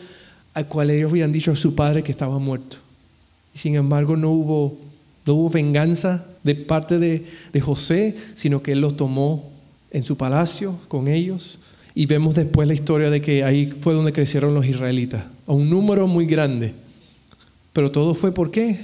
al 0.54 0.68
cual 0.68 0.90
ellos 0.90 1.12
habían 1.12 1.32
dicho 1.32 1.52
a 1.52 1.56
su 1.56 1.76
padre 1.76 2.04
que 2.04 2.12
estaba 2.12 2.40
muerto. 2.40 2.78
Y 3.54 3.58
sin 3.58 3.76
embargo 3.76 4.18
no 4.18 4.32
hubo, 4.32 4.78
no 5.26 5.36
hubo 5.36 5.50
venganza 5.50 6.26
de 6.44 6.56
parte 6.56 7.00
de, 7.00 7.26
de 7.54 7.62
José, 7.62 8.16
sino 8.36 8.62
que 8.62 8.74
él 8.74 8.82
los 8.82 8.98
tomó 8.98 9.50
en 9.92 10.04
su 10.04 10.18
palacio 10.18 10.78
con 10.88 11.08
ellos. 11.08 11.60
Y 11.94 12.06
vemos 12.06 12.36
después 12.36 12.68
la 12.68 12.74
historia 12.74 13.10
de 13.10 13.22
que 13.22 13.44
ahí 13.44 13.68
fue 13.68 13.94
donde 13.94 14.14
crecieron 14.14 14.54
los 14.54 14.66
israelitas, 14.66 15.26
a 15.46 15.52
un 15.52 15.70
número 15.70 16.08
muy 16.08 16.26
grande. 16.26 16.74
Pero 17.74 17.92
todo 17.92 18.14
fue 18.14 18.34
por 18.34 18.52
qué? 18.52 18.80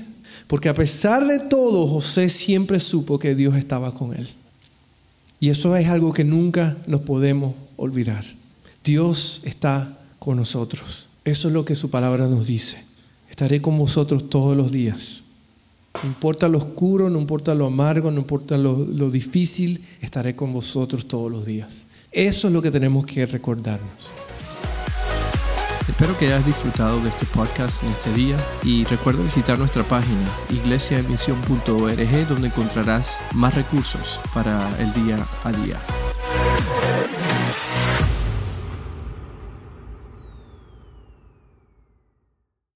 Porque 0.48 0.70
a 0.70 0.74
pesar 0.74 1.26
de 1.26 1.40
todo, 1.50 1.88
José 1.88 2.30
siempre 2.30 2.80
supo 2.80 3.20
que 3.20 3.36
Dios 3.36 3.56
estaba 3.56 3.94
con 3.94 4.14
él. 4.14 4.28
Y 5.40 5.50
eso 5.50 5.76
es 5.76 5.88
algo 5.88 6.14
que 6.14 6.24
nunca 6.24 6.76
nos 6.88 7.02
podemos 7.02 7.54
olvidar. 7.76 8.24
Dios 8.84 9.42
está 9.44 9.98
con 10.20 10.38
nosotros. 10.38 11.07
Eso 11.28 11.50
es 11.50 11.54
lo 11.54 11.66
que 11.66 11.76
su 11.76 11.90
palabra 11.90 12.26
nos 12.28 12.48
dice. 12.48 12.82
Estaré 13.30 13.62
con 13.62 13.78
vosotros 13.78 14.30
todos 14.30 14.56
los 14.56 14.72
días. 14.72 15.26
No 16.02 16.08
importa 16.08 16.48
lo 16.48 16.58
oscuro, 16.58 17.10
no 17.10 17.20
importa 17.20 17.54
lo 17.54 17.68
amargo, 17.68 18.10
no 18.12 18.22
importa 18.22 18.56
lo, 18.58 19.12
difícil, 19.12 19.86
estaré 20.00 20.38
con 20.38 20.54
vosotros 20.54 21.10
todos 21.10 21.30
los 21.30 21.46
días. 21.46 21.88
Eso 22.14 22.48
es 22.48 22.54
lo 22.54 22.62
que 22.62 22.72
tenemos 22.72 23.06
que 23.06 23.26
recordarnos. 23.26 24.08
Espero 25.86 26.18
que 26.18 26.28
hayas 26.28 26.46
disfrutado 26.46 27.02
de 27.02 27.10
este 27.10 27.26
podcast 27.26 27.84
en 27.84 27.90
este 27.90 28.14
día 28.14 28.38
y 28.64 28.86
recuerda 28.86 29.22
visitar 29.22 29.60
nuestra 29.60 29.86
página 29.86 30.32
iglesiaemisión.org 30.50 32.28
donde 32.30 32.48
encontrarás 32.48 33.20
más 33.34 33.54
recursos 33.54 34.22
para 34.34 34.82
el 34.82 34.94
día 34.94 35.28
a 35.44 35.52
día. 35.52 35.78